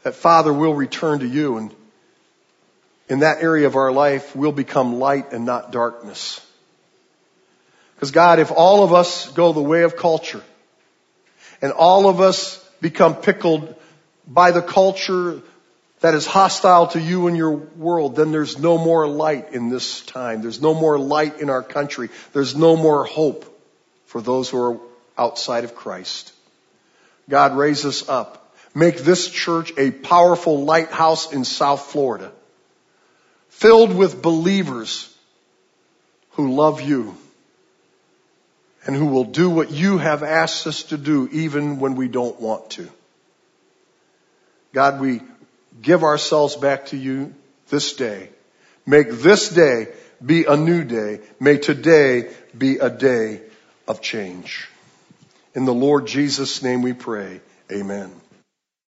That 0.04 0.14
Father 0.14 0.52
will 0.52 0.74
return 0.74 1.20
to 1.20 1.26
you 1.26 1.56
and 1.56 1.74
in 3.12 3.18
that 3.18 3.42
area 3.42 3.66
of 3.66 3.76
our 3.76 3.92
life 3.92 4.34
we'll 4.34 4.52
become 4.52 4.98
light 4.98 5.34
and 5.34 5.44
not 5.44 5.70
darkness. 5.70 6.40
Because 7.94 8.10
God, 8.10 8.38
if 8.38 8.50
all 8.50 8.84
of 8.84 8.94
us 8.94 9.30
go 9.32 9.52
the 9.52 9.60
way 9.60 9.82
of 9.82 9.96
culture 9.96 10.42
and 11.60 11.72
all 11.72 12.08
of 12.08 12.22
us 12.22 12.58
become 12.80 13.14
pickled 13.14 13.76
by 14.26 14.50
the 14.50 14.62
culture 14.62 15.42
that 16.00 16.14
is 16.14 16.26
hostile 16.26 16.86
to 16.86 17.00
you 17.00 17.26
and 17.26 17.36
your 17.36 17.50
world, 17.50 18.16
then 18.16 18.32
there's 18.32 18.58
no 18.58 18.78
more 18.78 19.06
light 19.06 19.52
in 19.52 19.68
this 19.68 20.00
time. 20.06 20.40
There's 20.40 20.62
no 20.62 20.72
more 20.72 20.98
light 20.98 21.38
in 21.38 21.50
our 21.50 21.62
country. 21.62 22.08
There's 22.32 22.56
no 22.56 22.76
more 22.76 23.04
hope 23.04 23.44
for 24.06 24.22
those 24.22 24.48
who 24.48 24.58
are 24.58 24.80
outside 25.18 25.64
of 25.64 25.74
Christ. 25.74 26.32
God, 27.28 27.58
raise 27.58 27.84
us 27.84 28.08
up. 28.08 28.56
Make 28.74 28.96
this 28.96 29.28
church 29.28 29.70
a 29.76 29.90
powerful 29.90 30.64
lighthouse 30.64 31.30
in 31.30 31.44
South 31.44 31.82
Florida, 31.82 32.32
filled 33.52 33.94
with 33.94 34.20
believers 34.20 35.14
who 36.32 36.52
love 36.52 36.80
you 36.80 37.14
and 38.84 38.96
who 38.96 39.06
will 39.06 39.24
do 39.24 39.48
what 39.48 39.70
you 39.70 39.98
have 39.98 40.22
asked 40.22 40.66
us 40.66 40.84
to 40.84 40.96
do 40.96 41.28
even 41.30 41.78
when 41.78 41.94
we 41.94 42.08
don't 42.08 42.40
want 42.40 42.70
to. 42.70 42.88
God, 44.72 45.00
we 45.00 45.20
give 45.80 46.02
ourselves 46.02 46.56
back 46.56 46.86
to 46.86 46.96
you 46.96 47.34
this 47.68 47.92
day. 47.92 48.30
Make 48.86 49.10
this 49.10 49.50
day 49.50 49.88
be 50.24 50.46
a 50.46 50.56
new 50.56 50.82
day. 50.82 51.20
May 51.38 51.58
today 51.58 52.32
be 52.56 52.78
a 52.78 52.90
day 52.90 53.42
of 53.86 54.00
change. 54.00 54.68
In 55.54 55.66
the 55.66 55.74
Lord 55.74 56.06
Jesus' 56.06 56.62
name 56.62 56.82
we 56.82 56.94
pray. 56.94 57.42
Amen. 57.70 58.21